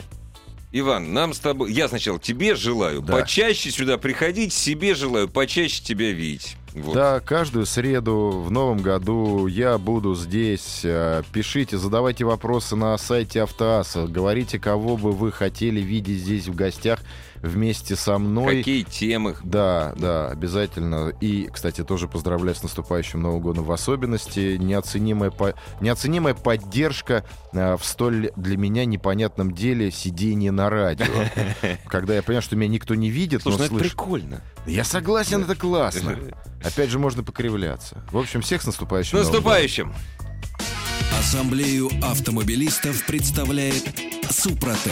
Иван, 0.73 1.13
нам 1.13 1.33
с 1.33 1.39
тобой... 1.39 1.71
Я 1.73 1.89
сначала 1.89 2.17
тебе 2.17 2.55
желаю 2.55 3.01
Да. 3.01 3.13
почаще 3.17 3.71
сюда 3.71 3.97
приходить, 3.97 4.53
себе 4.53 4.95
желаю 4.95 5.27
почаще 5.27 5.83
тебя 5.83 6.11
видеть. 6.11 6.55
Вот. 6.73 6.93
Да, 6.95 7.19
каждую 7.19 7.65
среду 7.65 8.41
в 8.45 8.51
новом 8.51 8.77
году 8.77 9.47
я 9.47 9.77
буду 9.77 10.15
здесь. 10.15 10.79
Э, 10.85 11.23
Пишите, 11.33 11.77
задавайте 11.77 12.23
вопросы 12.23 12.77
на 12.77 12.97
сайте 12.97 13.41
Автоаса. 13.43 14.07
Говорите, 14.07 14.59
кого 14.59 14.95
бы 14.95 15.11
вы 15.11 15.33
хотели 15.33 15.81
видеть 15.81 16.19
здесь 16.21 16.47
в 16.47 16.55
гостях 16.55 16.99
вместе 17.41 17.95
со 17.95 18.17
мной. 18.17 18.57
Какие 18.57 18.83
темы? 18.83 19.35
Да, 19.43 19.93
да, 19.97 20.27
обязательно. 20.29 21.09
И, 21.21 21.49
кстати, 21.51 21.83
тоже 21.83 22.07
поздравляю 22.07 22.55
с 22.55 22.63
наступающим 22.63 23.21
Новым 23.21 23.41
годом 23.41 23.63
в 23.65 23.71
особенности. 23.71 24.57
Неоценимая, 24.57 25.31
по- 25.31 25.55
неоценимая 25.79 26.33
поддержка 26.33 27.25
э, 27.53 27.75
в 27.77 27.83
столь 27.85 28.31
для 28.35 28.57
меня 28.57 28.85
непонятном 28.85 29.53
деле 29.53 29.91
сидения 29.91 30.51
на 30.51 30.69
радио. 30.69 31.05
Когда 31.87 32.15
я 32.15 32.21
понимаю, 32.23 32.41
что 32.41 32.55
меня 32.55 32.69
никто 32.69 32.95
не 32.95 33.09
видит, 33.09 33.41
Слушай, 33.43 33.53
ну 33.53 33.59
но 33.59 33.65
это 33.65 33.73
слышит. 33.75 33.91
прикольно. 33.91 34.41
Я 34.65 34.83
согласен, 34.83 35.41
это 35.43 35.55
классно. 35.55 36.17
Опять 36.63 36.89
же, 36.89 36.99
можно 36.99 37.23
покривляться. 37.23 38.03
В 38.11 38.17
общем, 38.17 38.41
всех 38.41 38.61
с 38.61 38.65
наступающим 38.65 39.17
наступающим! 39.17 39.93
Ассамблею 41.19 41.89
автомобилистов 42.03 43.05
представляет 43.05 43.83
Супротек. 44.29 44.91